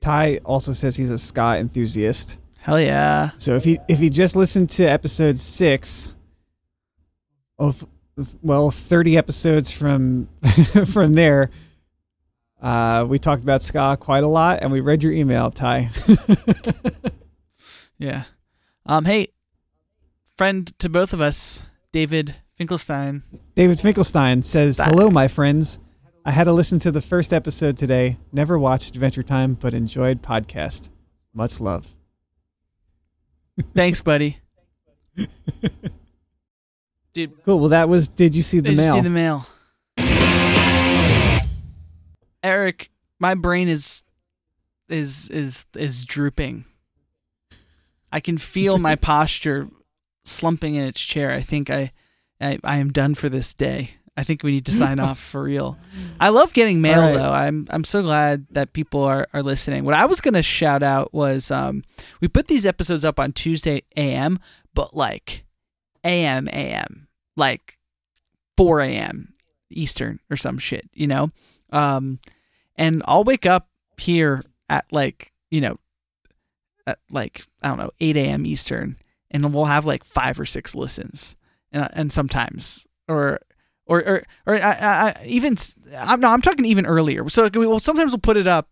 [0.00, 2.38] Ty also says he's a ska enthusiast.
[2.60, 6.16] hell yeah So if he if he just listened to episode six
[7.58, 7.86] of
[8.42, 10.28] well thirty episodes from
[10.86, 11.50] from there,
[12.60, 15.90] uh, we talked about ska quite a lot, and we read your email, Ty.
[18.00, 18.24] Yeah.
[18.86, 19.04] Um.
[19.06, 19.28] Hey,
[20.36, 23.24] friend to both of us, David Finkelstein.
[23.56, 24.88] David Finkelstein says, Stop.
[24.90, 25.80] "Hello, my friends.
[26.24, 28.18] I had to listen to the first episode today.
[28.32, 30.90] Never watched Adventure Time, but enjoyed podcast.
[31.32, 31.94] Much love."
[33.74, 34.38] Thanks, buddy.
[37.14, 37.58] Dude, Cool.
[37.60, 38.08] Well, that was.
[38.08, 38.96] Did you see the did mail?
[38.96, 39.46] you see the mail?
[42.42, 44.02] Eric, my brain is
[44.88, 46.64] is is is drooping.
[48.12, 49.68] I can feel my posture
[50.24, 51.32] slumping in its chair.
[51.32, 51.92] I think I,
[52.40, 53.90] I I am done for this day.
[54.18, 55.78] I think we need to sign off for real.
[56.18, 57.14] I love getting mail right.
[57.14, 57.30] though.
[57.30, 59.84] I'm I'm so glad that people are, are listening.
[59.84, 61.84] What I was gonna shout out was um
[62.20, 64.40] we put these episodes up on Tuesday AM,
[64.74, 65.44] but like
[66.02, 67.78] AM AM, like
[68.56, 69.34] four AM
[69.70, 71.30] Eastern or some shit, you know?
[71.70, 72.18] Um
[72.74, 73.68] and I'll wake up
[73.98, 75.78] here at like you know
[76.88, 78.46] at like I don't know 8 a.m.
[78.46, 78.96] Eastern,
[79.30, 81.36] and we'll have like five or six listens,
[81.70, 83.38] and and sometimes or.
[83.88, 85.56] Or, or, or I, I, even
[85.96, 87.28] I'm no, I'm talking even earlier.
[87.28, 88.68] So like, we sometimes we'll put it up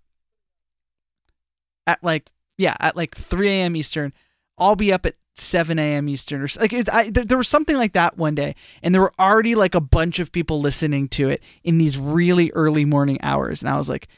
[1.86, 2.28] at like
[2.59, 3.76] yeah at like 3 a.m.
[3.76, 4.12] Eastern.
[4.59, 6.09] I'll be up at 7 a.m.
[6.09, 9.02] Eastern or like it, I, there, there was something like that one day, and there
[9.02, 13.18] were already like a bunch of people listening to it in these really early morning
[13.22, 14.09] hours, and I was like,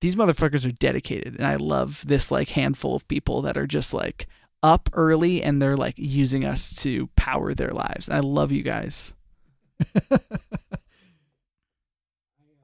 [0.00, 3.94] these motherfuckers are dedicated, and I love this like handful of people that are just
[3.94, 4.26] like
[4.62, 8.08] up early and they're like using us to power their lives.
[8.08, 9.14] And I love you guys.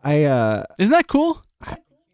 [0.03, 1.43] I uh Isn't that cool?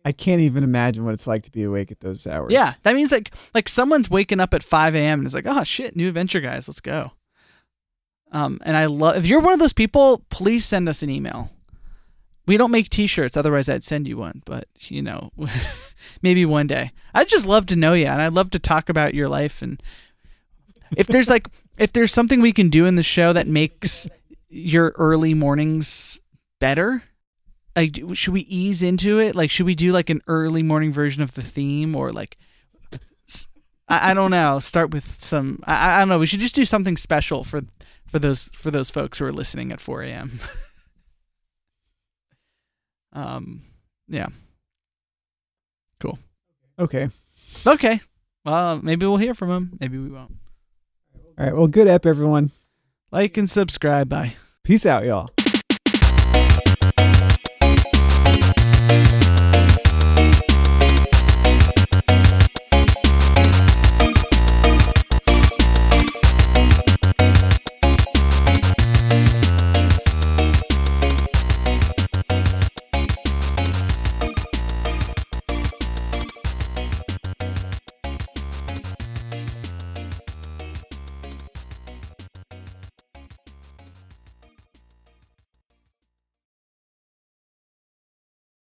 [0.05, 2.53] I can't even imagine what it's like to be awake at those hours.
[2.53, 5.21] Yeah, that means like like someone's waking up at 5 a.m.
[5.21, 7.13] and is like, oh shit, new adventure guys, let's go.
[8.33, 11.51] Um, and I love if you're one of those people, please send us an email.
[12.47, 14.43] We don't make T-shirts, otherwise I'd send you one.
[14.47, 15.31] But you know,
[16.23, 16.93] maybe one day.
[17.13, 19.61] I'd just love to know you, and I'd love to talk about your life.
[19.61, 19.83] And
[20.97, 24.09] if there's like if there's something we can do in the show that makes
[24.51, 26.21] your early mornings
[26.59, 27.03] better,
[27.75, 29.35] like should we ease into it?
[29.35, 32.37] Like should we do like an early morning version of the theme, or like
[33.91, 34.61] I don't know.
[34.61, 35.59] Start with some.
[35.65, 36.21] I, I don't know.
[36.21, 37.63] We should just do something special for
[38.07, 40.31] for those for those folks who are listening at 4 a.m.
[43.13, 43.63] um.
[44.07, 44.29] Yeah.
[45.99, 46.21] Cool.
[46.79, 47.09] Okay.
[47.67, 48.01] Okay.
[48.45, 49.77] Well, maybe we'll hear from him.
[49.81, 50.37] Maybe we won't.
[51.37, 51.55] All right.
[51.55, 52.53] Well, good app, everyone.
[53.11, 54.09] Like and subscribe.
[54.09, 54.37] Bye.
[54.63, 55.29] Peace out, y'all.